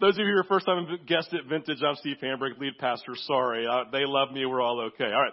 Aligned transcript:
those 0.00 0.14
of 0.14 0.20
you 0.20 0.32
who 0.32 0.38
are 0.38 0.44
first 0.44 0.66
time 0.66 0.86
guests 1.06 1.32
at 1.32 1.48
Vintage, 1.48 1.78
I'm 1.86 1.94
Steve 1.96 2.16
Hambrick, 2.22 2.58
lead 2.58 2.78
pastor. 2.78 3.12
Sorry, 3.26 3.66
uh, 3.66 3.84
they 3.92 4.04
love 4.06 4.32
me. 4.32 4.46
We're 4.46 4.62
all 4.62 4.80
okay. 4.94 5.04
All 5.04 5.22
right. 5.22 5.32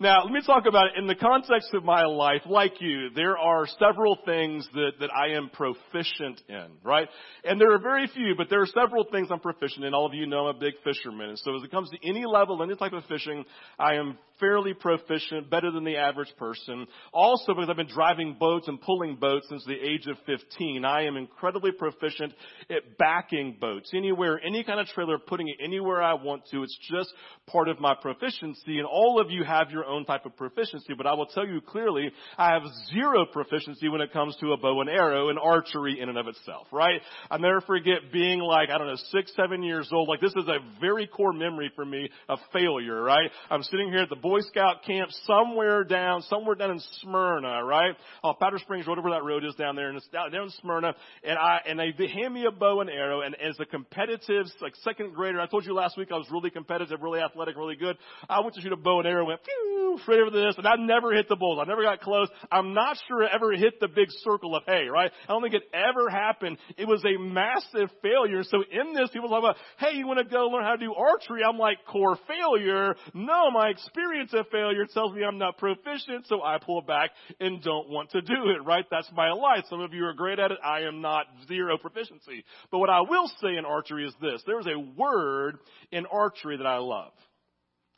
Now, 0.00 0.22
let 0.22 0.32
me 0.32 0.40
talk 0.46 0.66
about 0.66 0.86
it 0.86 0.92
in 0.96 1.08
the 1.08 1.16
context 1.16 1.74
of 1.74 1.84
my 1.84 2.04
life. 2.04 2.42
Like 2.46 2.80
you, 2.80 3.10
there 3.16 3.36
are 3.36 3.66
several 3.80 4.16
things 4.24 4.68
that, 4.72 4.92
that 5.00 5.10
I 5.12 5.34
am 5.34 5.50
proficient 5.50 6.40
in, 6.48 6.68
right? 6.84 7.08
And 7.42 7.60
there 7.60 7.72
are 7.72 7.80
very 7.80 8.06
few, 8.06 8.34
but 8.36 8.48
there 8.48 8.62
are 8.62 8.66
several 8.66 9.06
things 9.10 9.26
I'm 9.32 9.40
proficient 9.40 9.84
in. 9.84 9.94
All 9.94 10.06
of 10.06 10.14
you 10.14 10.26
know 10.26 10.46
I'm 10.46 10.54
a 10.54 10.58
big 10.60 10.74
fisherman. 10.84 11.30
And 11.30 11.38
so 11.40 11.56
as 11.56 11.64
it 11.64 11.72
comes 11.72 11.90
to 11.90 12.08
any 12.08 12.24
level, 12.26 12.62
any 12.62 12.76
type 12.76 12.92
of 12.92 13.04
fishing, 13.06 13.44
I 13.76 13.94
am 13.94 14.18
fairly 14.38 14.72
proficient, 14.72 15.50
better 15.50 15.72
than 15.72 15.82
the 15.82 15.96
average 15.96 16.32
person. 16.38 16.86
Also 17.12 17.54
because 17.54 17.68
I've 17.68 17.76
been 17.76 17.88
driving 17.92 18.36
boats 18.38 18.68
and 18.68 18.80
pulling 18.80 19.16
boats 19.16 19.46
since 19.48 19.64
the 19.64 19.74
age 19.74 20.06
of 20.06 20.16
15, 20.26 20.84
I 20.84 21.06
am 21.06 21.16
incredibly 21.16 21.72
proficient 21.72 22.32
at 22.70 22.98
backing 22.98 23.56
boats. 23.60 23.90
Anywhere, 23.94 24.40
any 24.44 24.62
kind 24.62 24.78
of 24.78 24.86
trailer, 24.86 25.18
putting 25.18 25.48
it 25.48 25.56
anywhere 25.62 26.02
I 26.02 26.14
want 26.14 26.42
to. 26.52 26.62
It's 26.62 26.78
just 26.88 27.12
part 27.48 27.68
of 27.68 27.80
my 27.80 27.94
proficiency. 28.00 28.78
And 28.78 28.86
all 28.86 29.20
of 29.20 29.30
you 29.30 29.44
have 29.44 29.70
your 29.70 29.87
own 29.88 30.04
type 30.04 30.26
of 30.26 30.36
proficiency, 30.36 30.94
but 30.96 31.06
I 31.06 31.14
will 31.14 31.26
tell 31.26 31.46
you 31.46 31.60
clearly, 31.60 32.10
I 32.36 32.52
have 32.52 32.62
zero 32.92 33.26
proficiency 33.26 33.88
when 33.88 34.00
it 34.00 34.12
comes 34.12 34.36
to 34.40 34.52
a 34.52 34.56
bow 34.56 34.80
and 34.80 34.90
arrow 34.90 35.28
and 35.30 35.38
archery 35.38 36.00
in 36.00 36.08
and 36.08 36.18
of 36.18 36.28
itself, 36.28 36.66
right? 36.72 37.00
I'll 37.30 37.38
never 37.38 37.60
forget 37.60 38.12
being 38.12 38.40
like, 38.40 38.70
I 38.70 38.78
don't 38.78 38.86
know, 38.86 38.96
six, 39.10 39.32
seven 39.34 39.62
years 39.62 39.88
old. 39.92 40.08
Like 40.08 40.20
this 40.20 40.34
is 40.36 40.48
a 40.48 40.58
very 40.80 41.06
core 41.06 41.32
memory 41.32 41.70
for 41.74 41.84
me 41.84 42.08
of 42.28 42.38
failure, 42.52 43.02
right? 43.02 43.30
I'm 43.50 43.62
sitting 43.62 43.88
here 43.88 44.02
at 44.02 44.08
the 44.08 44.16
Boy 44.16 44.40
Scout 44.40 44.84
camp 44.84 45.10
somewhere 45.24 45.84
down, 45.84 46.22
somewhere 46.22 46.54
down 46.54 46.72
in 46.72 46.80
Smyrna, 47.00 47.64
right? 47.64 47.94
Oh, 48.22 48.34
Powder 48.34 48.58
Springs, 48.58 48.86
whatever 48.86 49.10
that 49.10 49.24
road 49.24 49.44
is 49.44 49.54
down 49.54 49.76
there, 49.76 49.88
and 49.88 49.96
it's 49.96 50.08
down, 50.08 50.30
down 50.30 50.44
in 50.44 50.50
Smyrna, 50.60 50.94
and 51.24 51.38
I, 51.38 51.60
and 51.66 51.78
they, 51.78 51.92
hand 52.08 52.34
me 52.34 52.46
a 52.46 52.50
bow 52.50 52.80
and 52.80 52.90
arrow, 52.90 53.20
and 53.20 53.34
as 53.34 53.58
a 53.60 53.66
competitive, 53.66 54.46
like 54.60 54.74
second 54.82 55.14
grader, 55.14 55.40
I 55.40 55.46
told 55.46 55.64
you 55.64 55.74
last 55.74 55.96
week 55.96 56.08
I 56.12 56.16
was 56.16 56.26
really 56.30 56.50
competitive, 56.50 57.00
really 57.02 57.20
athletic, 57.20 57.56
really 57.56 57.76
good. 57.76 57.96
I 58.28 58.40
went 58.40 58.54
to 58.54 58.60
shoot 58.60 58.72
a 58.72 58.76
bow 58.76 58.98
and 59.00 59.08
arrow, 59.08 59.26
went, 59.26 59.40
phew, 59.44 59.77
afraid 60.00 60.20
of 60.20 60.32
this, 60.32 60.54
and 60.56 60.66
I 60.66 60.76
never 60.76 61.12
hit 61.12 61.28
the 61.28 61.36
bulls. 61.36 61.58
I 61.60 61.68
never 61.68 61.82
got 61.82 62.00
close. 62.00 62.28
I'm 62.50 62.74
not 62.74 62.96
sure 63.06 63.22
it 63.22 63.30
ever 63.34 63.52
hit 63.52 63.80
the 63.80 63.88
big 63.88 64.08
circle 64.22 64.56
of 64.56 64.62
hay, 64.66 64.86
right? 64.88 65.10
I 65.24 65.32
don't 65.32 65.42
think 65.42 65.54
it 65.54 65.64
ever 65.72 66.08
happened. 66.08 66.58
It 66.76 66.86
was 66.86 67.04
a 67.04 67.18
massive 67.18 67.90
failure. 68.02 68.42
So 68.44 68.62
in 68.70 68.94
this, 68.94 69.10
people 69.10 69.28
talk 69.28 69.40
about, 69.40 69.56
hey, 69.78 69.96
you 69.96 70.06
want 70.06 70.18
to 70.18 70.24
go 70.24 70.46
learn 70.46 70.64
how 70.64 70.72
to 70.72 70.78
do 70.78 70.94
archery? 70.94 71.42
I'm 71.48 71.58
like, 71.58 71.78
core 71.86 72.18
failure. 72.26 72.94
No, 73.14 73.50
my 73.50 73.68
experience 73.68 74.32
of 74.34 74.46
failure 74.48 74.86
tells 74.92 75.14
me 75.14 75.24
I'm 75.24 75.38
not 75.38 75.58
proficient, 75.58 76.26
so 76.26 76.42
I 76.42 76.58
pull 76.58 76.82
back 76.82 77.10
and 77.40 77.62
don't 77.62 77.88
want 77.88 78.10
to 78.10 78.20
do 78.20 78.50
it, 78.50 78.64
right? 78.64 78.84
That's 78.90 79.10
my 79.14 79.32
life. 79.32 79.64
Some 79.68 79.80
of 79.80 79.92
you 79.92 80.04
are 80.04 80.14
great 80.14 80.38
at 80.38 80.50
it. 80.50 80.58
I 80.64 80.82
am 80.82 81.00
not 81.00 81.26
zero 81.46 81.78
proficiency. 81.78 82.44
But 82.70 82.78
what 82.78 82.90
I 82.90 83.00
will 83.00 83.30
say 83.40 83.56
in 83.56 83.64
archery 83.64 84.06
is 84.06 84.14
this. 84.20 84.42
There 84.46 84.60
is 84.60 84.66
a 84.66 84.78
word 84.78 85.58
in 85.90 86.06
archery 86.06 86.56
that 86.56 86.66
I 86.66 86.78
love. 86.78 87.12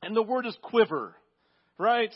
And 0.02 0.16
the 0.16 0.22
word 0.22 0.46
is 0.46 0.56
quiver 0.62 1.14
right? 1.80 2.12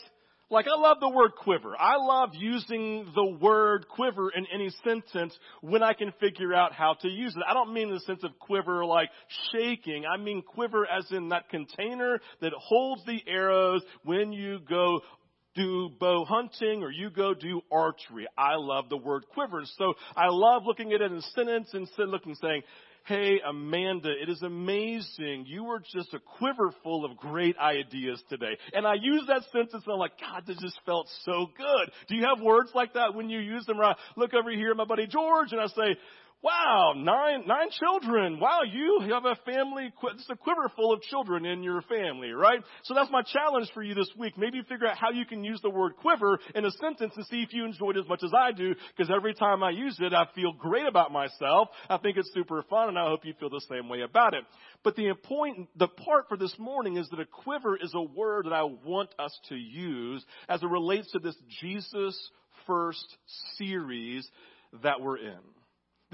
Like 0.51 0.67
I 0.67 0.79
love 0.79 0.97
the 0.99 1.09
word 1.09 1.31
quiver. 1.35 1.75
I 1.77 1.95
love 1.97 2.29
using 2.33 3.11
the 3.15 3.25
word 3.41 3.87
quiver 3.89 4.29
in 4.29 4.45
any 4.53 4.69
sentence 4.83 5.35
when 5.61 5.81
I 5.81 5.93
can 5.93 6.13
figure 6.19 6.53
out 6.53 6.71
how 6.71 6.95
to 7.01 7.09
use 7.09 7.35
it. 7.35 7.41
I 7.47 7.55
don't 7.55 7.73
mean 7.73 7.91
the 7.91 7.99
sense 8.01 8.23
of 8.23 8.37
quiver 8.37 8.85
like 8.85 9.09
shaking. 9.51 10.05
I 10.05 10.17
mean 10.21 10.43
quiver 10.43 10.85
as 10.87 11.11
in 11.11 11.29
that 11.29 11.49
container 11.49 12.19
that 12.41 12.53
holds 12.53 13.03
the 13.05 13.19
arrows 13.27 13.81
when 14.03 14.31
you 14.31 14.59
go 14.69 15.01
do 15.55 15.89
bow 15.99 16.25
hunting 16.25 16.83
or 16.83 16.91
you 16.91 17.09
go 17.09 17.33
do 17.33 17.61
archery. 17.71 18.27
I 18.37 18.55
love 18.55 18.89
the 18.89 18.97
word 18.97 19.25
quiver. 19.33 19.63
So 19.77 19.95
I 20.15 20.27
love 20.27 20.63
looking 20.65 20.93
at 20.93 21.01
it 21.01 21.11
in 21.11 21.17
a 21.17 21.21
sentence 21.21 21.69
and 21.73 21.87
looking 22.11 22.35
saying, 22.35 22.61
Hey, 23.05 23.39
Amanda, 23.47 24.09
it 24.09 24.29
is 24.29 24.41
amazing. 24.41 25.45
You 25.45 25.63
were 25.65 25.79
just 25.79 26.11
a 26.15 26.19
quiver 26.19 26.73
full 26.81 27.05
of 27.05 27.17
great 27.17 27.55
ideas 27.55 28.19
today. 28.29 28.57
And 28.73 28.87
I 28.87 28.95
use 28.95 29.25
that 29.27 29.43
sentence 29.51 29.83
and 29.85 29.93
I'm 29.93 29.99
like, 29.99 30.19
God, 30.19 30.41
this 30.47 30.57
just 30.59 30.79
felt 30.87 31.07
so 31.23 31.51
good. 31.55 31.91
Do 32.07 32.15
you 32.15 32.25
have 32.25 32.43
words 32.43 32.71
like 32.73 32.93
that 32.93 33.13
when 33.13 33.29
you 33.29 33.37
use 33.37 33.63
them? 33.67 33.79
I 33.79 33.93
look 34.17 34.33
over 34.33 34.49
here 34.49 34.73
my 34.73 34.85
buddy 34.85 35.05
George 35.05 35.51
and 35.51 35.61
I 35.61 35.67
say, 35.67 35.99
Wow, 36.45 36.93
nine, 36.95 37.47
nine 37.47 37.69
children. 37.71 38.39
Wow, 38.39 38.59
you 38.71 39.01
have 39.09 39.25
a 39.25 39.35
family, 39.51 39.91
it's 40.13 40.29
a 40.29 40.35
quiver 40.35 40.71
full 40.75 40.93
of 40.93 41.01
children 41.01 41.43
in 41.43 41.63
your 41.63 41.81
family, 41.81 42.33
right? 42.33 42.59
So 42.83 42.93
that's 42.93 43.09
my 43.09 43.23
challenge 43.23 43.71
for 43.73 43.81
you 43.81 43.95
this 43.95 44.11
week. 44.15 44.37
Maybe 44.37 44.61
figure 44.61 44.85
out 44.85 44.95
how 44.95 45.09
you 45.09 45.25
can 45.25 45.43
use 45.43 45.59
the 45.63 45.71
word 45.71 45.93
quiver 45.95 46.37
in 46.53 46.63
a 46.63 46.69
sentence 46.69 47.13
and 47.15 47.25
see 47.25 47.41
if 47.41 47.51
you 47.51 47.65
enjoy 47.65 47.89
it 47.91 47.97
as 47.97 48.07
much 48.07 48.21
as 48.23 48.29
I 48.31 48.51
do, 48.51 48.75
because 48.95 49.11
every 49.11 49.33
time 49.33 49.63
I 49.63 49.71
use 49.71 49.97
it, 49.99 50.13
I 50.13 50.27
feel 50.35 50.53
great 50.53 50.85
about 50.85 51.11
myself. 51.11 51.69
I 51.89 51.97
think 51.97 52.15
it's 52.15 52.31
super 52.35 52.61
fun, 52.69 52.89
and 52.89 52.99
I 52.99 53.05
hope 53.05 53.25
you 53.25 53.33
feel 53.39 53.49
the 53.49 53.65
same 53.67 53.89
way 53.89 54.01
about 54.01 54.35
it. 54.35 54.43
But 54.83 54.95
the 54.95 55.07
important, 55.07 55.69
the 55.75 55.87
part 55.87 56.25
for 56.29 56.37
this 56.37 56.53
morning 56.59 56.97
is 56.97 57.09
that 57.09 57.19
a 57.19 57.25
quiver 57.25 57.75
is 57.75 57.91
a 57.95 58.03
word 58.03 58.45
that 58.45 58.53
I 58.53 58.65
want 58.65 59.09
us 59.17 59.35
to 59.49 59.55
use 59.55 60.23
as 60.47 60.61
it 60.61 60.69
relates 60.69 61.11
to 61.13 61.19
this 61.19 61.35
Jesus 61.59 62.15
First 62.67 63.17
series 63.57 64.27
that 64.83 65.01
we're 65.01 65.17
in. 65.17 65.54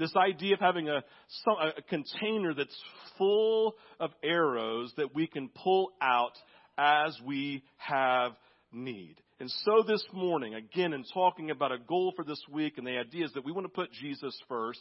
This 0.02 0.16
idea 0.16 0.54
of 0.54 0.58
having 0.58 0.88
a, 0.88 0.96
a 0.96 1.82
container 1.88 2.54
that's 2.54 2.76
full 3.16 3.76
of 4.00 4.10
arrows 4.24 4.92
that 4.96 5.14
we 5.14 5.28
can 5.28 5.48
pull 5.48 5.92
out 6.02 6.32
as 6.76 7.16
we 7.24 7.62
have 7.76 8.32
need. 8.72 9.14
And 9.38 9.48
so 9.48 9.84
this 9.86 10.04
morning, 10.12 10.56
again, 10.56 10.92
in 10.92 11.04
talking 11.14 11.52
about 11.52 11.70
a 11.70 11.78
goal 11.78 12.12
for 12.16 12.24
this 12.24 12.42
week 12.50 12.78
and 12.78 12.86
the 12.86 12.98
idea 12.98 13.26
is 13.26 13.32
that 13.34 13.44
we 13.44 13.52
want 13.52 13.64
to 13.64 13.72
put 13.72 13.92
Jesus 13.92 14.36
first. 14.48 14.80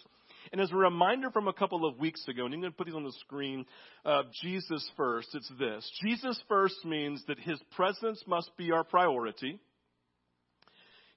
And 0.52 0.60
as 0.60 0.72
a 0.72 0.76
reminder 0.76 1.30
from 1.30 1.48
a 1.48 1.54
couple 1.54 1.86
of 1.86 2.00
weeks 2.00 2.28
ago, 2.28 2.46
and 2.46 2.54
I'm 2.56 2.60
going 2.60 2.72
to 2.72 2.78
put 2.78 2.88
these 2.88 2.96
on 2.96 3.04
the 3.04 3.14
screen, 3.20 3.68
uh, 4.04 4.24
Jesus 4.42 4.90
first, 4.98 5.28
it's 5.36 5.52
this. 5.60 5.88
Jesus 6.04 6.42
first 6.50 6.84
means 6.84 7.24
that 7.28 7.38
his 7.38 7.60
presence 7.76 8.24
must 8.26 8.50
be 8.58 8.72
our 8.72 8.84
priority. 8.84 9.60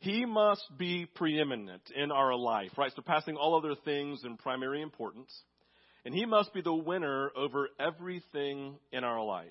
He 0.04 0.26
must 0.26 0.66
be 0.76 1.06
preeminent 1.06 1.81
in 1.97 2.12
our 2.12 2.34
life, 2.34 2.72
right? 2.76 2.92
Surpassing 2.94 3.37
all 3.37 3.56
other 3.56 3.75
things 3.87 4.20
in 4.22 4.37
primary 4.37 4.82
importance. 4.82 5.34
And 6.04 6.15
He 6.15 6.26
must 6.26 6.53
be 6.53 6.60
the 6.60 6.75
winner 6.75 7.31
over 7.34 7.70
everything 7.81 8.76
in 8.93 9.03
our 9.03 9.25
life. 9.25 9.48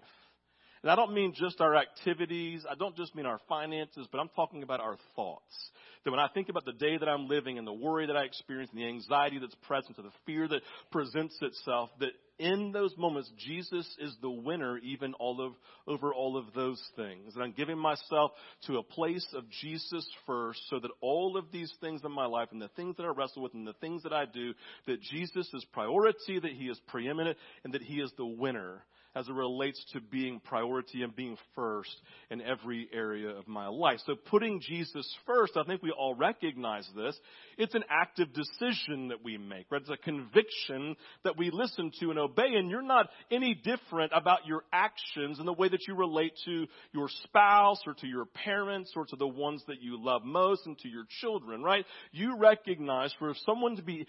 And 0.84 0.92
I 0.92 0.96
don't 0.98 1.14
mean 1.14 1.34
just 1.34 1.62
our 1.62 1.78
activities. 1.78 2.66
I 2.70 2.76
don't 2.76 2.96
just 2.98 3.16
mean 3.16 3.26
our 3.26 3.40
finances, 3.48 4.06
but 4.12 4.20
I'm 4.20 4.30
talking 4.36 4.64
about 4.64 4.82
our 4.82 4.98
thoughts. 5.16 5.56
That 6.04 6.12
when 6.12 6.20
I 6.20 6.28
think 6.34 6.50
about 6.50 6.66
the 6.66 6.74
day 6.74 6.98
that 6.98 7.08
I'm 7.08 7.30
living 7.30 7.58
and 7.58 7.66
the 7.66 7.72
worry 7.72 8.06
that 8.08 8.18
I 8.18 8.24
experience 8.24 8.70
and 8.74 8.82
the 8.82 8.88
anxiety 8.88 9.40
that's 9.40 9.56
present 9.66 9.98
and 9.98 10.06
the 10.06 10.12
fear 10.26 10.46
that 10.50 10.62
presents 10.92 11.38
itself, 11.42 11.90
that 12.02 12.12
in 12.38 12.74
those 12.74 12.94
moments, 12.98 13.32
Jesus 13.38 13.88
is 13.98 14.14
the 14.22 14.30
winner 14.30 14.78
even 14.80 15.14
all 15.14 15.40
of, 15.40 15.54
over 15.88 16.14
all 16.14 16.36
of 16.36 16.48
those 16.54 16.84
things. 16.98 17.34
And 17.34 17.44
I'm 17.44 17.54
giving 17.54 17.78
myself 17.78 18.32
to 18.68 18.80
a 18.80 18.84
place 18.84 19.26
of 19.34 19.46
Jesus 19.62 20.06
first 20.26 20.60
so 20.70 20.80
that 20.80 20.92
all 21.00 21.38
of 21.38 21.46
these 21.54 21.72
things 21.80 22.02
in 22.04 22.12
my 22.12 22.26
life 22.26 22.50
and 22.52 22.62
the 22.62 22.68
things 22.70 22.98
that 22.98 23.04
I 23.04 23.14
wrestle 23.16 23.44
with 23.44 23.54
and 23.54 23.66
the 23.66 23.74
things 23.74 24.04
that 24.04 24.12
I 24.12 24.26
do, 24.26 24.54
that 24.88 25.00
Jesus 25.02 25.48
is 25.54 25.66
priority, 25.72 26.40
that 26.42 26.52
He 26.52 26.66
is 26.66 26.80
preeminent, 26.88 27.38
and 27.64 27.74
that 27.74 27.84
He 27.84 28.02
is 28.02 28.12
the 28.18 28.26
winner 28.26 28.84
as 29.16 29.28
it 29.28 29.34
relates 29.34 29.84
to 29.94 30.02
being 30.02 30.40
priority 30.40 31.04
and 31.04 31.16
being 31.16 31.38
first 31.56 31.96
in 32.30 32.42
every 32.42 32.90
area 32.94 33.30
of 33.30 33.48
my 33.48 33.68
life. 33.68 34.00
So 34.06 34.16
putting 34.16 34.60
Jesus 34.62 35.08
first, 35.26 35.54
I 35.56 35.64
think 35.64 35.84
we 35.84 35.92
all 35.92 36.16
recognize 36.16 36.88
this. 36.96 37.18
It's 37.58 37.76
an 37.76 37.84
active 37.90 38.30
decision 38.34 39.10
that 39.10 39.24
we 39.24 39.38
make, 39.38 39.68
right? 39.70 39.82
It's 39.82 39.90
a 39.90 39.98
conviction 39.98 40.96
that 41.24 41.38
we 41.38 41.52
listen 41.52 41.92
to 42.00 42.10
and 42.10 42.20
obey, 42.20 42.56
and 42.56 42.70
you're 42.70 42.82
not 42.82 43.10
any 43.32 43.54
different 43.54 44.12
about 44.16 44.48
your 44.48 44.64
actions 44.72 45.40
and 45.40 45.48
the 45.48 45.54
way 45.54 45.70
that 45.70 45.88
you 45.88 45.96
relate 45.96 46.34
to 46.46 46.68
your 46.94 47.10
spouse 47.24 47.82
or 47.86 47.94
to 47.96 48.08
your 48.08 48.26
parents 48.26 48.94
or 48.96 49.06
to 49.06 49.16
the 49.16 49.28
ones 49.28 49.64
that 49.68 49.82
you 49.82 50.04
love 50.04 50.24
most 50.24 50.66
and 50.66 50.78
to 50.80 50.90
your 50.90 51.06
children, 51.22 51.62
right? 51.62 51.86
You 52.12 52.38
recognize 52.38 53.14
for 53.20 53.34
someone 53.46 53.76
to 53.76 53.84
be 53.84 54.08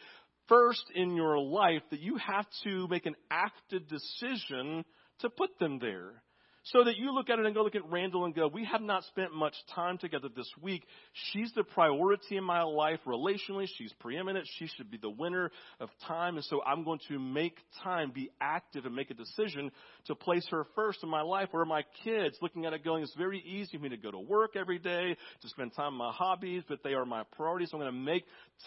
first 0.49 0.85
in 0.95 1.17
your 1.17 1.39
life 1.39 1.83
that 1.91 2.01
you 2.01 2.17
have 2.17 2.47
to 2.65 2.87
make 2.89 3.07
an 3.07 3.17
active 3.31 3.83
decision 3.89 4.85
to 5.21 5.31
put 5.31 5.59
them 5.59 5.79
there. 5.79 6.23
So 6.69 6.83
that 6.85 6.97
you 6.97 7.13
look 7.13 7.29
at 7.29 7.39
it 7.39 7.45
and 7.45 7.55
go 7.55 7.63
look 7.63 7.75
at 7.75 7.91
Randall 7.91 8.25
and 8.25 8.35
go, 8.35 8.49
we 8.49 8.65
have 8.65 8.81
not 8.81 9.05
spent 9.05 9.35
much 9.35 9.55
time 9.75 9.99
together 9.99 10.29
this 10.35 10.51
week. 10.63 10.83
She's 11.13 11.53
the 11.55 11.63
priority 11.63 12.39
in 12.39 12.45
my 12.45 12.63
life 12.63 13.01
relationally. 13.07 13.69
She's 13.77 13.93
preeminent. 14.01 14.49
She 14.59 14.69
should 14.69 14.91
be 14.91 14.97
the 14.97 15.11
winner 15.11 15.51
of 15.79 15.91
time. 16.09 16.37
And 16.37 16.45
so 16.47 16.63
I'm 16.65 16.83
going 16.83 17.01
to 17.09 17.19
make 17.19 17.59
time, 17.83 18.13
be 18.15 18.31
active, 18.41 18.87
and 18.87 18.97
make 18.97 19.11
a 19.11 19.15
decision 19.15 19.71
to 20.07 20.15
place 20.15 20.47
her 20.51 20.67
first 20.75 21.01
in 21.03 21.11
my 21.11 21.21
life. 21.21 21.51
Or 21.53 21.67
my 21.67 21.85
kids 22.03 22.39
looking 22.41 22.65
at 22.65 22.73
it 22.73 22.83
going, 22.83 23.03
it's 23.03 23.15
very 23.15 23.41
easy 23.41 23.77
for 23.77 23.83
me 23.83 23.91
to 23.91 23.99
go 23.99 24.11
to 24.11 24.19
work 24.19 24.57
every 24.57 24.79
day, 24.79 25.19
to 25.43 25.49
spend 25.49 25.75
time 25.75 25.89
on 25.89 25.99
my 25.99 26.13
hobbies, 26.13 26.63
but 26.67 26.83
they 26.83 26.95
are 26.95 27.05
my 27.05 27.25
priorities. 27.37 27.73
So 27.73 27.77
I'm 27.77 27.83
going 27.83 27.93
to 27.93 28.01
make 28.01 28.25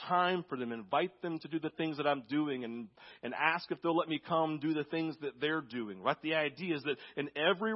time 0.08 0.46
for 0.48 0.56
them, 0.56 0.72
invite 0.72 1.20
them 1.24 1.40
to 1.40 1.48
do 1.48 1.60
the 1.60 1.72
things 1.72 1.98
that 1.98 2.06
I'm 2.06 2.24
doing, 2.30 2.64
and, 2.64 2.90
and 3.24 3.34
ask 3.34 3.72
if 3.72 3.82
they'll 3.82 3.98
let 3.98 4.08
me 4.08 4.22
come 4.26 4.60
do 4.60 4.76
the 4.76 4.84
things 4.84 5.16
that 5.22 5.42
they're 5.42 5.62
doing. 5.62 6.00
Right? 6.00 6.22
The 6.22 6.36
idea 6.36 6.76
is 6.76 6.84
that 6.84 6.98
in 7.16 7.30
every 7.36 7.74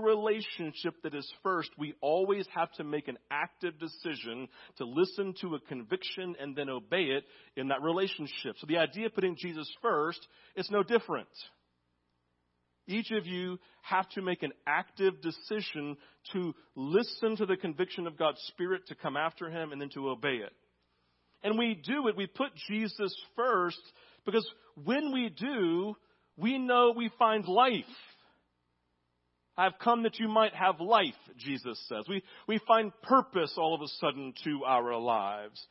that 1.04 1.16
is 1.16 1.32
first, 1.44 1.70
we 1.78 1.94
always 2.02 2.46
have 2.54 2.72
to 2.74 2.84
make 2.84 3.08
an 3.08 3.18
active 3.30 3.80
decision 3.80 4.48
to 4.78 4.86
listen 4.86 5.34
to 5.42 5.56
a 5.56 5.60
conviction 5.60 6.36
and 6.40 6.56
then 6.56 6.70
obey 6.70 7.04
it 7.04 7.24
in 7.56 7.70
that 7.70 7.82
relationship. 7.82 8.56
So 8.60 8.68
the 8.68 8.78
idea 8.78 9.08
of 9.08 9.16
putting 9.16 9.36
Jesus 9.38 9.70
first 9.82 10.26
is 10.56 10.70
no 10.72 10.84
different. 10.84 11.28
Each 12.88 13.12
of 13.12 13.26
you 13.26 13.60
have 13.84 14.10
to 14.10 14.22
make 14.22 14.44
an 14.44 14.52
active 14.68 15.22
decision 15.22 15.98
to 16.34 16.54
listen 16.76 17.38
to 17.38 17.46
the 17.46 17.58
conviction 17.58 18.08
of 18.08 18.18
God's 18.18 18.42
Spirit, 18.48 18.88
to 18.88 18.96
come 18.96 19.16
after 19.16 19.50
Him, 19.50 19.72
and 19.72 19.82
then 19.82 19.90
to 19.90 20.10
obey 20.10 20.36
it. 20.36 20.54
And 21.44 21.58
we 21.58 21.74
do 21.76 22.08
it, 22.08 22.18
we 22.18 22.28
put 22.28 22.50
Jesus 22.70 23.16
first, 23.36 23.82
because 24.26 24.48
when 24.84 25.12
we 25.12 25.30
do, 25.30 25.96
we 26.38 26.58
know 26.58 26.94
we 26.96 27.10
find 27.18 27.48
life. 27.48 27.84
I've 29.58 29.78
come 29.80 30.04
that 30.04 30.20
you 30.20 30.28
might 30.28 30.54
have 30.54 30.80
life, 30.80 31.14
Jesus 31.38 31.80
says. 31.88 32.06
We, 32.08 32.24
we 32.48 32.60
find 32.68 32.92
purpose 33.04 33.54
all 33.58 33.76
of 33.76 33.82
a 33.82 33.88
sudden 34.00 34.34
to 34.46 34.64
our 34.66 34.98
lives. 34.98 35.62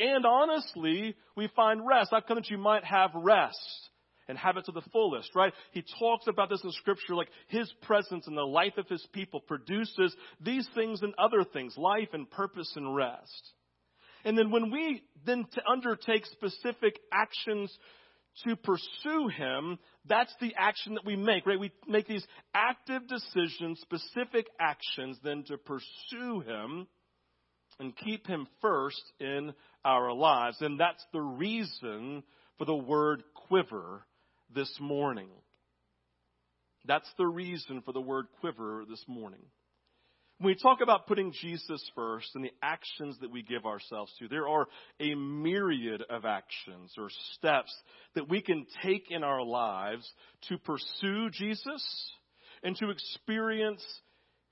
And 0.00 0.26
honestly, 0.26 1.14
we 1.36 1.48
find 1.54 1.86
rest. 1.86 2.12
I've 2.12 2.26
come 2.26 2.36
that 2.36 2.50
you 2.50 2.58
might 2.58 2.84
have 2.84 3.10
rest 3.14 3.88
and 4.28 4.36
have 4.36 4.56
it 4.56 4.66
to 4.66 4.72
the 4.72 4.82
fullest, 4.92 5.34
right? 5.34 5.52
He 5.72 5.82
talks 5.98 6.26
about 6.26 6.50
this 6.50 6.62
in 6.62 6.70
scripture 6.72 7.14
like 7.14 7.30
his 7.48 7.72
presence 7.82 8.26
in 8.26 8.34
the 8.34 8.42
life 8.42 8.74
of 8.76 8.86
his 8.88 9.04
people 9.12 9.40
produces 9.40 10.14
these 10.40 10.68
things 10.74 11.02
and 11.02 11.14
other 11.18 11.44
things, 11.44 11.74
life 11.76 12.08
and 12.12 12.30
purpose 12.30 12.70
and 12.76 12.94
rest. 12.94 13.52
And 14.24 14.36
then 14.36 14.50
when 14.50 14.70
we 14.70 15.02
then 15.24 15.46
undertake 15.70 16.26
specific 16.26 16.98
actions 17.12 17.76
to 18.44 18.56
pursue 18.56 19.28
him, 19.28 19.78
that's 20.08 20.34
the 20.40 20.54
action 20.56 20.94
that 20.94 21.04
we 21.04 21.16
make, 21.16 21.46
right? 21.46 21.58
We 21.58 21.72
make 21.86 22.06
these 22.06 22.26
active 22.54 23.06
decisions, 23.08 23.80
specific 23.80 24.46
actions 24.60 25.18
then 25.22 25.44
to 25.48 25.58
pursue 25.58 26.40
him 26.40 26.86
and 27.80 27.96
keep 27.96 28.26
him 28.26 28.46
first 28.60 29.02
in 29.20 29.52
our 29.84 30.12
lives. 30.12 30.56
And 30.60 30.78
that's 30.78 31.04
the 31.12 31.20
reason 31.20 32.22
for 32.58 32.64
the 32.64 32.74
word 32.74 33.22
quiver 33.48 34.04
this 34.54 34.74
morning. 34.80 35.28
That's 36.84 37.10
the 37.18 37.26
reason 37.26 37.82
for 37.82 37.92
the 37.92 38.00
word 38.00 38.26
quiver 38.40 38.84
this 38.88 39.04
morning. 39.06 39.42
When 40.40 40.54
we 40.54 40.54
talk 40.54 40.80
about 40.80 41.08
putting 41.08 41.32
Jesus 41.32 41.82
first 41.96 42.28
and 42.36 42.44
the 42.44 42.52
actions 42.62 43.16
that 43.22 43.30
we 43.32 43.42
give 43.42 43.66
ourselves 43.66 44.12
to, 44.20 44.28
there 44.28 44.48
are 44.48 44.68
a 45.00 45.16
myriad 45.16 46.02
of 46.08 46.24
actions 46.24 46.92
or 46.96 47.08
steps 47.34 47.74
that 48.14 48.28
we 48.28 48.40
can 48.40 48.64
take 48.84 49.10
in 49.10 49.24
our 49.24 49.42
lives 49.42 50.08
to 50.48 50.58
pursue 50.58 51.30
Jesus 51.30 52.12
and 52.62 52.76
to 52.76 52.90
experience 52.90 53.84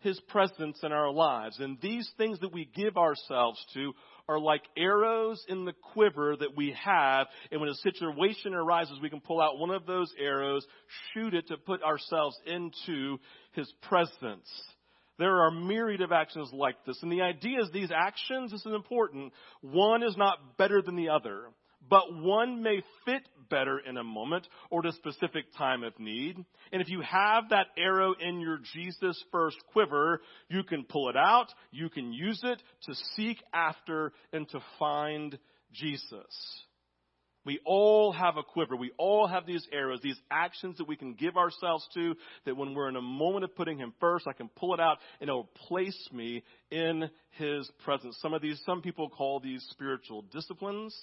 his 0.01 0.21
presence 0.29 0.81
in 0.83 0.91
our 0.91 1.13
lives. 1.13 1.61
And 1.61 1.79
these 1.81 2.11
things 2.19 2.41
that 2.41 2.53
we 2.53 2.69
give 2.75 2.97
ourselves 2.97 3.65
to 3.75 3.93
are 4.29 4.41
like 4.41 4.63
arrows 4.77 5.45
in 5.49 5.65
the 5.65 5.75
quiver 5.93 6.37
that 6.37 6.57
we 6.57 6.77
have. 6.85 7.29
And 7.53 7.61
when 7.61 7.71
a 7.71 7.75
situation 7.75 8.55
arises, 8.55 8.99
we 9.01 9.11
can 9.11 9.21
pull 9.21 9.41
out 9.41 9.59
one 9.59 9.71
of 9.71 9.87
those 9.87 10.13
arrows, 10.19 10.67
shoot 11.15 11.33
it 11.33 11.47
to 11.47 11.57
put 11.57 11.85
ourselves 11.85 12.37
into 12.45 13.19
his 13.53 13.73
presence. 13.83 14.51
There 15.19 15.43
are 15.43 15.51
myriad 15.51 16.01
of 16.03 16.13
actions 16.13 16.51
like 16.53 16.85
this. 16.85 16.99
And 17.03 17.11
the 17.11 17.23
idea 17.23 17.61
is 17.61 17.71
these 17.73 17.91
actions, 17.95 18.53
this 18.53 18.65
is 18.67 18.75
important, 18.75 19.33
one 19.61 20.03
is 20.03 20.17
not 20.17 20.59
better 20.59 20.83
than 20.83 20.97
the 20.97 21.09
other 21.09 21.47
but 21.89 22.15
one 22.15 22.63
may 22.63 22.83
fit 23.05 23.23
better 23.49 23.79
in 23.79 23.97
a 23.97 24.05
moment 24.05 24.47
or 24.71 24.85
at 24.85 24.93
a 24.93 24.97
specific 24.97 25.45
time 25.57 25.85
of 25.85 25.99
need. 25.99 26.37
And 26.73 26.83
if 26.83 26.89
you 26.89 27.01
have 27.01 27.51
that 27.51 27.67
arrow 27.79 28.15
in 28.19 28.41
your 28.41 28.59
Jesus 28.75 29.23
first 29.31 29.57
quiver, 29.73 30.21
you 30.49 30.65
can 30.65 30.85
pull 30.85 31.09
it 31.09 31.17
out, 31.17 31.47
you 31.71 31.89
can 31.89 32.13
use 32.13 32.41
it 32.43 32.63
to 32.85 32.95
seek 33.15 33.43
after 33.55 34.13
and 34.33 34.49
to 34.51 34.61
find 34.79 35.39
Jesus. 35.73 36.66
We 37.47 37.61
all 37.65 38.13
have 38.13 38.37
a 38.37 38.43
quiver. 38.43 38.77
We 38.77 38.91
all 38.99 39.29
have 39.29 39.47
these 39.47 39.67
arrows, 39.73 40.01
these 40.03 40.21
actions 40.31 40.79
that 40.79 40.89
we 40.89 40.97
can 40.97 41.15
give 41.15 41.37
ourselves 41.37 41.87
to, 41.95 42.17
that 42.45 42.57
when 42.57 42.75
we're 42.75 42.89
in 42.89 42.97
a 42.97 43.01
moment 43.03 43.45
of 43.45 43.55
putting 43.55 43.79
Him 43.79 43.95
first, 44.01 44.27
I 44.27 44.33
can 44.33 44.51
pull 44.57 44.75
it 44.75 44.81
out 44.81 44.99
and 45.21 45.29
it'll 45.29 45.49
place 45.69 46.09
me 46.13 46.43
in 46.71 47.09
His 47.39 47.71
presence. 47.85 48.19
Some 48.21 48.35
of 48.35 48.43
these, 48.43 48.61
some 48.67 48.83
people 48.83 49.09
call 49.09 49.39
these 49.39 49.65
spiritual 49.71 50.23
disciplines. 50.33 50.95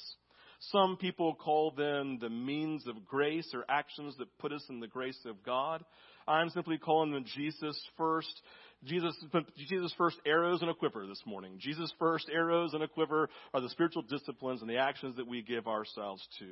Some 0.72 0.98
people 0.98 1.34
call 1.34 1.72
them 1.72 2.20
the 2.20 2.30
means 2.30 2.88
of 2.88 3.06
grace 3.06 3.50
or 3.54 3.66
actions 3.68 4.16
that 4.18 4.38
put 4.38 4.54
us 4.54 4.64
in 4.70 4.80
the 4.80 4.88
grace 4.88 5.20
of 5.26 5.44
God. 5.44 5.84
I'm 6.28 6.50
simply 6.50 6.78
calling 6.78 7.12
them 7.12 7.26
Jesus 7.36 7.78
first. 7.98 8.42
Jesus, 8.86 9.16
Jesus' 9.56 9.94
first 9.98 10.18
arrows 10.26 10.62
in 10.62 10.70
a 10.70 10.74
quiver 10.74 11.06
this 11.08 11.22
morning. 11.26 11.58
Jesus' 11.58 11.94
first 12.00 12.30
arrows 12.34 12.74
in 12.74 12.82
a 12.82 12.88
quiver 12.88 13.30
are 13.54 13.62
the 13.62 13.70
spiritual 13.70 14.02
disciplines 14.04 14.62
and 14.62 14.70
the 14.70 14.78
actions 14.78 15.16
that 15.18 15.28
we 15.28 15.42
give 15.42 15.68
ourselves 15.68 16.26
to. 16.40 16.48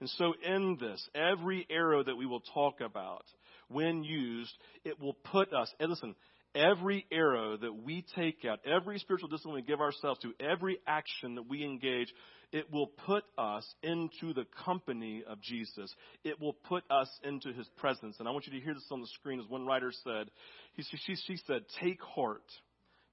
And 0.00 0.08
so 0.10 0.34
in 0.44 0.78
this, 0.80 1.06
every 1.14 1.66
arrow 1.70 2.02
that 2.02 2.16
we 2.16 2.26
will 2.26 2.42
talk 2.54 2.80
about, 2.80 3.24
when 3.68 4.02
used, 4.02 4.52
it 4.84 4.98
will 5.00 5.14
put 5.14 5.52
us, 5.52 5.72
and 5.78 5.90
listen, 5.90 6.16
every 6.54 7.06
arrow 7.10 7.56
that 7.56 7.74
we 7.84 8.04
take 8.16 8.44
out, 8.44 8.60
every 8.64 8.98
spiritual 8.98 9.28
discipline 9.28 9.54
we 9.54 9.62
give 9.62 9.80
ourselves 9.80 10.20
to, 10.20 10.32
every 10.40 10.78
action 10.86 11.36
that 11.36 11.48
we 11.48 11.64
engage 11.64 12.12
it 12.52 12.72
will 12.72 12.88
put 13.06 13.22
us 13.38 13.64
into 13.82 14.34
the 14.34 14.44
company 14.64 15.22
of 15.26 15.40
Jesus. 15.40 15.94
It 16.24 16.40
will 16.40 16.52
put 16.52 16.82
us 16.90 17.08
into 17.22 17.52
his 17.52 17.68
presence. 17.76 18.16
And 18.18 18.26
I 18.26 18.32
want 18.32 18.46
you 18.46 18.58
to 18.58 18.64
hear 18.64 18.74
this 18.74 18.86
on 18.90 19.00
the 19.00 19.06
screen 19.06 19.38
as 19.38 19.46
one 19.48 19.66
writer 19.66 19.92
said. 20.02 20.30
He, 20.74 20.82
she, 20.82 21.14
she 21.14 21.36
said, 21.46 21.62
Take 21.80 22.02
heart. 22.02 22.42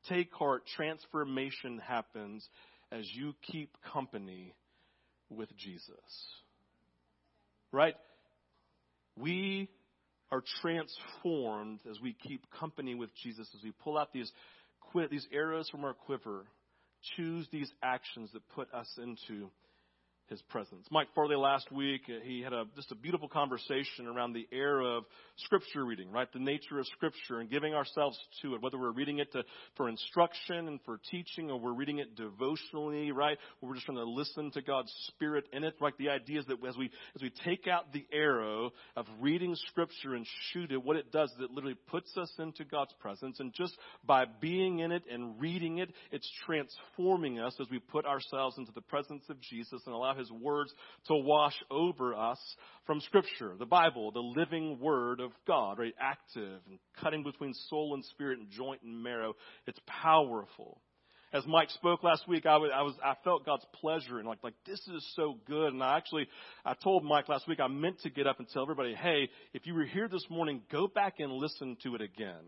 Take 0.10 0.34
heart. 0.34 0.64
Transformation 0.76 1.80
happens 1.86 2.48
as 2.92 3.08
you 3.14 3.36
keep 3.52 3.70
company 3.94 4.56
with 5.30 5.56
Jesus. 5.58 5.94
Right? 7.72 7.96
We 9.16 9.70
are 10.32 10.44
transformed 10.62 11.80
as 11.90 12.00
we 12.02 12.14
keep 12.14 12.46
company 12.52 12.96
with 12.96 13.10
Jesus, 13.24 13.48
as 13.56 13.64
we 13.64 13.72
pull 13.84 13.98
out 13.98 14.12
these, 14.12 14.32
these 15.10 15.28
arrows 15.32 15.70
from 15.70 15.86
our 15.86 15.94
quiver 15.94 16.46
choose 17.16 17.48
these 17.52 17.72
actions 17.84 18.32
that 18.34 18.42
put 18.50 18.74
us 18.74 18.88
into 18.98 19.50
his 20.30 20.42
presence. 20.44 20.86
Mike 20.92 21.08
Farley 21.16 21.36
last 21.36 21.72
week, 21.72 22.02
uh, 22.10 22.20
he 22.24 22.42
had 22.42 22.54
a, 22.54 22.66
just 22.76 22.92
a 22.92 22.96
beautiful 22.96 23.30
conversation 23.30 24.08
around 24.08 24.34
the 24.34 24.48
era 24.52 24.98
of 24.98 25.06
scripture 25.38 25.86
reading, 25.86 26.12
right? 26.12 26.32
The 26.32 26.40
nature 26.40 26.80
of 26.80 26.86
scripture 26.88 27.40
and 27.40 27.50
giving 27.50 27.74
ourselves 27.74 28.18
to 28.42 28.56
it, 28.56 28.62
whether 28.62 28.78
we're 28.78 28.92
reading 28.92 29.20
it 29.20 29.32
to, 29.34 29.44
for 29.76 29.88
instruction 29.88 30.68
and 30.68 30.80
for 30.86 31.00
teaching 31.10 31.50
or 31.50 31.60
we're 31.60 31.74
reading 31.74 32.00
it 32.00 32.16
devotionally, 32.16 33.12
right? 33.12 33.38
Or 33.62 33.70
we're 33.70 33.76
just 33.76 33.86
trying 33.86 33.98
to 33.98 34.04
listen 34.04 34.52
to 34.52 34.62
God's 34.62 34.92
spirit 35.08 35.46
in 35.54 35.64
it. 35.64 35.76
Like 35.80 35.98
the 35.98 36.10
idea 36.10 36.40
is 36.40 36.46
that 36.48 36.58
as 36.68 36.76
we, 36.78 36.92
as 37.16 37.22
we 37.22 37.32
take 37.46 37.68
out 37.68 37.94
the 37.94 38.06
arrow 38.12 38.72
of 38.96 39.06
reading 39.22 39.56
scripture 39.70 40.16
and 40.16 40.26
shoot 40.52 40.72
it, 40.72 40.84
what 40.84 40.98
it 40.98 41.12
does 41.12 41.30
is 41.32 41.38
it 41.42 41.52
literally 41.52 41.78
puts 41.88 42.16
us 42.18 42.32
into 42.40 42.66
God's 42.66 42.94
presence. 43.00 43.40
And 43.40 43.54
just 43.54 43.78
by 44.06 44.26
being 44.42 44.80
in 44.80 44.92
it 44.92 45.04
and 45.12 45.40
reading 45.40 45.78
it, 45.78 45.94
it's 46.12 46.30
transforming 46.46 47.40
us 47.40 47.56
as 47.62 47.68
we 47.70 47.80
put 47.80 48.06
ourselves 48.06 48.58
into 48.58 48.72
the 48.74 48.82
presence 48.82 49.24
of 49.30 49.40
Jesus 49.42 49.82
and 49.86 49.96
allow 49.96 50.17
his 50.18 50.32
words 50.32 50.74
to 51.08 51.16
wash 51.16 51.56
over 51.70 52.16
us 52.16 52.40
from 52.86 53.02
Scripture, 53.02 53.56
the 53.58 53.66
Bible, 53.66 54.12
the 54.12 54.20
living 54.20 54.80
Word 54.80 55.20
of 55.20 55.32
God, 55.46 55.80
right? 55.80 55.94
Active 56.00 56.60
and 56.68 56.80
cutting 57.02 57.24
between 57.24 57.54
soul 57.70 57.94
and 57.94 58.04
spirit 58.06 58.40
and 58.40 58.50
joint 58.50 58.82
and 58.82 59.04
marrow. 59.04 59.34
It's 59.66 59.80
powerful. 59.86 60.82
As 61.34 61.46
Mike 61.46 61.70
spoke 61.72 62.04
last 62.04 62.28
week, 62.28 62.46
I 62.46 62.56
was, 62.56 62.72
I 62.74 62.84
was, 62.84 62.94
I 63.04 63.14
felt 63.26 63.46
God's 63.46 63.66
pleasure 63.82 64.18
and 64.18 64.28
like, 64.28 64.44
like 64.44 64.54
this 64.66 64.80
is 64.80 65.14
so 65.16 65.38
good. 65.46 65.74
And 65.74 65.84
I 65.84 65.98
actually, 65.98 66.28
I 66.64 66.74
told 66.74 67.04
Mike 67.04 67.28
last 67.28 67.48
week 67.50 67.60
I 67.60 67.68
meant 67.68 68.00
to 68.02 68.10
get 68.10 68.28
up 68.28 68.40
and 68.40 68.48
tell 68.48 68.62
everybody, 68.62 68.96
hey, 68.96 69.30
if 69.54 69.66
you 69.66 69.74
were 69.74 69.84
here 69.84 70.08
this 70.08 70.26
morning, 70.30 70.62
go 70.72 70.88
back 70.88 71.16
and 71.20 71.34
listen 71.34 71.76
to 71.84 71.96
it 71.96 72.02
again 72.02 72.46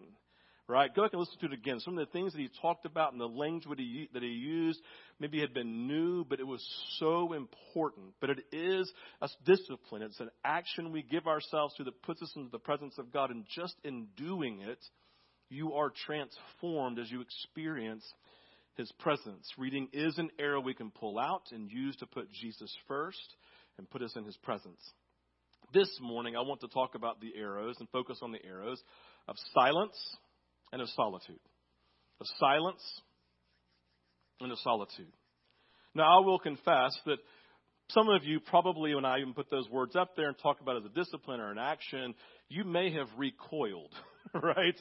right? 0.69 0.93
Go 0.95 1.01
back 1.01 1.13
and 1.13 1.19
listen 1.19 1.39
to 1.39 1.47
it 1.47 1.53
again. 1.53 1.79
Some 1.79 1.97
of 1.97 2.05
the 2.05 2.11
things 2.11 2.31
that 2.31 2.39
he 2.39 2.49
talked 2.61 2.85
about 2.85 3.11
and 3.11 3.19
the 3.19 3.25
language 3.25 3.79
that 4.13 4.21
he, 4.21 4.27
used 4.27 4.79
maybe 5.19 5.41
had 5.41 5.53
been 5.53 5.87
new, 5.87 6.23
but 6.23 6.39
it 6.39 6.45
was 6.45 6.63
so 6.99 7.33
important. 7.33 8.13
But 8.21 8.29
it 8.29 8.39
is 8.53 8.89
a 9.19 9.27
discipline. 9.45 10.03
It's 10.03 10.19
an 10.19 10.29
action 10.45 10.91
we 10.91 11.01
give 11.01 11.25
ourselves 11.25 11.73
to 11.75 11.83
that 11.85 12.03
puts 12.03 12.21
us 12.21 12.31
into 12.35 12.51
the 12.51 12.59
presence 12.59 12.93
of 12.99 13.11
God. 13.11 13.31
And 13.31 13.45
just 13.53 13.73
in 13.83 14.07
doing 14.15 14.61
it, 14.61 14.79
you 15.49 15.73
are 15.73 15.91
transformed 16.05 16.99
as 16.99 17.09
you 17.09 17.21
experience 17.21 18.05
his 18.75 18.91
presence. 18.99 19.49
Reading 19.57 19.89
is 19.91 20.17
an 20.19 20.29
arrow 20.39 20.61
we 20.61 20.75
can 20.75 20.91
pull 20.91 21.17
out 21.17 21.47
and 21.51 21.69
use 21.69 21.95
to 21.97 22.05
put 22.05 22.31
Jesus 22.31 22.71
first 22.87 23.35
and 23.79 23.89
put 23.89 24.03
us 24.03 24.15
in 24.15 24.23
his 24.23 24.37
presence. 24.37 24.79
This 25.73 25.89
morning, 25.99 26.35
I 26.35 26.41
want 26.41 26.61
to 26.61 26.67
talk 26.67 26.93
about 26.93 27.19
the 27.19 27.33
arrows 27.35 27.75
and 27.79 27.89
focus 27.89 28.19
on 28.21 28.31
the 28.31 28.43
arrows 28.45 28.81
of 29.27 29.35
silence 29.53 29.95
and 30.71 30.81
of 30.81 30.89
solitude, 30.89 31.39
of 32.21 32.27
silence 32.39 33.01
and 34.39 34.51
of 34.51 34.57
solitude. 34.59 35.11
Now, 35.95 36.19
I 36.19 36.25
will 36.25 36.39
confess 36.39 36.97
that 37.05 37.17
some 37.89 38.09
of 38.09 38.23
you 38.23 38.39
probably, 38.39 38.93
when 38.93 39.05
I 39.05 39.19
even 39.19 39.33
put 39.33 39.49
those 39.49 39.67
words 39.69 39.95
up 39.95 40.15
there 40.15 40.27
and 40.27 40.37
talk 40.37 40.61
about 40.61 40.75
it 40.75 40.83
as 40.85 40.91
a 40.91 40.95
discipline 40.95 41.39
or 41.39 41.51
an 41.51 41.57
action, 41.57 42.13
you 42.47 42.63
may 42.63 42.91
have 42.93 43.07
recoiled, 43.17 43.93
right? 44.33 44.77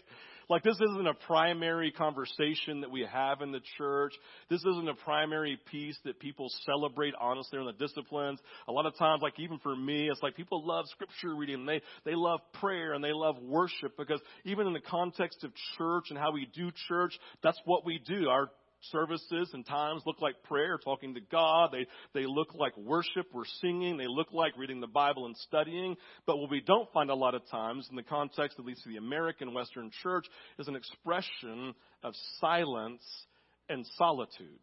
Like 0.49 0.63
this 0.63 0.77
isn't 0.77 1.07
a 1.07 1.15
primary 1.15 1.91
conversation 1.91 2.81
that 2.81 2.91
we 2.91 3.07
have 3.11 3.43
in 3.43 3.53
the 3.53 3.61
church. 3.77 4.15
This 4.49 4.61
isn't 4.61 4.89
a 4.89 4.95
primary 4.95 5.59
piece 5.71 5.99
that 6.05 6.19
people 6.21 6.49
celebrate 6.65 7.15
honestly 7.21 7.59
in 7.59 7.67
the 7.67 7.73
disciplines. 7.73 8.41
A 8.67 8.73
lot 8.73 8.87
of 8.87 8.97
times, 8.97 9.21
like 9.23 9.39
even 9.39 9.59
for 9.59 9.77
me, 9.77 10.09
it's 10.11 10.23
like 10.23 10.37
people 10.37 10.67
love 10.67 10.87
scripture 10.89 11.35
reading. 11.35 11.67
They, 11.67 11.83
they 12.05 12.15
love 12.15 12.41
prayer 12.61 12.95
and 12.95 13.05
they 13.05 13.13
love 13.13 13.37
worship 13.43 13.97
because 13.99 14.21
even 14.45 14.67
in 14.67 14.73
the 14.73 14.81
context 14.81 15.45
of 15.45 15.53
church 15.77 16.07
and 16.09 16.19
how 16.19 16.33
we 16.33 16.49
do 16.55 16.71
church, 16.89 17.13
that's 17.43 17.61
what 17.67 17.85
we 17.85 18.01
do. 18.07 18.29
Our 18.29 18.51
services 18.91 19.51
and 19.53 19.67
times 19.67 20.03
look 20.07 20.21
like 20.21 20.43
prayer, 20.45 20.79
talking 20.79 21.15
to 21.15 21.21
God. 21.21 21.71
They, 21.73 21.87
they 22.15 22.27
look 22.27 22.55
like 22.55 22.77
worship. 22.77 23.27
We're 23.33 23.45
singing. 23.61 23.97
They 23.97 24.07
look 24.07 24.33
like 24.33 24.57
reading 24.57 24.81
the 24.81 24.87
Bible 24.87 25.27
and 25.27 25.37
studying. 25.37 25.97
But 26.27 26.39
what 26.39 26.51
we 26.51 26.61
don't 26.61 26.91
find 26.93 27.11
a 27.11 27.15
lot 27.15 27.35
of 27.35 27.49
times 27.51 27.87
in 27.91 27.97
the 27.97 28.03
context, 28.03 28.59
at 28.59 28.65
least 28.65 28.87
of 28.87 28.93
the 28.93 28.99
American 28.99 29.55
Western 29.55 29.91
church, 30.03 30.27
is 30.59 30.69
an 30.69 30.77
expression 30.77 31.75
of 32.03 32.15
silence 32.41 33.03
and 33.69 33.87
solitude. 33.97 34.59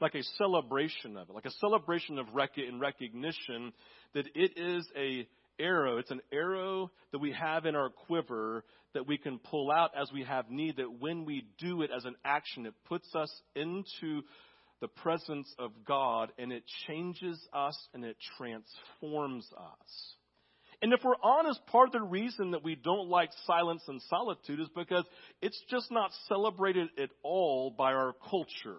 Like 0.00 0.14
a 0.14 0.22
celebration 0.36 1.16
of 1.16 1.28
it, 1.28 1.34
like 1.34 1.44
a 1.44 1.50
celebration 1.60 2.18
of 2.18 2.26
rec- 2.32 2.56
in 2.56 2.78
recognition 2.78 3.72
that 4.14 4.26
it 4.34 4.56
is 4.56 4.86
a 4.96 5.26
arrow. 5.58 5.98
It's 5.98 6.10
an 6.10 6.20
arrow 6.32 6.90
that 7.12 7.18
we 7.18 7.32
have 7.32 7.66
in 7.66 7.74
our 7.74 7.90
quiver 7.90 8.64
that 8.94 9.06
we 9.06 9.18
can 9.18 9.38
pull 9.38 9.70
out 9.70 9.90
as 10.00 10.10
we 10.12 10.24
have 10.24 10.50
need, 10.50 10.76
that 10.76 11.00
when 11.00 11.24
we 11.24 11.46
do 11.58 11.82
it 11.82 11.90
as 11.94 12.04
an 12.04 12.16
action, 12.24 12.66
it 12.66 12.74
puts 12.86 13.14
us 13.14 13.30
into 13.54 14.22
the 14.80 14.88
presence 14.88 15.52
of 15.58 15.72
God 15.86 16.30
and 16.38 16.52
it 16.52 16.62
changes 16.86 17.38
us 17.52 17.76
and 17.92 18.04
it 18.04 18.16
transforms 18.36 19.46
us. 19.56 20.14
And 20.80 20.92
if 20.92 21.00
we're 21.04 21.16
honest, 21.22 21.66
part 21.66 21.88
of 21.88 21.92
the 21.92 22.02
reason 22.02 22.52
that 22.52 22.62
we 22.62 22.76
don't 22.76 23.08
like 23.08 23.30
silence 23.46 23.82
and 23.88 24.00
solitude 24.08 24.60
is 24.60 24.68
because 24.76 25.04
it's 25.42 25.60
just 25.68 25.90
not 25.90 26.12
celebrated 26.28 26.88
at 27.02 27.10
all 27.24 27.74
by 27.76 27.92
our 27.92 28.14
culture. 28.30 28.78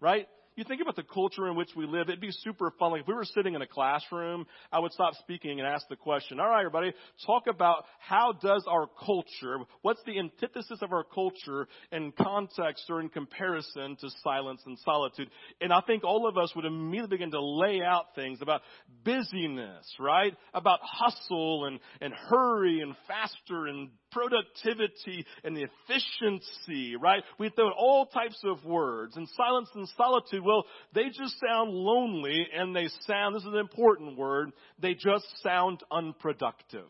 Right? 0.00 0.26
You 0.58 0.64
think 0.64 0.82
about 0.82 0.96
the 0.96 1.04
culture 1.04 1.48
in 1.48 1.56
which 1.56 1.70
we 1.76 1.86
live, 1.86 2.08
it'd 2.08 2.20
be 2.20 2.32
super 2.32 2.72
fun. 2.78 2.90
Like 2.90 3.02
if 3.02 3.06
we 3.06 3.14
were 3.14 3.24
sitting 3.24 3.54
in 3.54 3.62
a 3.62 3.66
classroom, 3.66 4.46
I 4.72 4.80
would 4.80 4.92
stop 4.92 5.14
speaking 5.20 5.60
and 5.60 5.68
ask 5.68 5.88
the 5.88 5.96
question, 5.96 6.40
all 6.40 6.48
right, 6.48 6.60
everybody, 6.60 6.92
talk 7.24 7.44
about 7.46 7.84
how 8.00 8.32
does 8.32 8.64
our 8.68 8.88
culture, 9.06 9.58
what's 9.82 10.02
the 10.04 10.18
antithesis 10.18 10.80
of 10.82 10.92
our 10.92 11.04
culture 11.04 11.68
in 11.92 12.12
context 12.12 12.84
or 12.90 13.00
in 13.00 13.08
comparison 13.08 13.96
to 14.00 14.10
silence 14.24 14.60
and 14.66 14.76
solitude? 14.80 15.30
And 15.60 15.72
I 15.72 15.80
think 15.86 16.02
all 16.02 16.28
of 16.28 16.36
us 16.36 16.52
would 16.56 16.64
immediately 16.64 17.18
begin 17.18 17.30
to 17.30 17.40
lay 17.40 17.80
out 17.80 18.14
things 18.16 18.40
about 18.42 18.62
busyness, 19.04 19.86
right? 20.00 20.34
About 20.54 20.80
hustle 20.82 21.66
and, 21.66 21.78
and 22.00 22.12
hurry 22.12 22.80
and 22.80 22.96
faster 23.06 23.66
and 23.66 23.90
productivity 24.10 25.24
and 25.44 25.56
the 25.56 25.66
efficiency, 25.66 26.96
right? 26.96 27.22
We 27.38 27.50
throw 27.50 27.70
all 27.70 28.06
types 28.06 28.40
of 28.44 28.64
words. 28.64 29.16
And 29.16 29.28
silence 29.36 29.68
and 29.74 29.88
solitude, 29.96 30.42
well, 30.44 30.64
they 30.94 31.04
just 31.06 31.36
sound 31.40 31.70
lonely 31.70 32.46
and 32.54 32.74
they 32.74 32.88
sound, 33.06 33.34
this 33.34 33.42
is 33.42 33.48
an 33.52 33.58
important 33.58 34.18
word, 34.18 34.52
they 34.78 34.94
just 34.94 35.26
sound 35.42 35.82
unproductive. 35.90 36.88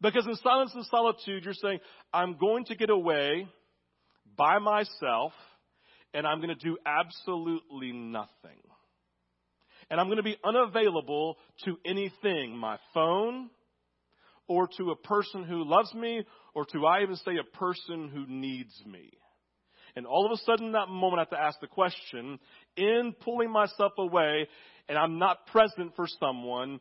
Because 0.00 0.26
in 0.26 0.36
silence 0.36 0.72
and 0.74 0.84
solitude, 0.86 1.44
you're 1.44 1.54
saying, 1.54 1.80
I'm 2.12 2.36
going 2.36 2.66
to 2.66 2.74
get 2.74 2.90
away 2.90 3.48
by 4.36 4.58
myself 4.58 5.32
and 6.12 6.26
I'm 6.26 6.38
going 6.40 6.56
to 6.56 6.64
do 6.64 6.76
absolutely 6.84 7.92
nothing. 7.92 8.60
And 9.90 10.00
I'm 10.00 10.06
going 10.06 10.16
to 10.16 10.22
be 10.22 10.36
unavailable 10.44 11.36
to 11.64 11.78
anything 11.84 12.56
my 12.56 12.78
phone, 12.92 13.50
or 14.48 14.68
to 14.78 14.90
a 14.90 14.96
person 14.96 15.44
who 15.44 15.64
loves 15.64 15.92
me, 15.94 16.24
or 16.54 16.64
to 16.66 16.86
I 16.86 17.02
even 17.02 17.16
say 17.16 17.36
a 17.38 17.56
person 17.56 18.08
who 18.08 18.26
needs 18.28 18.72
me. 18.86 19.10
And 19.96 20.06
all 20.06 20.26
of 20.26 20.32
a 20.32 20.42
sudden, 20.44 20.72
that 20.72 20.88
moment, 20.88 21.18
I 21.18 21.22
have 21.22 21.30
to 21.30 21.40
ask 21.40 21.58
the 21.60 21.66
question 21.66 22.38
in 22.76 23.14
pulling 23.20 23.50
myself 23.50 23.92
away 23.98 24.46
and 24.88 24.98
I'm 24.98 25.18
not 25.18 25.46
present 25.48 25.96
for 25.96 26.06
someone, 26.20 26.80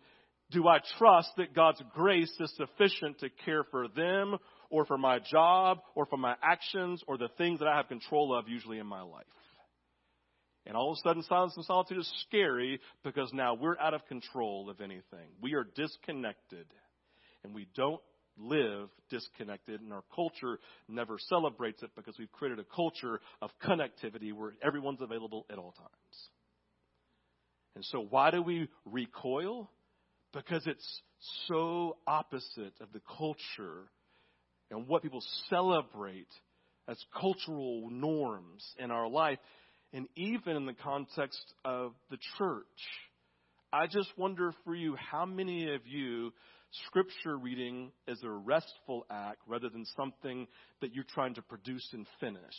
do 0.51 0.67
I 0.67 0.79
trust 0.97 1.29
that 1.37 1.55
God's 1.55 1.81
grace 1.93 2.31
is 2.39 2.53
sufficient 2.55 3.19
to 3.19 3.29
care 3.45 3.63
for 3.71 3.87
them 3.87 4.37
or 4.69 4.85
for 4.85 4.97
my 4.97 5.19
job 5.19 5.79
or 5.95 6.05
for 6.05 6.17
my 6.17 6.35
actions 6.43 7.01
or 7.07 7.17
the 7.17 7.29
things 7.37 7.59
that 7.59 7.67
I 7.67 7.77
have 7.77 7.87
control 7.87 8.37
of 8.37 8.47
usually 8.47 8.79
in 8.79 8.85
my 8.85 9.01
life? 9.01 9.25
And 10.67 10.75
all 10.75 10.91
of 10.91 10.97
a 10.97 11.07
sudden, 11.07 11.23
silence 11.23 11.53
and 11.55 11.65
solitude 11.65 11.99
is 11.99 12.25
scary 12.27 12.79
because 13.03 13.31
now 13.33 13.53
we're 13.53 13.77
out 13.79 13.93
of 13.93 14.05
control 14.07 14.69
of 14.69 14.81
anything. 14.81 15.29
We 15.41 15.53
are 15.53 15.65
disconnected 15.75 16.65
and 17.45 17.53
we 17.53 17.67
don't 17.75 18.01
live 18.37 18.89
disconnected, 19.09 19.79
and 19.79 19.93
our 19.93 20.03
culture 20.13 20.59
never 20.89 21.17
celebrates 21.29 21.83
it 21.83 21.91
because 21.95 22.17
we've 22.17 22.31
created 22.31 22.59
a 22.59 22.75
culture 22.75 23.19
of 23.41 23.51
connectivity 23.63 24.33
where 24.33 24.53
everyone's 24.61 25.01
available 25.01 25.45
at 25.49 25.57
all 25.57 25.71
times. 25.71 26.29
And 27.75 27.85
so, 27.85 28.05
why 28.09 28.31
do 28.31 28.41
we 28.41 28.67
recoil? 28.85 29.69
Because 30.33 30.65
it's 30.65 31.01
so 31.47 31.97
opposite 32.07 32.73
of 32.81 32.91
the 32.93 33.01
culture 33.17 33.89
and 34.71 34.87
what 34.87 35.03
people 35.03 35.23
celebrate 35.49 36.27
as 36.87 36.97
cultural 37.19 37.89
norms 37.89 38.65
in 38.79 38.91
our 38.91 39.07
life, 39.07 39.39
and 39.93 40.07
even 40.15 40.55
in 40.55 40.65
the 40.65 40.73
context 40.73 41.41
of 41.63 41.93
the 42.09 42.17
church. 42.37 42.63
I 43.75 43.87
just 43.87 44.17
wonder 44.17 44.53
for 44.63 44.73
you, 44.73 44.95
how 44.95 45.25
many 45.25 45.73
of 45.73 45.85
you 45.85 46.31
scripture 46.87 47.37
reading 47.37 47.91
is 48.07 48.23
a 48.23 48.29
restful 48.29 49.05
act 49.11 49.41
rather 49.47 49.67
than 49.67 49.85
something 49.97 50.47
that 50.79 50.95
you're 50.95 51.03
trying 51.03 51.33
to 51.33 51.41
produce 51.41 51.85
and 51.91 52.07
finish. 52.21 52.55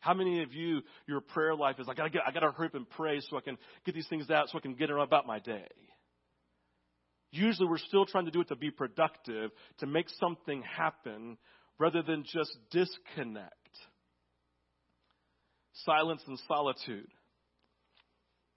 How 0.00 0.12
many 0.12 0.42
of 0.42 0.52
you, 0.52 0.80
your 1.06 1.20
prayer 1.20 1.54
life 1.54 1.76
is 1.78 1.88
I 1.88 1.94
gotta, 1.94 2.10
get, 2.10 2.22
I 2.26 2.32
gotta 2.32 2.50
hurry 2.50 2.66
up 2.66 2.74
and 2.74 2.90
pray 2.90 3.20
so 3.20 3.36
I 3.36 3.42
can 3.42 3.56
get 3.86 3.94
these 3.94 4.08
things 4.08 4.28
out 4.28 4.48
so 4.48 4.58
I 4.58 4.60
can 4.60 4.74
get 4.74 4.90
about 4.90 5.24
my 5.24 5.38
day? 5.38 5.68
Usually 7.30 7.68
we're 7.68 7.78
still 7.78 8.06
trying 8.06 8.24
to 8.24 8.32
do 8.32 8.40
it 8.40 8.48
to 8.48 8.56
be 8.56 8.72
productive, 8.72 9.52
to 9.78 9.86
make 9.86 10.06
something 10.18 10.62
happen, 10.62 11.38
rather 11.78 12.02
than 12.02 12.24
just 12.24 12.50
disconnect. 12.72 13.54
Silence 15.84 16.22
and 16.26 16.40
solitude. 16.48 17.06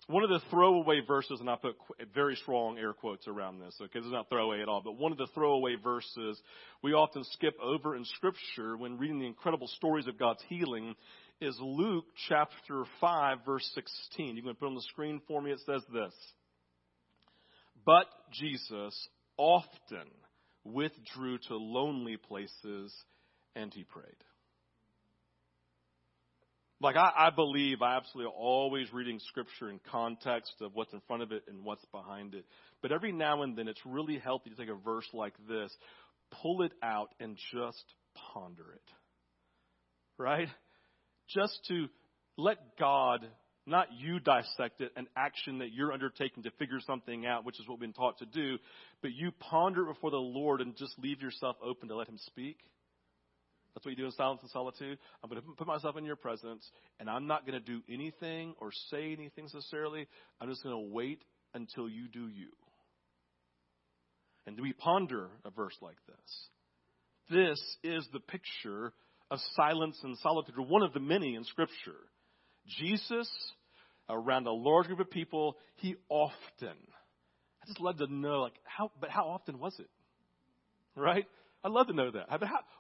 One 0.08 0.24
of 0.24 0.30
the 0.30 0.42
throwaway 0.50 1.00
verses, 1.00 1.40
and 1.40 1.50
I 1.50 1.56
put 1.56 1.76
very 2.14 2.36
strong 2.36 2.78
air 2.78 2.92
quotes 2.94 3.28
around 3.28 3.60
this, 3.60 3.76
okay, 3.82 4.00
it's 4.00 4.08
not 4.12 4.28
throwaway 4.28 4.62
at 4.62 4.68
all, 4.68 4.82
but 4.84 4.98
one 4.98 5.14
of 5.14 5.18
the 5.18 5.28
throwaway 5.34 5.76
verses 5.82 6.42
we 6.82 6.92
often 6.92 7.24
skip 7.32 7.56
over 7.64 7.96
in 7.96 8.04
Scripture 8.16 8.76
when 8.76 8.98
reading 8.98 9.20
the 9.20 9.28
incredible 9.28 9.68
stories 9.68 10.08
of 10.08 10.20
God's 10.20 10.44
healing 10.50 10.96
is 11.40 11.58
Luke 11.62 12.06
chapter 12.28 12.84
5, 13.00 13.38
verse 13.46 13.70
16. 13.76 14.36
You 14.36 14.44
can 14.44 14.56
put 14.56 14.68
on 14.68 14.76
the 14.76 14.82
screen 14.82 15.22
for 15.26 15.42
me, 15.42 15.52
it 15.52 15.62
says 15.66 15.84
this. 15.94 16.14
But 17.86 18.08
Jesus 18.34 19.08
often 19.38 20.10
withdrew 20.66 21.38
to 21.48 21.56
lonely 21.56 22.18
places 22.18 22.94
and 23.56 23.74
he 23.74 23.84
prayed. 23.84 24.06
Like, 26.84 26.98
I, 26.98 27.12
I 27.18 27.30
believe 27.30 27.82
I 27.82 27.96
absolutely 27.96 28.34
always 28.38 28.92
reading 28.92 29.18
scripture 29.30 29.70
in 29.70 29.80
context 29.90 30.52
of 30.60 30.72
what's 30.74 30.92
in 30.92 31.02
front 31.08 31.24
of 31.24 31.32
it 31.32 31.44
and 31.48 31.64
what's 31.64 31.86
behind 31.94 32.36
it. 32.36 32.44
But 32.82 32.92
every 32.92 33.14
now 33.14 33.42
and 33.42 33.58
then 33.58 33.70
it's 33.70 33.80
really 33.86 34.20
healthy 34.20 34.50
to 34.50 34.56
take 34.58 34.68
a 34.68 34.76
verse 34.76 35.08
like 35.14 35.34
this, 35.48 35.72
pull 36.42 36.62
it 36.62 36.74
out, 36.84 37.08
and 37.22 37.38
just 37.54 37.86
ponder 38.34 38.66
it. 38.74 38.92
Right? 40.18 40.50
Just 41.34 41.58
to 41.70 41.88
let 42.36 42.58
God, 42.78 43.26
not 43.66 43.88
you 43.98 44.20
dissect 44.20 44.82
it, 44.82 44.92
an 44.98 45.08
action 45.16 45.60
that 45.60 45.72
you're 45.72 45.94
undertaking 45.94 46.44
to 46.44 46.52
figure 46.60 46.82
something 46.86 47.26
out, 47.26 47.46
which 47.46 47.62
is 47.62 47.68
what 47.68 47.80
we've 47.80 47.88
been 47.88 47.94
taught 47.94 48.18
to 48.18 48.26
do, 48.26 48.58
but 49.02 49.14
you 49.14 49.32
ponder 49.40 49.84
it 49.84 49.94
before 49.94 50.12
the 50.12 50.18
Lord 50.18 50.60
and 50.60 50.76
just 50.76 51.00
leave 51.00 51.22
yourself 51.22 51.56
open 51.64 51.88
to 51.88 51.96
let 51.96 52.10
Him 52.10 52.18
speak. 52.26 52.58
That's 53.74 53.86
what 53.86 53.92
you 53.92 53.98
do 53.98 54.06
in 54.06 54.12
silence 54.12 54.42
and 54.42 54.52
solitude. 54.52 55.00
I'm 55.24 55.30
going 55.30 55.42
to 55.42 55.48
put 55.58 55.68
myself 55.68 55.98
in 55.98 56.06
your 56.06 56.16
presence, 56.16 56.70
and 57.00 57.10
I'm 57.10 57.26
not 57.26 57.46
going 57.46 57.60
to 57.60 57.66
do 57.66 57.82
anything 57.92 58.54
or 58.60 58.70
say 58.92 59.14
anything 59.14 59.46
necessarily. 59.46 60.08
I'm 60.40 60.50
just 60.50 60.64
going 60.64 60.76
to 60.76 60.94
wait 60.94 61.24
until 61.54 61.90
you 61.90 62.08
do 62.08 62.28
you. 62.28 62.50
And 64.46 64.60
we 64.60 64.74
ponder 64.74 65.30
a 65.46 65.50
verse 65.50 65.76
like 65.82 65.98
this? 66.08 66.50
This 67.30 67.78
is 67.84 68.08
the 68.14 68.20
picture 68.20 68.94
of 69.32 69.40
silence 69.56 69.98
and 70.04 70.18
solitude, 70.20 70.56
or 70.58 70.66
one 70.66 70.84
of 70.84 70.94
the 70.94 71.00
many 71.00 71.36
in 71.36 71.44
Scripture. 71.46 71.98
Jesus, 72.68 73.30
around 74.10 74.46
a 74.46 74.52
large 74.52 74.88
group 74.88 75.00
of 75.00 75.10
people, 75.10 75.56
he 75.78 75.96
often, 76.10 76.34
I 76.62 77.66
just 77.66 77.80
love 77.80 77.98
to 77.98 78.14
know, 78.14 78.42
like, 78.42 78.54
how, 78.66 78.92
but 79.00 79.10
how 79.10 79.30
often 79.30 79.58
was 79.60 79.74
it? 79.80 79.90
Right? 80.96 81.26
I'd 81.64 81.72
love 81.72 81.88
to 81.88 81.94
know 81.94 82.12
that. 82.12 82.28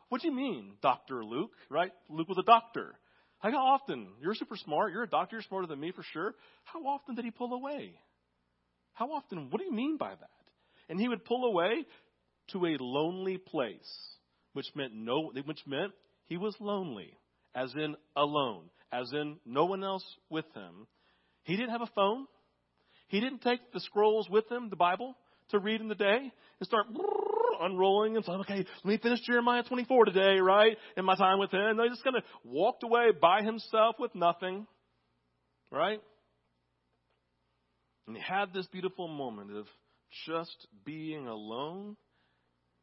What 0.09 0.21
do 0.21 0.27
you 0.27 0.33
mean, 0.33 0.73
Dr. 0.81 1.23
Luke? 1.23 1.51
Right? 1.69 1.91
Luke 2.09 2.27
was 2.27 2.37
a 2.37 2.43
doctor. 2.43 2.95
how 3.39 3.49
often? 3.51 4.07
You're 4.21 4.35
super 4.35 4.57
smart. 4.57 4.91
You're 4.91 5.03
a 5.03 5.09
doctor. 5.09 5.37
You're 5.37 5.43
smarter 5.43 5.67
than 5.67 5.79
me 5.79 5.91
for 5.91 6.03
sure. 6.11 6.35
How 6.65 6.81
often 6.85 7.15
did 7.15 7.25
he 7.25 7.31
pull 7.31 7.53
away? 7.53 7.93
How 8.93 9.11
often? 9.11 9.49
What 9.49 9.59
do 9.59 9.65
you 9.65 9.73
mean 9.73 9.97
by 9.97 10.09
that? 10.09 10.29
And 10.89 10.99
he 10.99 11.07
would 11.07 11.23
pull 11.25 11.45
away 11.45 11.85
to 12.51 12.65
a 12.65 12.77
lonely 12.79 13.37
place, 13.37 13.91
which 14.51 14.67
meant 14.75 14.93
no, 14.93 15.31
which 15.45 15.61
meant 15.65 15.93
he 16.25 16.37
was 16.37 16.55
lonely, 16.59 17.17
as 17.55 17.73
in 17.73 17.95
alone, 18.15 18.69
as 18.91 19.11
in 19.13 19.37
no 19.45 19.65
one 19.65 19.83
else 19.83 20.05
with 20.29 20.45
him. 20.53 20.87
He 21.43 21.55
didn't 21.55 21.71
have 21.71 21.81
a 21.81 21.89
phone. 21.95 22.27
He 23.07 23.19
didn't 23.19 23.41
take 23.41 23.71
the 23.71 23.79
scrolls 23.79 24.29
with 24.29 24.51
him, 24.51 24.69
the 24.69 24.75
Bible, 24.75 25.15
to 25.49 25.59
read 25.59 25.81
in 25.81 25.87
the 25.87 25.95
day 25.95 26.31
and 26.59 26.67
start 26.67 26.87
unrolling 27.59 28.15
and 28.15 28.25
saying, 28.25 28.39
okay, 28.41 28.65
let 28.83 28.85
me 28.85 28.97
finish 28.97 29.21
Jeremiah 29.21 29.63
24 29.63 30.05
today, 30.05 30.39
right? 30.39 30.77
In 30.97 31.05
my 31.05 31.15
time 31.15 31.39
with 31.39 31.51
him. 31.51 31.61
And 31.61 31.79
they 31.79 31.87
just 31.87 32.03
kind 32.03 32.15
of 32.15 32.23
walked 32.43 32.83
away 32.83 33.07
by 33.19 33.41
himself 33.41 33.95
with 33.99 34.13
nothing, 34.15 34.67
right? 35.71 35.99
And 38.07 38.15
he 38.15 38.21
had 38.21 38.53
this 38.53 38.67
beautiful 38.67 39.07
moment 39.07 39.55
of 39.55 39.65
just 40.25 40.67
being 40.85 41.27
alone. 41.27 41.95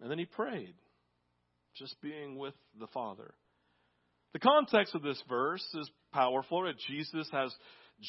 And 0.01 0.11
then 0.11 0.19
he 0.19 0.25
prayed, 0.25 0.75
just 1.77 2.01
being 2.01 2.39
with 2.39 2.55
the 2.79 2.87
Father. 2.89 3.35
The 4.33 4.39
context 4.39 4.95
of 4.95 5.03
this 5.03 5.23
verse 5.29 5.67
is 5.75 5.91
powerful. 6.13 6.73
Jesus 6.89 7.29
has 7.33 7.55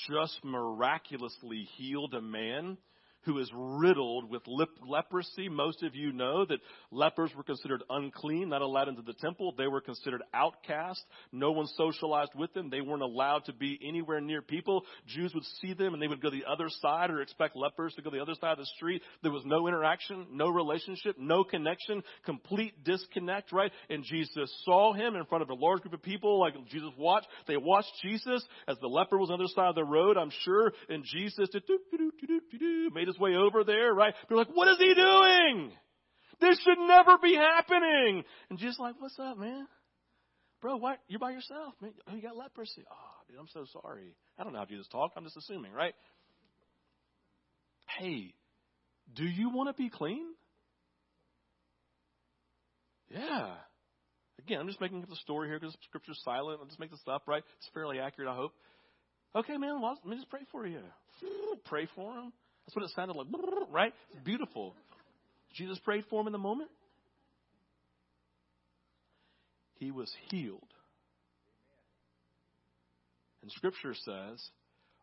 just 0.10 0.40
miraculously 0.44 1.68
healed 1.78 2.14
a 2.14 2.22
man 2.22 2.78
who 3.24 3.40
is 3.40 3.50
riddled 3.54 4.30
with 4.30 4.42
leprosy. 4.48 5.50
Most 5.50 5.84
of 5.84 5.96
you 5.96 6.12
know 6.12 6.46
that 6.46 6.60
lepers 6.92 7.32
were 7.36 7.44
considered 7.44 7.84
unclean, 7.90 8.50
not 8.50 8.62
allowed 8.62 8.88
into 8.88 9.02
the 9.02 9.14
temple. 9.14 9.54
They 9.58 9.68
were 9.68 9.82
considered 9.82 10.24
outcast. 10.34 11.04
No 11.32 11.52
one 11.52 11.68
socialized 11.78 12.32
with 12.36 12.54
them. 12.54 12.70
They 12.70 12.82
weren't 12.82 13.04
allowed 13.04 13.46
to 13.46 13.54
be 13.54 13.80
anywhere 13.86 14.22
near 14.22 14.42
people. 14.42 14.84
Jews 15.08 15.34
would 15.34 15.44
see 15.62 15.74
them 15.74 15.94
and 15.94 16.02
they 16.02 16.08
would 16.08 16.22
go 16.22 16.30
the 16.30 16.46
other 16.50 16.68
side 16.82 17.12
or 17.12 17.22
expect 17.22 17.56
lepers 17.56 17.94
to 17.96 18.02
go 18.02 18.10
the 18.10 18.22
other 18.22 18.36
side 18.40 18.54
of 18.54 18.58
the 18.58 18.66
street. 18.78 19.02
There 19.22 19.32
was 19.32 19.46
no 19.46 19.68
interaction, 19.68 20.28
no 20.32 20.50
relationship, 20.50 21.18
no 21.20 21.44
connection, 21.44 22.04
complete 22.26 22.84
disconnect, 22.84 23.52
right? 23.52 23.72
And 23.90 24.04
Jesus 24.04 24.52
saw 24.66 24.94
him 24.94 25.16
in 25.16 25.26
front 25.26 25.44
of 25.44 25.50
a 25.50 25.54
large 25.54 25.82
group 25.82 25.94
of 25.94 26.02
people 26.02 26.40
like 26.40 26.54
Jesus 26.70 26.92
watched. 26.98 27.28
They 27.48 27.58
watched 27.58 27.92
Jesus 28.02 28.44
as 28.68 28.78
the 28.80 28.88
leper 28.88 29.18
was 29.18 29.30
on 29.30 29.38
the 29.38 29.46
other 29.46 29.54
side 29.54 29.70
of 29.70 29.76
the 29.76 29.84
road, 29.84 30.18
I'm 30.18 30.32
sure, 30.44 30.74
and 30.90 31.04
Jesus 31.04 31.50
made 32.94 33.10
his 33.12 33.20
way 33.20 33.36
over 33.36 33.64
there, 33.64 33.94
right? 33.94 34.14
They're 34.28 34.38
like, 34.38 34.54
what 34.54 34.68
is 34.68 34.78
he 34.78 34.94
doing? 34.94 35.72
This 36.40 36.60
should 36.64 36.80
never 36.80 37.18
be 37.22 37.36
happening. 37.36 38.24
And 38.50 38.58
Jesus 38.58 38.80
like, 38.80 38.96
what's 39.00 39.18
up, 39.20 39.38
man? 39.38 39.68
Bro, 40.62 40.78
what? 40.78 41.00
You're 41.08 41.20
by 41.20 41.32
yourself, 41.32 41.74
man. 41.82 41.94
Oh, 42.10 42.16
you 42.16 42.22
got 42.22 42.38
leprosy. 42.38 42.84
Oh, 42.90 43.28
dude, 43.28 43.40
I'm 43.40 43.48
so 43.54 43.66
sorry. 43.82 44.16
I 44.38 44.44
don't 44.44 44.54
know 44.54 44.60
how 44.60 44.66
Jesus 44.66 44.88
talked. 44.92 45.16
I'm 45.18 45.24
just 45.24 45.38
assuming, 45.38 45.72
right? 45.72 45.94
Hey, 48.00 48.34
do 49.16 49.24
you 49.24 49.50
want 49.50 49.76
to 49.76 49.82
be 49.82 49.90
clean? 49.90 50.26
Yeah. 53.10 53.54
Again, 54.40 54.60
I'm 54.60 54.68
just 54.68 54.82
making 54.82 55.02
up 55.04 55.10
the 55.10 55.16
story 55.18 55.48
here 55.50 55.60
because 55.60 55.76
Scripture's 55.84 56.20
silent. 56.24 56.60
I'll 56.62 56.68
just 56.68 56.80
make 56.80 56.92
this 56.92 57.00
up, 57.08 57.24
right? 57.28 57.44
It's 57.58 57.70
fairly 57.74 58.00
accurate, 58.00 58.30
I 58.30 58.36
hope. 58.36 58.54
Okay, 59.36 59.58
man, 59.58 59.82
well, 59.82 59.98
let 60.04 60.10
me 60.10 60.18
just 60.18 60.30
pray 60.30 60.42
for 60.52 60.66
you. 60.68 60.80
Pray 61.66 61.88
for 61.96 62.14
him. 62.14 62.34
That's 62.72 62.76
what 62.76 62.86
it 62.86 62.96
sounded 62.96 63.18
like, 63.18 63.28
right? 63.72 63.94
It's 64.14 64.24
beautiful. 64.24 64.76
Jesus 65.54 65.78
prayed 65.80 66.06
for 66.10 66.22
him 66.22 66.28
in 66.28 66.34
the 66.34 66.40
moment. 66.40 66.70
He 69.76 69.92
was 69.92 70.10
healed. 70.30 70.62
And 73.42 73.52
Scripture 73.52 73.94
says, 73.94 74.42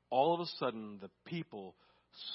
all 0.08 0.32
of 0.32 0.40
a 0.40 0.46
sudden, 0.58 0.98
the 1.02 1.10
people 1.26 1.74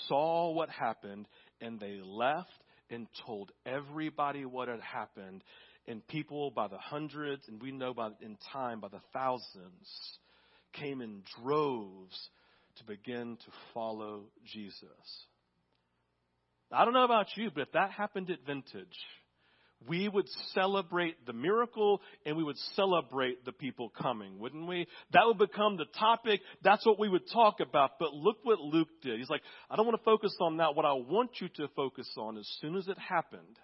saw 0.07 0.51
what 0.51 0.69
happened 0.69 1.25
and 1.61 1.79
they 1.79 1.99
left 2.03 2.51
and 2.91 3.07
told 3.25 3.51
everybody 3.65 4.45
what 4.45 4.67
had 4.67 4.81
happened. 4.81 5.43
And 5.87 6.05
people 6.07 6.51
by 6.51 6.67
the 6.67 6.77
hundreds, 6.77 7.47
and 7.47 7.59
we 7.61 7.71
know 7.71 7.93
by 7.93 8.09
in 8.21 8.37
time 8.51 8.81
by 8.81 8.89
the 8.89 9.01
thousands, 9.13 10.19
came 10.73 11.01
in 11.01 11.23
droves 11.41 12.29
to 12.77 12.83
begin 12.85 13.37
to 13.37 13.51
follow 13.73 14.23
Jesus. 14.45 15.25
I 16.71 16.85
don't 16.85 16.93
know 16.93 17.05
about 17.05 17.27
you, 17.35 17.51
but 17.53 17.61
if 17.61 17.71
that 17.73 17.91
happened 17.91 18.31
at 18.31 18.45
Vintage, 18.47 18.97
we 19.87 20.07
would 20.07 20.27
celebrate 20.53 21.25
the 21.25 21.33
miracle 21.33 22.01
and 22.25 22.37
we 22.37 22.43
would 22.43 22.57
celebrate 22.75 23.45
the 23.45 23.51
people 23.51 23.89
coming, 23.89 24.39
wouldn't 24.39 24.67
we? 24.67 24.87
That 25.11 25.23
would 25.25 25.37
become 25.37 25.77
the 25.77 25.85
topic. 25.99 26.41
That's 26.63 26.85
what 26.85 26.99
we 26.99 27.09
would 27.09 27.29
talk 27.31 27.59
about. 27.59 27.99
But 27.99 28.13
look 28.13 28.37
what 28.43 28.59
Luke 28.59 28.89
did. 29.01 29.19
He's 29.19 29.29
like, 29.29 29.41
I 29.69 29.75
don't 29.75 29.85
want 29.85 29.99
to 29.99 30.05
focus 30.05 30.35
on 30.39 30.57
that. 30.57 30.75
What 30.75 30.85
I 30.85 30.93
want 30.93 31.31
you 31.41 31.49
to 31.57 31.67
focus 31.75 32.09
on, 32.17 32.37
as 32.37 32.47
soon 32.61 32.75
as 32.75 32.87
it 32.87 32.97
happened, 32.97 33.59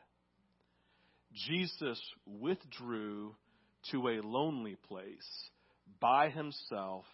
Jesus 1.48 2.00
withdrew 2.26 3.36
to 3.92 4.08
a 4.10 4.22
lonely 4.22 4.76
place 4.88 5.50
by 6.00 6.30
himself 6.30 7.06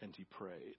and 0.00 0.14
he 0.16 0.24
prayed. 0.24 0.76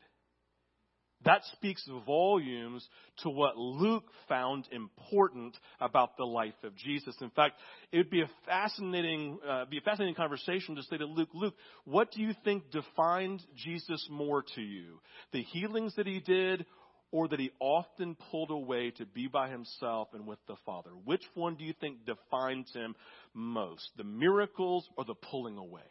That 1.25 1.41
speaks 1.53 1.83
volumes 2.05 2.87
to 3.23 3.29
what 3.29 3.57
Luke 3.57 4.05
found 4.29 4.67
important 4.71 5.55
about 5.81 6.15
the 6.15 6.25
life 6.25 6.53
of 6.63 6.75
Jesus. 6.75 7.15
In 7.21 7.31
fact, 7.31 7.55
it 7.91 7.97
would 7.97 8.09
be 8.09 8.21
a 8.21 8.29
fascinating, 8.45 9.39
uh, 9.47 9.65
be 9.65 9.79
a 9.79 9.81
fascinating 9.81 10.15
conversation 10.15 10.75
to 10.75 10.83
say 10.83 10.97
to 10.97 11.05
Luke, 11.05 11.29
Luke, 11.33 11.55
what 11.85 12.11
do 12.11 12.21
you 12.21 12.33
think 12.43 12.69
defined 12.71 13.41
Jesus 13.55 14.07
more 14.11 14.43
to 14.55 14.61
you? 14.61 14.99
The 15.33 15.41
healings 15.41 15.95
that 15.95 16.05
he 16.05 16.19
did 16.19 16.65
or 17.11 17.27
that 17.27 17.39
he 17.39 17.51
often 17.59 18.15
pulled 18.29 18.51
away 18.51 18.91
to 18.91 19.05
be 19.05 19.27
by 19.27 19.49
himself 19.49 20.09
and 20.13 20.27
with 20.27 20.39
the 20.47 20.55
Father? 20.65 20.91
Which 21.05 21.23
one 21.33 21.55
do 21.55 21.63
you 21.63 21.73
think 21.79 22.05
defines 22.05 22.71
him 22.73 22.95
most? 23.33 23.89
The 23.97 24.03
miracles 24.03 24.87
or 24.97 25.05
the 25.05 25.15
pulling 25.15 25.57
away? 25.57 25.81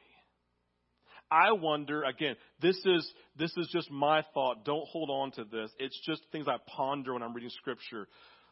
I 1.31 1.53
wonder, 1.53 2.05
again, 2.05 2.37
this 2.61 2.77
is, 2.85 3.11
this 3.37 3.53
is 3.57 3.69
just 3.73 3.91
my 3.91 4.23
thought. 4.35 4.65
Don't 4.65 4.87
hold 4.89 5.11
on 5.11 5.33
to 5.33 5.45
this. 5.45 5.71
It's 5.79 5.99
just 6.07 6.23
things 6.31 6.47
I 6.49 6.57
ponder 6.67 7.15
when 7.15 7.23
I'm 7.23 7.35
reading 7.35 7.51
scripture. 7.51 8.07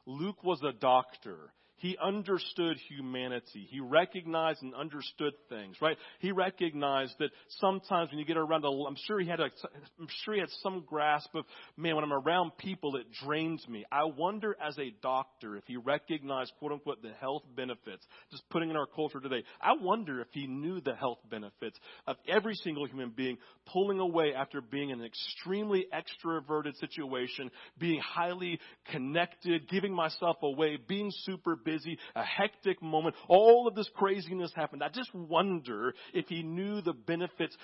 Luke 0.06 0.42
was 0.42 0.60
a 0.62 0.72
doctor. 0.72 1.36
He 1.78 1.96
understood 2.02 2.76
humanity. 2.88 3.66
He 3.68 3.80
recognized 3.80 4.62
and 4.62 4.74
understood 4.74 5.34
things, 5.48 5.76
right? 5.80 5.96
He 6.20 6.32
recognized 6.32 7.14
that 7.18 7.30
sometimes 7.60 8.10
when 8.10 8.18
you 8.18 8.24
get 8.24 8.36
around, 8.36 8.64
a, 8.64 8.68
I'm 8.68 8.96
sure 9.06 9.18
he 9.18 9.28
had 9.28 9.40
a, 9.40 9.50
I'm 9.98 10.08
sure 10.24 10.34
he 10.34 10.40
had 10.40 10.50
some 10.62 10.84
grasp 10.86 11.34
of, 11.34 11.44
man, 11.76 11.96
when 11.96 12.04
I'm 12.04 12.12
around 12.12 12.56
people, 12.58 12.96
it 12.96 13.06
drains 13.24 13.66
me. 13.68 13.84
I 13.90 14.04
wonder 14.04 14.56
as 14.64 14.78
a 14.78 14.94
doctor 15.02 15.56
if 15.56 15.64
he 15.66 15.76
recognized, 15.76 16.52
quote 16.58 16.72
unquote, 16.72 17.02
the 17.02 17.12
health 17.20 17.42
benefits, 17.56 18.06
just 18.30 18.48
putting 18.50 18.70
in 18.70 18.76
our 18.76 18.86
culture 18.86 19.20
today. 19.20 19.42
I 19.60 19.72
wonder 19.80 20.20
if 20.20 20.28
he 20.30 20.46
knew 20.46 20.80
the 20.80 20.94
health 20.94 21.18
benefits 21.28 21.78
of 22.06 22.16
every 22.28 22.54
single 22.54 22.86
human 22.86 23.10
being 23.10 23.38
pulling 23.72 23.98
away 23.98 24.32
after 24.34 24.60
being 24.60 24.90
in 24.90 25.00
an 25.00 25.06
extremely 25.06 25.86
extroverted 25.92 26.76
situation, 26.76 27.50
being 27.78 28.00
highly 28.00 28.60
connected, 28.90 29.68
giving 29.68 29.94
myself 29.94 30.36
away, 30.42 30.78
being 30.86 31.10
super 31.24 31.56
busy, 31.64 31.98
a 32.14 32.22
hectic 32.22 32.82
moment. 32.82 33.14
All 33.28 33.66
of 33.66 33.74
this 33.74 33.88
craziness 33.94 34.52
happened. 34.54 34.82
I 34.82 34.88
just 34.88 35.14
wonder 35.14 35.94
if 36.12 36.26
he 36.28 36.42
knew 36.42 36.80
the 36.80 36.92
benefits 36.92 37.56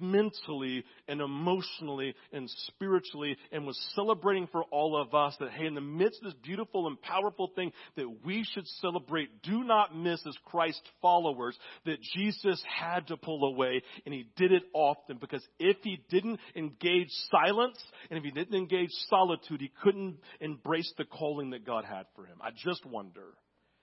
mentally 0.00 0.84
and 1.08 1.20
emotionally 1.20 2.14
and 2.32 2.48
spiritually 2.68 3.36
and 3.52 3.66
was 3.66 3.78
celebrating 3.94 4.48
for 4.50 4.64
all 4.64 5.00
of 5.00 5.14
us 5.14 5.36
that, 5.40 5.50
hey, 5.50 5.66
in 5.66 5.74
the 5.74 5.80
midst 5.80 6.20
of 6.22 6.32
this 6.32 6.40
beautiful 6.42 6.86
and 6.86 7.00
powerful 7.00 7.50
thing 7.54 7.72
that 7.96 8.24
we 8.24 8.44
should 8.52 8.66
celebrate, 8.80 9.42
do 9.42 9.64
not 9.64 9.96
miss 9.96 10.20
as 10.26 10.36
Christ 10.44 10.80
followers 11.00 11.56
that 11.84 12.00
Jesus 12.14 12.62
had 12.66 13.06
to 13.08 13.16
pull 13.16 13.44
away 13.44 13.82
and 14.04 14.14
he 14.14 14.26
did 14.36 14.52
it 14.52 14.62
often 14.72 15.18
because 15.18 15.46
if 15.58 15.76
he 15.82 16.00
didn't 16.10 16.40
engage 16.54 17.08
silence 17.30 17.82
and 18.10 18.18
if 18.18 18.24
he 18.24 18.30
didn't 18.30 18.54
engage 18.54 18.90
solitude, 19.08 19.60
he 19.60 19.70
couldn't 19.82 20.18
embrace 20.40 20.92
the 20.98 21.04
calling 21.04 21.50
that 21.50 21.66
God 21.66 21.84
had 21.84 22.06
for 22.14 22.26
him. 22.26 22.38
I 22.40 22.50
just 22.50 22.84
wonder. 22.86 23.34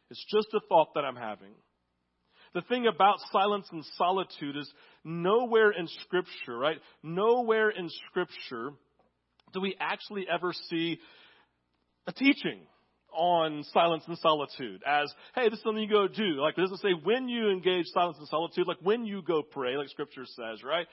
It's 0.10 0.26
just 0.32 0.48
a 0.54 0.60
thought 0.68 0.94
that 0.96 1.06
I'm 1.06 1.16
having. 1.16 1.54
The 2.54 2.62
thing 2.62 2.86
about 2.88 3.18
silence 3.32 3.68
and 3.72 3.84
solitude 3.98 4.58
is 4.58 4.72
nowhere 5.04 5.72
in 5.72 5.88
Scripture, 6.04 6.58
right? 6.58 6.78
Nowhere 7.02 7.70
in 7.70 7.90
Scripture 8.10 8.74
do 9.54 9.62
we 9.62 9.76
actually 9.80 10.26
ever 10.32 10.54
see 10.70 11.00
a 12.06 12.12
teaching 12.12 12.60
on 13.12 13.64
silence 13.72 14.04
and 14.08 14.18
solitude 14.18 14.82
as, 14.88 15.12
hey, 15.36 15.50
this 15.50 15.60
is 15.60 15.64
something 15.64 15.82
you 15.82 15.90
go 15.90 16.08
do. 16.08 16.42
Like, 16.42 16.58
it 16.58 16.62
doesn't 16.62 16.80
say 16.82 16.94
when 17.04 17.28
you 17.28 17.50
engage 17.50 17.86
silence 17.94 18.18
and 18.20 18.28
solitude, 18.28 18.68
like 18.68 18.78
when 18.82 19.06
you 19.06 19.22
go 19.22 19.42
pray, 19.42 19.78
like 19.78 19.90
Scripture 19.90 20.26
says, 20.26 20.64
right? 20.64 20.88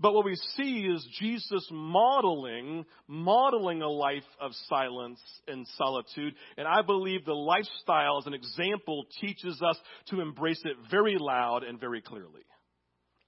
But 0.00 0.14
what 0.14 0.24
we 0.24 0.36
see 0.56 0.86
is 0.92 1.06
Jesus 1.20 1.68
modeling, 1.70 2.84
modeling 3.06 3.82
a 3.82 3.88
life 3.88 4.26
of 4.40 4.50
silence 4.68 5.20
and 5.46 5.66
solitude. 5.78 6.34
And 6.56 6.66
I 6.66 6.82
believe 6.82 7.24
the 7.24 7.34
lifestyle 7.34 8.18
as 8.18 8.26
an 8.26 8.34
example 8.34 9.04
teaches 9.20 9.60
us 9.62 9.76
to 10.08 10.20
embrace 10.20 10.60
it 10.64 10.76
very 10.90 11.16
loud 11.18 11.62
and 11.62 11.78
very 11.78 12.02
clearly. 12.02 12.42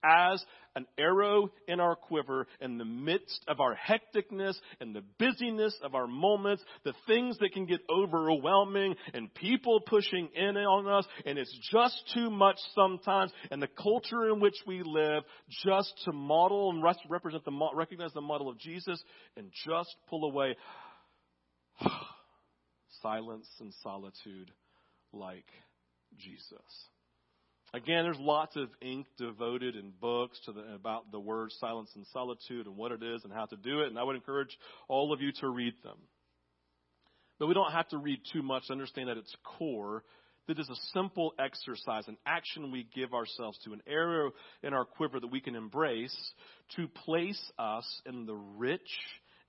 As 0.04 0.44
an 0.76 0.86
arrow 0.98 1.50
in 1.68 1.80
our 1.80 1.96
quiver 1.96 2.46
in 2.60 2.78
the 2.78 2.84
midst 2.84 3.44
of 3.48 3.60
our 3.60 3.76
hecticness 3.76 4.54
and 4.80 4.94
the 4.94 5.04
busyness 5.18 5.76
of 5.82 5.94
our 5.94 6.06
moments, 6.06 6.62
the 6.84 6.94
things 7.06 7.38
that 7.38 7.52
can 7.52 7.66
get 7.66 7.80
overwhelming 7.90 8.94
and 9.12 9.32
people 9.34 9.80
pushing 9.86 10.28
in 10.34 10.56
on 10.56 10.86
us, 10.86 11.06
and 11.26 11.38
it's 11.38 11.56
just 11.70 12.10
too 12.14 12.30
much 12.30 12.58
sometimes, 12.74 13.32
and 13.50 13.62
the 13.62 13.68
culture 13.68 14.28
in 14.32 14.40
which 14.40 14.56
we 14.66 14.82
live, 14.84 15.22
just 15.64 15.92
to 16.04 16.12
model 16.12 16.70
and 16.70 16.82
represent 17.08 17.44
the, 17.44 17.68
recognize 17.74 18.12
the 18.12 18.20
model 18.20 18.48
of 18.48 18.58
Jesus, 18.58 19.02
and 19.36 19.50
just 19.66 19.94
pull 20.08 20.30
away 20.30 20.56
silence 23.02 23.48
and 23.60 23.72
solitude 23.82 24.50
like 25.12 25.46
Jesus. 26.18 26.88
Again, 27.74 28.04
there's 28.04 28.20
lots 28.20 28.54
of 28.54 28.68
ink 28.80 29.08
devoted 29.18 29.74
in 29.74 29.90
books 30.00 30.38
to 30.44 30.52
the, 30.52 30.74
about 30.76 31.10
the 31.10 31.18
word 31.18 31.50
silence 31.58 31.90
and 31.96 32.06
solitude 32.12 32.68
and 32.68 32.76
what 32.76 32.92
it 32.92 33.02
is 33.02 33.24
and 33.24 33.32
how 33.32 33.46
to 33.46 33.56
do 33.56 33.80
it, 33.80 33.88
and 33.88 33.98
I 33.98 34.04
would 34.04 34.14
encourage 34.14 34.56
all 34.86 35.12
of 35.12 35.20
you 35.20 35.32
to 35.40 35.48
read 35.48 35.74
them. 35.82 35.96
But 37.40 37.48
we 37.48 37.54
don't 37.54 37.72
have 37.72 37.88
to 37.88 37.98
read 37.98 38.20
too 38.32 38.44
much 38.44 38.68
to 38.68 38.72
understand 38.72 39.08
at 39.08 39.16
its 39.16 39.34
core 39.42 40.04
that 40.46 40.60
is 40.60 40.68
a 40.68 40.76
simple 40.92 41.32
exercise, 41.36 42.06
an 42.06 42.16
action 42.24 42.70
we 42.70 42.86
give 42.94 43.12
ourselves 43.12 43.58
to, 43.64 43.72
an 43.72 43.82
arrow 43.88 44.30
in 44.62 44.72
our 44.72 44.84
quiver 44.84 45.18
that 45.18 45.32
we 45.32 45.40
can 45.40 45.56
embrace 45.56 46.16
to 46.76 46.86
place 46.86 47.42
us 47.58 48.02
in 48.06 48.24
the 48.26 48.36
rich 48.36 48.88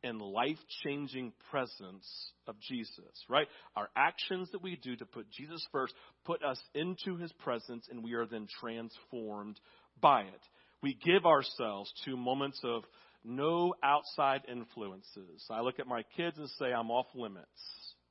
and 0.06 0.22
life 0.22 0.58
changing 0.84 1.34
presence 1.50 2.08
of 2.48 2.56
Jesus, 2.62 3.26
right? 3.28 3.48
Our 3.76 3.90
actions 3.96 4.50
that 4.52 4.62
we 4.62 4.78
do 4.78 4.96
to 4.96 5.06
put 5.06 5.30
Jesus 5.32 5.66
first 5.72 5.94
put 6.26 6.44
us 6.44 6.62
into 6.74 7.18
his 7.18 7.32
presence 7.44 7.88
and 7.90 8.04
we 8.04 8.14
are 8.14 8.26
then 8.26 8.48
transformed 8.62 9.60
by 10.00 10.22
it. 10.22 10.42
We 10.82 10.98
give 11.04 11.26
ourselves 11.26 11.92
to 12.06 12.16
moments 12.16 12.62
of 12.64 12.84
no 13.24 13.74
outside 13.84 14.42
influences. 14.48 15.44
I 15.50 15.62
look 15.62 15.80
at 15.80 15.88
my 15.88 16.04
kids 16.16 16.38
and 16.38 16.50
say, 16.60 16.72
I'm 16.72 16.92
off 16.92 17.08
limits, 17.16 17.48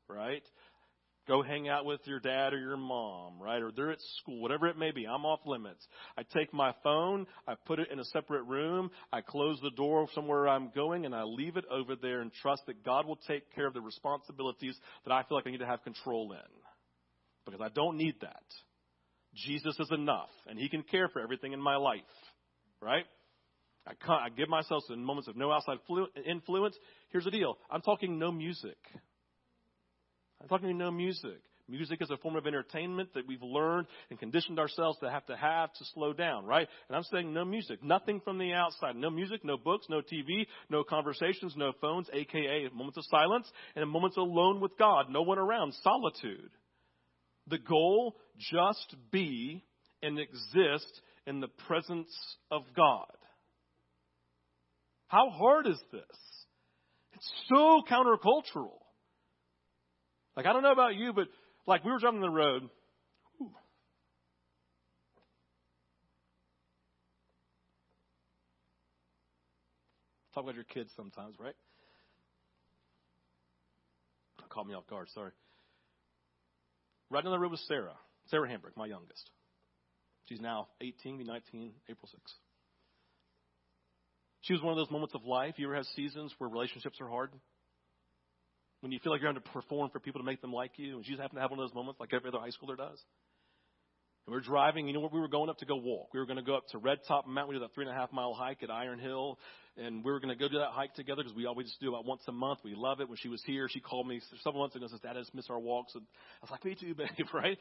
right? 0.08 0.42
Go 1.26 1.42
hang 1.42 1.68
out 1.68 1.86
with 1.86 2.00
your 2.04 2.20
dad 2.20 2.52
or 2.52 2.58
your 2.58 2.76
mom, 2.76 3.40
right? 3.40 3.62
Or 3.62 3.72
they're 3.72 3.92
at 3.92 4.00
school, 4.20 4.42
whatever 4.42 4.66
it 4.66 4.76
may 4.76 4.90
be. 4.90 5.06
I'm 5.06 5.24
off 5.24 5.40
limits. 5.46 5.86
I 6.18 6.22
take 6.22 6.52
my 6.52 6.74
phone, 6.82 7.26
I 7.48 7.54
put 7.66 7.78
it 7.78 7.90
in 7.90 7.98
a 7.98 8.04
separate 8.04 8.42
room, 8.42 8.90
I 9.10 9.22
close 9.22 9.58
the 9.62 9.70
door 9.70 10.06
somewhere 10.14 10.46
I'm 10.48 10.70
going, 10.74 11.06
and 11.06 11.14
I 11.14 11.22
leave 11.22 11.56
it 11.56 11.64
over 11.70 11.96
there 11.96 12.20
and 12.20 12.30
trust 12.42 12.62
that 12.66 12.84
God 12.84 13.06
will 13.06 13.18
take 13.26 13.54
care 13.54 13.66
of 13.66 13.72
the 13.72 13.80
responsibilities 13.80 14.78
that 15.06 15.12
I 15.12 15.22
feel 15.22 15.38
like 15.38 15.46
I 15.46 15.50
need 15.50 15.58
to 15.58 15.66
have 15.66 15.82
control 15.82 16.32
in. 16.32 16.38
Because 17.46 17.60
I 17.62 17.70
don't 17.70 17.96
need 17.96 18.16
that. 18.20 18.44
Jesus 19.34 19.78
is 19.80 19.90
enough, 19.92 20.30
and 20.46 20.58
He 20.58 20.68
can 20.68 20.82
care 20.82 21.08
for 21.08 21.22
everything 21.22 21.52
in 21.52 21.60
my 21.60 21.76
life, 21.76 22.00
right? 22.82 23.04
I, 23.86 24.12
I 24.12 24.28
give 24.28 24.50
myself 24.50 24.82
in 24.90 25.02
moments 25.02 25.28
of 25.28 25.36
no 25.36 25.50
outside 25.50 25.78
influence. 26.26 26.76
Here's 27.10 27.24
the 27.24 27.30
deal 27.30 27.56
I'm 27.70 27.80
talking 27.80 28.18
no 28.18 28.30
music. 28.30 28.76
I'm 30.44 30.48
talking 30.50 30.76
no 30.76 30.90
music. 30.90 31.40
Music 31.70 32.02
is 32.02 32.10
a 32.10 32.18
form 32.18 32.36
of 32.36 32.46
entertainment 32.46 33.08
that 33.14 33.26
we've 33.26 33.42
learned 33.42 33.86
and 34.10 34.18
conditioned 34.18 34.58
ourselves 34.58 34.98
to 34.98 35.10
have 35.10 35.24
to 35.24 35.34
have 35.34 35.72
to 35.72 35.84
slow 35.94 36.12
down, 36.12 36.44
right? 36.44 36.68
And 36.86 36.94
I'm 36.94 37.02
saying 37.04 37.32
no 37.32 37.46
music, 37.46 37.82
nothing 37.82 38.20
from 38.20 38.36
the 38.36 38.52
outside. 38.52 38.94
No 38.94 39.08
music, 39.08 39.42
no 39.42 39.56
books, 39.56 39.86
no 39.88 40.02
TV, 40.02 40.46
no 40.68 40.84
conversations, 40.84 41.54
no 41.56 41.72
phones, 41.80 42.08
aka 42.12 42.68
moments 42.74 42.98
of 42.98 43.04
silence 43.06 43.50
and 43.74 43.88
moments 43.88 44.18
alone 44.18 44.60
with 44.60 44.76
God. 44.78 45.06
No 45.08 45.22
one 45.22 45.38
around, 45.38 45.72
solitude. 45.82 46.50
The 47.46 47.58
goal, 47.58 48.16
just 48.36 48.94
be 49.10 49.64
and 50.02 50.18
exist 50.18 51.00
in 51.26 51.40
the 51.40 51.48
presence 51.66 52.14
of 52.50 52.64
God. 52.76 53.16
How 55.06 55.30
hard 55.30 55.66
is 55.66 55.80
this? 55.90 56.02
It's 57.14 57.32
so 57.48 57.80
countercultural. 57.90 58.83
Like, 60.36 60.46
I 60.46 60.52
don't 60.52 60.62
know 60.62 60.72
about 60.72 60.96
you, 60.96 61.12
but 61.12 61.28
like 61.66 61.84
we 61.84 61.92
were 61.92 61.98
driving 61.98 62.20
the 62.20 62.30
road. 62.30 62.68
Talk 70.34 70.42
about 70.42 70.56
your 70.56 70.64
kids 70.64 70.90
sometimes, 70.96 71.36
right? 71.38 71.54
Caught 74.50 74.66
me 74.66 74.74
off 74.74 74.86
guard, 74.88 75.08
sorry. 75.14 75.30
Riding 77.10 77.28
on 77.28 77.32
the 77.32 77.38
road 77.38 77.52
with 77.52 77.60
Sarah, 77.60 77.94
Sarah 78.26 78.48
Hambrick, 78.48 78.76
my 78.76 78.86
youngest. 78.86 79.30
She's 80.28 80.40
now 80.40 80.68
18, 80.80 81.24
19, 81.24 81.72
April 81.88 82.08
6th. 82.08 82.32
She 84.40 84.52
was 84.52 84.62
one 84.62 84.72
of 84.72 84.76
those 84.76 84.90
moments 84.90 85.14
of 85.14 85.24
life. 85.24 85.54
You 85.56 85.66
ever 85.66 85.76
have 85.76 85.86
seasons 85.96 86.32
where 86.38 86.50
relationships 86.50 87.00
are 87.00 87.08
hard? 87.08 87.30
When 88.84 88.92
you 88.92 88.98
feel 88.98 89.12
like 89.12 89.22
you're 89.22 89.30
having 89.30 89.42
to 89.42 89.50
perform 89.50 89.88
for 89.88 89.98
people 89.98 90.20
to 90.20 90.26
make 90.26 90.42
them 90.42 90.52
like 90.52 90.72
you, 90.76 90.96
and 90.96 91.06
you 91.06 91.12
just 91.12 91.22
happen 91.22 91.36
to 91.36 91.40
have 91.40 91.50
one 91.50 91.58
of 91.58 91.66
those 91.66 91.74
moments 91.74 91.98
like 91.98 92.12
every 92.12 92.28
other 92.28 92.38
high 92.38 92.50
schooler 92.50 92.76
does. 92.76 93.00
And 94.26 94.34
we're 94.34 94.40
driving, 94.40 94.86
you 94.86 94.92
know 94.92 95.00
what? 95.00 95.10
We 95.10 95.20
were 95.20 95.28
going 95.28 95.48
up 95.48 95.56
to 95.58 95.66
go 95.66 95.76
walk. 95.76 96.12
We 96.12 96.20
were 96.20 96.26
going 96.26 96.36
to 96.36 96.42
go 96.42 96.54
up 96.54 96.68
to 96.72 96.78
Red 96.78 96.98
Top 97.08 97.26
Mountain. 97.26 97.48
We 97.48 97.54
did 97.58 97.62
that 97.62 97.74
three 97.74 97.86
and 97.86 97.94
a 97.94 97.98
half 97.98 98.12
mile 98.12 98.34
hike 98.34 98.62
at 98.62 98.70
Iron 98.70 98.98
Hill. 98.98 99.38
And 99.78 100.04
we 100.04 100.12
were 100.12 100.20
going 100.20 100.36
to 100.36 100.38
go 100.38 100.50
do 100.50 100.58
that 100.58 100.70
hike 100.72 100.94
together 100.94 101.22
because 101.22 101.34
we 101.34 101.46
always 101.46 101.74
do 101.80 101.88
about 101.88 102.04
once 102.04 102.20
a 102.28 102.32
month. 102.32 102.58
We 102.62 102.74
love 102.74 103.00
it. 103.00 103.08
When 103.08 103.16
she 103.16 103.28
was 103.28 103.42
here, 103.46 103.68
she 103.70 103.80
called 103.80 104.06
me 104.06 104.20
several 104.42 104.62
months 104.62 104.76
ago 104.76 104.84
and 104.84 104.90
says, 104.90 105.00
Dad, 105.00 105.16
I 105.16 105.20
just 105.20 105.34
miss 105.34 105.48
our 105.48 105.58
walks. 105.58 105.94
And 105.94 106.04
I 106.42 106.44
was 106.44 106.50
like, 106.50 106.64
me 106.64 106.76
too, 106.78 106.94
babe, 107.18 107.26
right? 107.32 107.58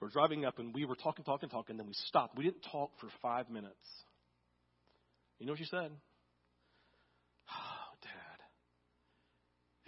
We're 0.00 0.08
driving 0.08 0.44
up 0.44 0.58
and 0.58 0.74
we 0.74 0.86
were 0.86 0.96
talking, 0.96 1.24
talking, 1.24 1.48
talking. 1.48 1.74
And 1.74 1.80
then 1.80 1.86
we 1.86 1.94
stopped. 2.08 2.36
We 2.36 2.42
didn't 2.42 2.66
talk 2.72 2.90
for 3.00 3.08
five 3.22 3.48
minutes. 3.48 3.74
You 5.38 5.46
know 5.46 5.52
what 5.52 5.60
she 5.60 5.66
said? 5.66 5.92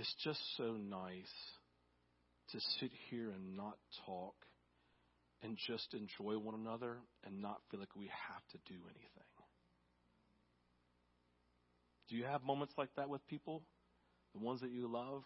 It's 0.02 0.14
just 0.24 0.40
so 0.56 0.72
nice 0.72 1.32
to 2.50 2.58
sit 2.80 2.90
here 3.08 3.30
and 3.30 3.56
not 3.56 3.76
talk 4.04 4.34
and 5.44 5.56
just 5.68 5.94
enjoy 5.94 6.40
one 6.40 6.56
another 6.56 6.96
and 7.24 7.40
not 7.40 7.60
feel 7.70 7.78
like 7.78 7.94
we 7.94 8.06
have 8.06 8.42
to 8.50 8.58
do 8.66 8.80
anything. 8.86 9.30
Do 12.10 12.16
you 12.16 12.24
have 12.24 12.42
moments 12.42 12.74
like 12.76 12.88
that 12.96 13.08
with 13.08 13.24
people? 13.28 13.62
The 14.34 14.40
ones 14.40 14.60
that 14.62 14.72
you 14.72 14.88
love? 14.88 15.22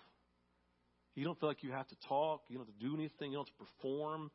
You 1.14 1.24
don't 1.24 1.40
feel 1.40 1.48
like 1.48 1.62
you 1.62 1.72
have 1.72 1.88
to 1.88 1.96
talk, 2.06 2.42
you 2.50 2.58
don't 2.58 2.66
have 2.66 2.78
to 2.78 2.86
do 2.86 2.94
anything, 2.94 3.30
you 3.30 3.38
don't 3.38 3.48
have 3.48 3.56
to 3.56 3.64
perform. 3.80 4.30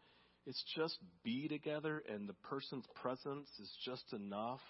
It's 0.48 0.64
just 0.76 0.98
be 1.24 1.50
together, 1.50 2.02
and 2.12 2.28
the 2.28 2.34
person's 2.50 2.86
presence 3.00 3.48
is 3.62 3.72
just 3.86 4.12
enough 4.12 4.62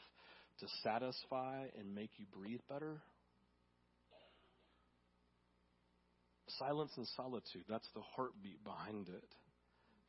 to 0.59 0.65
satisfy 0.83 1.67
and 1.79 1.95
make 1.95 2.09
you 2.17 2.25
breathe 2.37 2.59
better. 2.69 2.97
Silence 6.57 6.91
and 6.97 7.07
solitude, 7.15 7.63
that's 7.69 7.87
the 7.93 8.01
heartbeat 8.15 8.63
behind 8.63 9.07
it. 9.09 9.29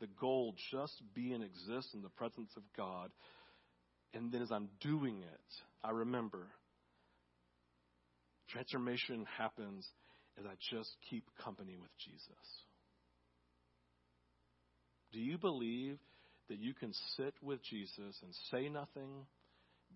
The 0.01 0.09
goal, 0.21 0.55
just 0.71 1.01
be 1.15 1.33
and 1.33 1.45
exist 1.45 1.89
in 1.95 2.03
the 2.03 2.09
presence 2.09 2.51
of 2.57 2.63
God. 2.77 3.11
And 4.15 4.33
then 4.33 4.43
as 4.43 4.51
I'm 4.51 4.69
doing 4.81 5.23
it, 5.23 5.55
I 5.85 5.91
remember 5.91 6.47
transformation 8.51 9.27
happens 9.39 9.87
as 10.39 10.45
I 10.47 10.55
just 10.71 10.91
keep 11.09 11.25
company 11.43 11.77
with 11.81 11.91
Jesus. 11.99 12.27
Do 15.13 15.21
you 15.21 15.39
believe 15.39 15.99
that 16.49 16.59
you 16.59 16.75
can 16.75 16.93
sit 17.17 17.35
with 17.43 17.63
Jesus 17.63 18.17
and 18.23 18.35
say 18.51 18.69
nothing, 18.69 19.27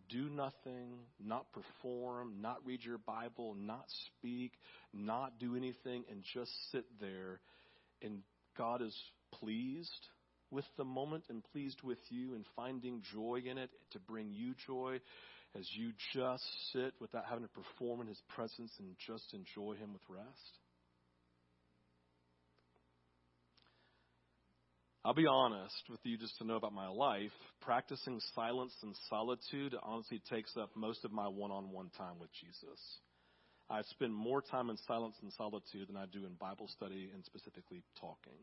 do 0.09 0.29
nothing, 0.29 0.99
not 1.23 1.47
perform, 1.53 2.40
not 2.40 2.59
read 2.64 2.85
your 2.85 2.99
Bible, 2.99 3.55
not 3.55 3.85
speak, 4.07 4.53
not 4.92 5.38
do 5.38 5.57
anything, 5.57 6.05
and 6.11 6.23
just 6.35 6.51
sit 6.73 6.85
there. 7.01 7.40
And 8.03 8.23
God 8.57 8.83
is 8.83 8.97
pleased 9.33 10.09
with 10.51 10.64
the 10.77 10.85
moment 10.85 11.25
and 11.29 11.42
pleased 11.53 11.83
with 11.83 11.99
you 12.09 12.35
and 12.35 12.45
finding 12.55 13.03
joy 13.12 13.42
in 13.45 13.59
it 13.59 13.71
to 13.92 13.99
bring 13.99 14.33
you 14.33 14.55
joy 14.66 15.01
as 15.59 15.69
you 15.75 15.92
just 16.14 16.45
sit 16.73 16.95
without 17.01 17.25
having 17.29 17.45
to 17.45 17.51
perform 17.51 18.01
in 18.01 18.07
His 18.07 18.21
presence 18.35 18.73
and 18.79 18.95
just 19.07 19.35
enjoy 19.35 19.75
Him 19.75 19.92
with 19.92 20.03
rest. 20.09 20.59
I'll 25.07 25.14
be 25.14 25.29
honest 25.29 25.85
with 25.88 26.01
you 26.03 26.19
just 26.19 26.37
to 26.38 26.45
know 26.45 26.57
about 26.57 26.73
my 26.73 26.88
life. 26.88 27.31
Practicing 27.61 28.21
silence 28.35 28.73
and 28.83 28.92
solitude 29.09 29.73
honestly 29.85 30.21
takes 30.29 30.57
up 30.57 30.71
most 30.75 31.05
of 31.05 31.12
my 31.12 31.29
one 31.29 31.53
on 31.53 31.71
one 31.71 31.90
time 31.97 32.19
with 32.19 32.29
Jesus. 32.33 32.81
I 33.71 33.83
spend 33.83 34.12
more 34.12 34.42
time 34.42 34.69
in 34.69 34.77
silence 34.79 35.14
and 35.23 35.33
solitude 35.35 35.88
than 35.88 35.97
I 35.97 36.07
do 36.07 36.27
in 36.27 36.35
Bible 36.40 36.66
study 36.77 37.09
and 37.14 37.25
specifically 37.25 37.85
talking. 38.01 38.35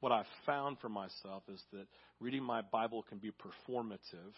What 0.00 0.10
I've 0.10 0.26
found 0.44 0.80
for 0.80 0.88
myself 0.88 1.44
is 1.46 1.62
that 1.72 1.86
reading 2.18 2.42
my 2.42 2.60
Bible 2.60 3.04
can 3.08 3.18
be 3.18 3.30
performative 3.30 4.34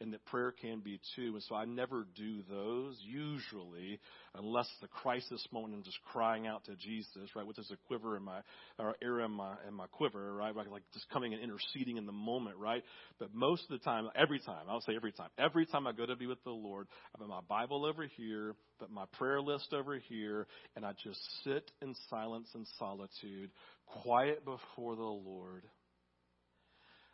and 0.00 0.12
that 0.12 0.24
prayer 0.26 0.52
can 0.52 0.80
be 0.80 1.00
too. 1.14 1.32
And 1.34 1.42
so 1.42 1.54
I 1.54 1.64
never 1.64 2.06
do 2.14 2.42
those 2.50 2.98
usually, 3.00 3.98
unless 4.34 4.68
the 4.80 4.88
crisis 4.88 5.46
moment 5.52 5.74
I'm 5.74 5.82
just 5.82 5.98
crying 6.12 6.46
out 6.46 6.64
to 6.64 6.76
Jesus, 6.76 7.30
right? 7.34 7.46
With 7.46 7.56
this 7.56 7.70
a 7.70 7.76
quiver 7.86 8.16
in 8.16 8.22
my 8.22 8.40
or 8.78 8.94
arrow 9.02 9.24
in 9.24 9.30
my 9.30 9.54
in 9.66 9.74
my 9.74 9.86
quiver, 9.86 10.34
right? 10.34 10.54
Like 10.54 10.82
just 10.92 11.08
coming 11.10 11.32
and 11.32 11.42
interceding 11.42 11.96
in 11.96 12.06
the 12.06 12.12
moment, 12.12 12.56
right? 12.58 12.82
But 13.18 13.34
most 13.34 13.62
of 13.64 13.78
the 13.78 13.84
time, 13.84 14.08
every 14.14 14.40
time, 14.40 14.66
I'll 14.68 14.82
say 14.82 14.94
every 14.94 15.12
time, 15.12 15.30
every 15.38 15.66
time 15.66 15.86
I 15.86 15.92
go 15.92 16.06
to 16.06 16.16
be 16.16 16.26
with 16.26 16.42
the 16.44 16.50
Lord, 16.50 16.88
I 17.14 17.18
put 17.18 17.28
my 17.28 17.40
Bible 17.48 17.86
over 17.86 18.06
here, 18.16 18.54
put 18.78 18.90
my 18.90 19.04
prayer 19.18 19.40
list 19.40 19.72
over 19.72 19.98
here, 19.98 20.46
and 20.74 20.84
I 20.84 20.92
just 21.02 21.20
sit 21.44 21.70
in 21.80 21.94
silence 22.10 22.48
and 22.54 22.66
solitude, 22.78 23.50
quiet 23.86 24.44
before 24.44 24.96
the 24.96 25.02
Lord 25.02 25.64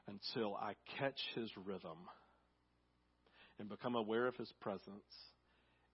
until 0.08 0.56
I 0.56 0.74
catch 0.98 1.18
his 1.36 1.48
rhythm 1.64 1.98
and 3.58 3.68
become 3.68 3.94
aware 3.94 4.26
of 4.26 4.36
his 4.36 4.52
presence. 4.60 5.04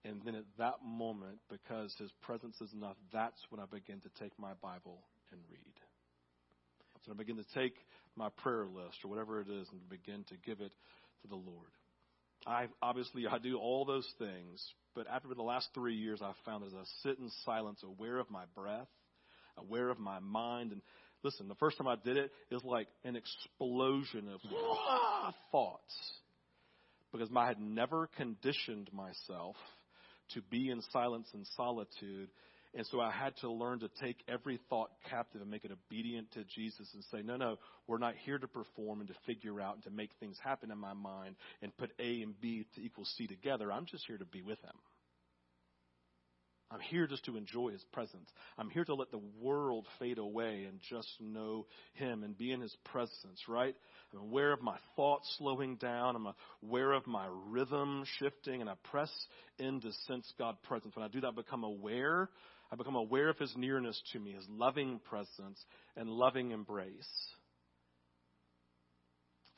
And 0.05 0.21
then 0.23 0.35
at 0.35 0.45
that 0.57 0.75
moment, 0.85 1.39
because 1.49 1.93
his 1.97 2.11
presence 2.21 2.59
is 2.61 2.71
enough, 2.73 2.95
that's 3.11 3.39
when 3.49 3.59
I 3.59 3.65
begin 3.65 3.99
to 4.01 4.09
take 4.21 4.31
my 4.39 4.53
Bible 4.61 5.03
and 5.31 5.41
read. 5.51 5.73
So 7.05 7.11
I 7.11 7.15
begin 7.15 7.37
to 7.37 7.45
take 7.53 7.75
my 8.15 8.29
prayer 8.29 8.65
list 8.65 8.97
or 9.03 9.09
whatever 9.09 9.39
it 9.41 9.49
is 9.49 9.67
and 9.71 9.89
begin 9.89 10.23
to 10.25 10.35
give 10.45 10.61
it 10.61 10.71
to 11.21 11.27
the 11.27 11.35
Lord. 11.35 11.69
I 12.47 12.67
obviously 12.81 13.27
I 13.27 13.37
do 13.37 13.57
all 13.57 13.85
those 13.85 14.07
things, 14.17 14.63
but 14.95 15.07
after 15.07 15.33
the 15.33 15.41
last 15.41 15.69
three 15.73 15.95
years, 15.95 16.21
I've 16.21 16.35
found 16.45 16.63
as 16.63 16.73
I 16.73 16.83
sit 17.03 17.19
in 17.19 17.29
silence, 17.45 17.83
aware 17.83 18.17
of 18.17 18.29
my 18.29 18.43
breath, 18.55 18.87
aware 19.57 19.89
of 19.89 19.99
my 19.99 20.19
mind, 20.19 20.71
and 20.71 20.81
listen, 21.23 21.47
the 21.47 21.55
first 21.55 21.77
time 21.77 21.87
I 21.87 21.95
did 21.95 22.17
it, 22.17 22.31
it 22.49 22.53
was 22.53 22.63
like 22.63 22.87
an 23.03 23.15
explosion 23.15 24.29
of 24.29 24.39
ah, 24.53 25.33
thoughts 25.51 25.93
because 27.11 27.29
I 27.35 27.47
had 27.47 27.59
never 27.59 28.07
conditioned 28.17 28.89
myself 28.93 29.55
to 30.33 30.41
be 30.49 30.69
in 30.69 30.81
silence 30.91 31.27
and 31.33 31.45
solitude. 31.55 32.29
And 32.75 32.85
so 32.91 33.01
I 33.01 33.09
had 33.11 33.35
to 33.37 33.49
learn 33.49 33.79
to 33.79 33.89
take 34.01 34.17
every 34.27 34.59
thought 34.69 34.91
captive 35.09 35.41
and 35.41 35.49
make 35.49 35.65
it 35.65 35.71
obedient 35.71 36.31
to 36.33 36.43
Jesus 36.43 36.87
and 36.93 37.03
say, 37.11 37.23
no, 37.23 37.35
no, 37.35 37.57
we're 37.87 37.97
not 37.97 38.13
here 38.25 38.37
to 38.37 38.47
perform 38.47 38.99
and 38.99 39.07
to 39.09 39.15
figure 39.25 39.59
out 39.59 39.75
and 39.75 39.83
to 39.85 39.89
make 39.89 40.11
things 40.19 40.37
happen 40.43 40.69
in 40.69 40.77
my 40.77 40.93
mind 40.93 41.35
and 41.63 41.75
put 41.77 41.91
A 41.99 42.21
and 42.21 42.39
B 42.39 42.67
to 42.75 42.81
equal 42.81 43.05
C 43.05 43.25
together. 43.25 43.71
I'm 43.71 43.87
just 43.87 44.05
here 44.05 44.17
to 44.19 44.25
be 44.25 44.43
with 44.43 44.59
Him. 44.61 44.75
I'm 46.71 46.79
here 46.79 47.07
just 47.07 47.25
to 47.25 47.35
enjoy 47.35 47.71
His 47.71 47.83
presence. 47.91 48.29
I'm 48.57 48.69
here 48.69 48.85
to 48.85 48.93
let 48.93 49.09
the 49.11 49.21
world 49.41 49.87
fade 49.97 50.19
away 50.19 50.65
and 50.69 50.79
just 50.89 51.09
know 51.19 51.65
Him 51.93 52.23
and 52.23 52.37
be 52.37 52.51
in 52.51 52.61
His 52.61 52.75
presence, 52.85 53.41
right? 53.47 53.75
I'm 54.13 54.19
aware 54.19 54.53
of 54.53 54.61
my 54.61 54.77
thoughts 54.95 55.33
slowing 55.39 55.77
down. 55.77 56.15
I'm 56.15 56.27
aware 56.63 56.91
of 56.91 57.07
my 57.07 57.27
rhythm 57.47 58.03
shifting, 58.19 58.61
and 58.61 58.69
I 58.69 58.75
press 58.91 59.11
in 59.57 59.81
to 59.81 59.91
sense 60.07 60.31
God's 60.37 60.59
presence. 60.67 60.95
When 60.95 61.05
I 61.05 61.09
do 61.09 61.21
that, 61.21 61.27
I 61.27 61.35
become 61.35 61.63
aware. 61.63 62.29
I 62.71 62.75
become 62.75 62.95
aware 62.95 63.29
of 63.29 63.39
His 63.39 63.53
nearness 63.57 63.99
to 64.13 64.19
me, 64.19 64.33
His 64.33 64.45
loving 64.47 64.99
presence 65.09 65.59
and 65.95 66.07
loving 66.09 66.51
embrace 66.51 67.33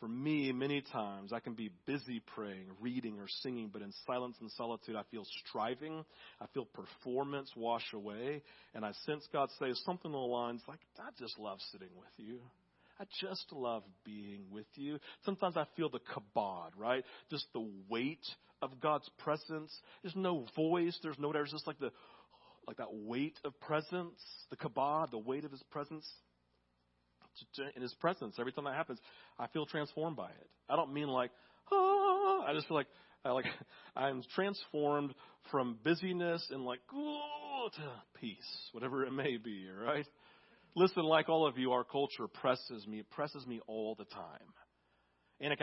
for 0.01 0.07
me, 0.07 0.51
many 0.51 0.81
times 0.81 1.31
I 1.31 1.39
can 1.39 1.53
be 1.53 1.69
busy 1.85 2.23
praying, 2.35 2.65
reading, 2.81 3.19
or 3.19 3.27
singing, 3.43 3.69
but 3.71 3.83
in 3.83 3.93
silence 4.07 4.35
and 4.41 4.49
solitude, 4.51 4.95
I 4.95 5.03
feel 5.11 5.25
striving. 5.47 6.03
I 6.41 6.47
feel 6.55 6.65
performance 6.65 7.51
wash 7.55 7.85
away. 7.93 8.41
And 8.73 8.83
I 8.83 8.93
sense 9.05 9.25
God 9.31 9.49
say 9.59 9.71
something 9.85 10.11
along 10.11 10.29
the 10.29 10.33
lines 10.33 10.61
like, 10.67 10.79
I 10.99 11.09
just 11.19 11.37
love 11.37 11.59
sitting 11.71 11.89
with 11.95 12.09
you. 12.17 12.39
I 12.99 13.05
just 13.21 13.45
love 13.51 13.83
being 14.03 14.45
with 14.51 14.65
you. 14.73 14.97
Sometimes 15.23 15.55
I 15.55 15.65
feel 15.77 15.89
the 15.89 15.99
kabod, 15.99 16.71
right? 16.75 17.03
Just 17.29 17.45
the 17.53 17.69
weight 17.87 18.25
of 18.61 18.79
God's 18.81 19.09
presence. 19.19 19.71
There's 20.01 20.15
no 20.15 20.47
voice. 20.55 20.97
There's 21.03 21.19
no. 21.19 21.31
It's 21.31 21.51
just 21.51 21.67
like 21.67 21.79
the, 21.79 21.91
like 22.67 22.77
that 22.77 22.91
weight 22.91 23.39
of 23.45 23.59
presence, 23.59 24.19
the 24.49 24.57
kabod, 24.57 25.11
the 25.11 25.19
weight 25.19 25.45
of 25.45 25.51
His 25.51 25.63
presence 25.71 26.07
in 27.75 27.81
His 27.81 27.93
presence. 27.95 28.35
Every 28.39 28.51
time 28.51 28.65
that 28.65 28.75
happens, 28.75 28.99
I 29.39 29.47
feel 29.47 29.65
transformed 29.65 30.17
by 30.17 30.29
it. 30.29 30.49
I 30.69 30.75
don't 30.75 30.93
mean 30.93 31.07
like, 31.07 31.31
ah, 31.71 32.45
I 32.47 32.53
just 32.53 32.67
feel 32.67 32.77
like, 32.77 32.87
I 33.23 33.31
like 33.31 33.45
I'm 33.95 34.23
transformed 34.35 35.13
from 35.49 35.77
busyness 35.83 36.45
and 36.51 36.63
like, 36.63 36.79
to 36.89 37.91
peace, 38.19 38.69
whatever 38.71 39.05
it 39.05 39.11
may 39.11 39.37
be, 39.37 39.67
right? 39.69 40.05
Listen, 40.75 41.03
like 41.03 41.29
all 41.29 41.45
of 41.45 41.57
you, 41.57 41.73
our 41.73 41.83
culture 41.83 42.27
presses 42.27 42.87
me. 42.87 42.99
It 42.99 43.09
presses 43.11 43.45
me 43.45 43.59
all 43.67 43.95
the 43.95 44.05
time. 44.05 44.53
Anna 45.41 45.55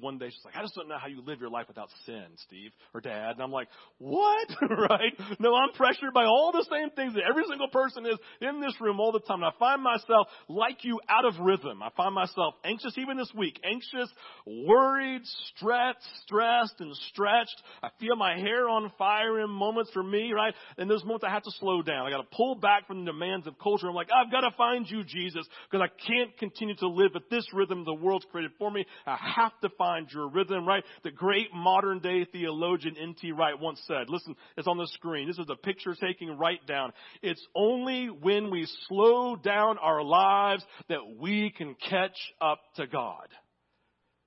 one 0.00 0.18
day 0.18 0.30
she's 0.30 0.44
like, 0.44 0.56
I 0.56 0.62
just 0.62 0.74
don't 0.74 0.88
know 0.88 0.98
how 0.98 1.08
you 1.08 1.22
live 1.22 1.40
your 1.40 1.50
life 1.50 1.68
without 1.68 1.88
sin, 2.04 2.24
Steve 2.46 2.70
or 2.94 3.00
Dad. 3.00 3.32
And 3.32 3.42
I'm 3.42 3.52
like, 3.52 3.68
what? 3.98 4.48
right? 4.90 5.12
No, 5.38 5.54
I'm 5.54 5.72
pressured 5.72 6.14
by 6.14 6.24
all 6.24 6.52
the 6.52 6.66
same 6.70 6.90
things 6.90 7.14
that 7.14 7.22
every 7.28 7.44
single 7.48 7.68
person 7.68 8.06
is 8.06 8.18
in 8.40 8.60
this 8.60 8.74
room 8.80 9.00
all 9.00 9.12
the 9.12 9.20
time. 9.20 9.42
And 9.42 9.46
I 9.46 9.58
find 9.58 9.82
myself 9.82 10.28
like 10.48 10.84
you 10.84 11.00
out 11.08 11.24
of 11.24 11.34
rhythm. 11.40 11.82
I 11.82 11.90
find 11.96 12.14
myself 12.14 12.54
anxious 12.64 12.94
even 12.96 13.16
this 13.16 13.32
week, 13.36 13.60
anxious, 13.64 14.10
worried, 14.46 15.22
stressed, 15.54 15.98
stressed 16.22 16.80
and 16.80 16.94
stretched. 17.08 17.62
I 17.82 17.90
feel 18.00 18.16
my 18.16 18.38
hair 18.38 18.68
on 18.68 18.92
fire 18.98 19.40
in 19.40 19.50
moments 19.50 19.90
for 19.92 20.02
me, 20.02 20.32
right? 20.32 20.54
In 20.78 20.88
those 20.88 21.04
moments 21.04 21.24
I 21.26 21.30
have 21.30 21.42
to 21.44 21.52
slow 21.58 21.82
down. 21.82 22.06
I 22.06 22.10
got 22.10 22.18
to 22.18 22.36
pull 22.36 22.54
back 22.54 22.86
from 22.86 23.04
the 23.04 23.12
demands 23.12 23.46
of 23.46 23.58
culture. 23.58 23.88
I'm 23.88 23.94
like, 23.94 24.08
I've 24.14 24.32
got 24.32 24.42
to 24.42 24.56
find 24.56 24.88
you, 24.88 25.04
Jesus, 25.04 25.46
because 25.70 25.86
I 25.86 26.06
can't 26.06 26.36
continue 26.38 26.76
to 26.76 26.88
live 26.88 27.12
at 27.14 27.30
this 27.30 27.46
rhythm 27.52 27.84
the 27.84 27.94
world's 27.94 28.26
created 28.30 28.52
for 28.58 28.70
me. 28.70 28.84
I 29.06 29.25
have 29.26 29.52
to 29.60 29.68
find 29.76 30.08
your 30.10 30.28
rhythm, 30.28 30.66
right? 30.66 30.84
The 31.04 31.10
great 31.10 31.52
modern 31.54 31.98
day 31.98 32.24
theologian 32.24 32.96
N.T. 33.00 33.32
Wright 33.32 33.58
once 33.58 33.80
said, 33.86 34.08
listen, 34.08 34.36
it's 34.56 34.68
on 34.68 34.78
the 34.78 34.88
screen. 34.94 35.26
This 35.26 35.38
is 35.38 35.50
a 35.50 35.56
picture 35.56 35.94
taking 35.94 36.36
right 36.38 36.64
down. 36.66 36.92
It's 37.22 37.44
only 37.54 38.06
when 38.06 38.50
we 38.50 38.66
slow 38.88 39.36
down 39.36 39.78
our 39.78 40.02
lives 40.02 40.64
that 40.88 41.00
we 41.18 41.52
can 41.56 41.74
catch 41.88 42.16
up 42.40 42.60
to 42.76 42.86
God. 42.86 43.28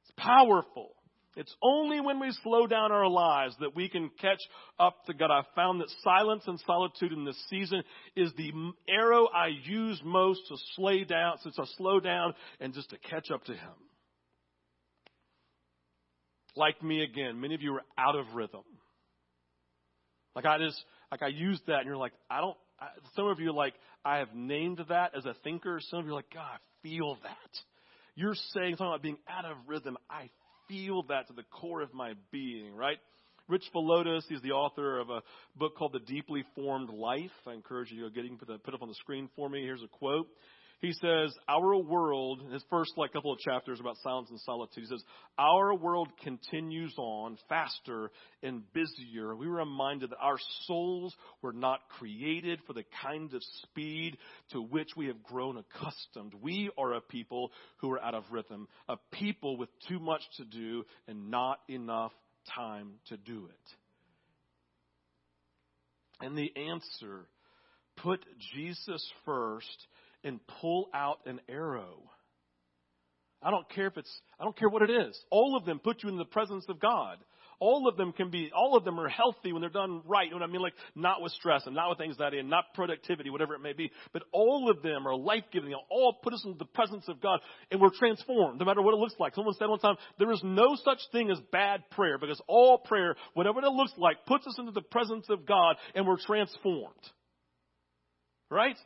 It's 0.04 0.14
powerful. 0.18 0.92
It's 1.36 1.56
only 1.64 2.02
when 2.02 2.20
we 2.20 2.32
slow 2.44 2.68
down 2.68 2.92
our 2.92 3.08
lives 3.08 3.56
that 3.62 3.76
we 3.76 3.88
can 3.88 4.10
catch 4.20 4.42
up 4.80 5.06
to 5.06 5.14
God. 5.14 5.32
I 5.32 5.44
found 5.56 5.80
that 5.80 5.90
silence 6.04 6.44
and 6.48 6.60
solitude 6.66 7.14
in 7.14 7.24
this 7.24 7.42
season 7.50 7.84
is 8.16 8.32
the 8.36 8.52
arrow 8.90 9.28
I 9.28 9.48
use 9.64 10.02
most 10.04 10.42
to 10.50 10.58
slow 10.76 11.04
down, 11.06 11.38
since 11.42 11.56
I 11.58 11.64
slow 11.78 12.00
down 12.00 12.34
and 12.60 12.74
just 12.74 12.90
to 12.90 12.98
catch 12.98 13.32
up 13.32 13.46
to 13.46 13.54
Him 13.54 13.72
like 16.60 16.84
me 16.84 17.02
again. 17.02 17.40
Many 17.42 17.56
of 17.56 17.62
you 17.62 17.74
are 17.74 17.84
out 17.98 18.16
of 18.16 18.36
rhythm. 18.36 18.62
Like 20.36 20.46
I 20.46 20.60
just, 20.60 20.80
like 21.12 21.24
I 21.24 21.28
used 21.28 21.66
that 21.68 21.80
and 21.80 21.86
you're 21.86 21.98
like, 21.98 22.14
I 22.30 22.42
don't, 22.42 22.58
I, 22.80 22.88
some 23.16 23.28
of 23.28 23.40
you 23.40 23.52
like, 23.54 23.74
I 24.06 24.18
have 24.18 24.36
named 24.36 24.80
that 24.90 25.16
as 25.18 25.26
a 25.26 25.34
thinker. 25.44 25.80
Some 25.90 26.00
of 26.00 26.06
you 26.06 26.12
are 26.12 26.16
like, 26.16 26.32
God, 26.34 26.42
I 26.42 26.60
feel 26.84 27.18
that. 27.24 27.60
You're 28.16 28.36
saying 28.54 28.76
something 28.76 28.88
about 28.88 29.02
being 29.02 29.18
out 29.28 29.46
of 29.46 29.58
rhythm. 29.66 29.98
I 30.10 30.30
feel 30.68 31.04
that 31.04 31.28
to 31.28 31.34
the 31.34 31.44
core 31.44 31.82
of 31.82 31.94
my 31.94 32.14
being, 32.32 32.76
right? 32.76 32.98
Rich 33.48 33.64
Villodas, 33.74 34.24
he's 34.30 34.42
the 34.42 34.52
author 34.52 35.00
of 35.00 35.10
a 35.10 35.24
book 35.56 35.76
called 35.76 35.94
The 35.94 36.00
Deeply 36.00 36.44
Formed 36.56 36.90
Life. 36.90 37.32
I 37.48 37.54
encourage 37.54 37.92
you 37.92 38.04
to 38.04 38.12
get 38.12 38.24
him 38.24 38.38
put, 38.38 38.64
put 38.64 38.74
up 38.76 38.84
on 38.84 38.90
the 38.90 38.96
screen 38.96 39.30
for 39.36 39.50
me. 39.50 39.64
Here's 39.64 39.82
a 39.82 39.88
quote. 39.88 40.28
He 40.82 40.94
says, 40.94 41.34
Our 41.50 41.76
world, 41.78 42.42
his 42.54 42.64
first 42.70 42.94
like 42.96 43.12
couple 43.12 43.34
of 43.34 43.40
chapters 43.40 43.82
about 43.82 43.98
silence 44.02 44.30
and 44.30 44.40
solitude, 44.40 44.86
he 44.86 44.90
says, 44.90 45.04
Our 45.38 45.76
world 45.76 46.08
continues 46.24 46.94
on 46.98 47.38
faster 47.50 48.12
and 48.42 48.64
busier. 48.74 49.36
We 49.36 49.50
were 49.50 49.58
reminded 49.58 50.12
that 50.12 50.20
our 50.22 50.38
souls 50.68 51.14
were 51.42 51.52
not 51.52 51.82
created 51.98 52.60
for 52.66 52.72
the 52.72 52.86
kind 53.04 53.34
of 53.34 53.42
speed 53.64 54.18
to 54.52 54.62
which 54.62 54.92
we 54.96 55.08
have 55.08 55.22
grown 55.22 55.58
accustomed. 55.58 56.34
We 56.42 56.72
are 56.78 56.94
a 56.94 57.02
people 57.02 57.52
who 57.78 57.92
are 57.92 58.02
out 58.02 58.16
of 58.16 58.24
rhythm, 58.32 58.70
a 58.88 58.96
people 59.12 59.58
with 59.58 59.70
too 59.90 60.00
much 60.00 60.22
to 60.38 60.46
do 60.46 60.86
and 61.10 61.30
not 61.30 61.60
enough 61.68 62.14
time 62.56 62.94
to 63.08 63.18
do 63.18 63.48
it. 63.48 63.76
And 66.26 66.38
the 66.38 66.52
answer, 66.56 67.28
put 67.98 68.24
Jesus 68.54 69.06
first 69.26 69.88
and 70.24 70.40
pull 70.62 70.90
out 70.94 71.20
an 71.26 71.40
arrow. 71.48 72.10
I 73.42 73.52
don't 73.52 73.70
care 73.70 73.88
if 73.88 73.98
it's, 73.98 74.22
I 74.40 74.44
don't 74.44 74.58
care 74.58 74.70
what 74.70 74.82
it 74.82 74.90
is. 74.90 75.18
All 75.30 75.56
of 75.56 75.66
them 75.66 75.80
put 75.80 76.04
you 76.04 76.10
in 76.10 76.18
the 76.18 76.26
presence 76.26 76.66
of 76.68 76.80
God. 76.80 77.18
All 77.62 77.90
of 77.90 77.98
them 77.98 78.14
can 78.14 78.30
be, 78.30 78.52
all 78.56 78.78
of 78.78 78.86
them 78.86 78.98
are 79.00 79.10
healthy 79.10 79.52
when 79.52 79.62
they're 79.62 79.70
done 79.70 80.02
right. 80.06 80.26
You 80.26 80.32
know 80.32 80.38
what 80.38 80.50
I 80.50 80.52
mean? 80.52 80.62
Like, 80.62 80.76
not 80.96 81.22
with 81.22 81.34
stress 81.34 81.66
and 81.66 81.76
not 81.76 81.90
with 81.90 82.00
anxiety 82.00 82.40
and 82.40 82.50
not 82.50 82.74
productivity, 82.74 83.30
whatever 83.30 83.54
it 83.54 83.60
may 83.60 83.74
be. 83.74 83.92
But 84.14 84.24
all 84.32 84.72
of 84.72 84.82
them 84.82 85.06
are 85.06 85.16
life 85.16 85.44
giving. 85.52 85.74
All 85.90 86.18
put 86.24 86.34
us 86.34 86.44
in 86.46 86.56
the 86.58 86.66
presence 86.66 87.04
of 87.10 87.22
God 87.22 87.40
and 87.70 87.82
we're 87.82 87.90
transformed, 87.98 88.60
no 88.60 88.66
matter 88.66 88.82
what 88.82 88.94
it 88.94 88.98
looks 88.98 89.16
like. 89.20 89.36
Someone 89.36 89.56
said 89.56 89.68
one 89.68 89.80
time, 89.80 89.98
there 90.18 90.32
is 90.32 90.42
no 90.44 90.78
such 90.84 91.00
thing 91.12 91.30
as 91.32 91.40
bad 91.52 91.82
prayer 91.92 92.18
because 92.18 92.42
all 92.48 92.78
prayer, 92.78 93.16
whatever 93.34 93.60
it 93.60 93.70
looks 93.70 93.94
like, 93.98 94.26
puts 94.26 94.48
us 94.48 94.56
into 94.58 94.72
the 94.72 94.82
presence 94.82 95.26
of 95.30 95.46
God 95.46 95.76
and 95.96 96.08
we're 96.08 96.18
transformed. 96.26 96.94
Right? 98.50 98.78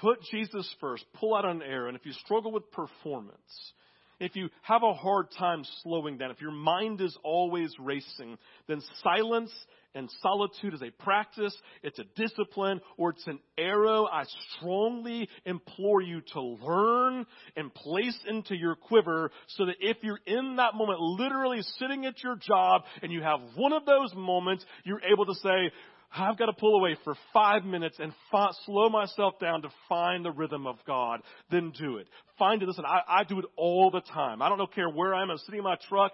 Put 0.00 0.22
Jesus 0.30 0.72
first. 0.80 1.04
Pull 1.14 1.34
out 1.34 1.44
an 1.44 1.62
arrow. 1.62 1.88
And 1.88 1.96
if 1.96 2.06
you 2.06 2.12
struggle 2.12 2.52
with 2.52 2.70
performance, 2.70 3.72
if 4.18 4.36
you 4.36 4.48
have 4.62 4.82
a 4.82 4.92
hard 4.92 5.26
time 5.38 5.62
slowing 5.82 6.18
down, 6.18 6.30
if 6.30 6.40
your 6.40 6.52
mind 6.52 7.00
is 7.00 7.16
always 7.24 7.70
racing, 7.78 8.36
then 8.68 8.82
silence 9.02 9.52
and 9.94 10.08
solitude 10.22 10.74
is 10.74 10.82
a 10.82 10.90
practice, 11.02 11.56
it's 11.82 11.98
a 11.98 12.04
discipline, 12.14 12.80
or 12.96 13.10
it's 13.10 13.26
an 13.26 13.40
arrow 13.58 14.06
I 14.06 14.24
strongly 14.56 15.28
implore 15.44 16.00
you 16.00 16.20
to 16.34 16.40
learn 16.40 17.26
and 17.56 17.74
place 17.74 18.18
into 18.28 18.54
your 18.54 18.76
quiver 18.76 19.32
so 19.48 19.66
that 19.66 19.76
if 19.80 19.96
you're 20.02 20.20
in 20.26 20.56
that 20.56 20.74
moment, 20.74 21.00
literally 21.00 21.62
sitting 21.78 22.06
at 22.06 22.22
your 22.22 22.36
job, 22.36 22.82
and 23.02 23.10
you 23.10 23.22
have 23.22 23.40
one 23.56 23.72
of 23.72 23.84
those 23.84 24.14
moments, 24.14 24.64
you're 24.84 25.02
able 25.02 25.26
to 25.26 25.34
say, 25.34 25.72
I've 26.12 26.36
got 26.36 26.46
to 26.46 26.52
pull 26.52 26.76
away 26.76 26.96
for 27.04 27.14
five 27.32 27.64
minutes 27.64 27.96
and 28.00 28.12
fi- 28.32 28.50
slow 28.66 28.88
myself 28.88 29.38
down 29.40 29.62
to 29.62 29.68
find 29.88 30.24
the 30.24 30.32
rhythm 30.32 30.66
of 30.66 30.76
God. 30.86 31.20
Then 31.50 31.72
do 31.78 31.98
it. 31.98 32.08
Find 32.38 32.60
it. 32.62 32.66
Listen, 32.66 32.84
I, 32.84 33.00
I 33.06 33.24
do 33.24 33.38
it 33.38 33.44
all 33.56 33.90
the 33.92 34.00
time. 34.00 34.42
I 34.42 34.48
don't 34.48 34.74
care 34.74 34.88
where 34.88 35.14
I 35.14 35.22
am. 35.22 35.30
I'm 35.30 35.38
sitting 35.38 35.58
in 35.58 35.64
my 35.64 35.76
truck. 35.88 36.12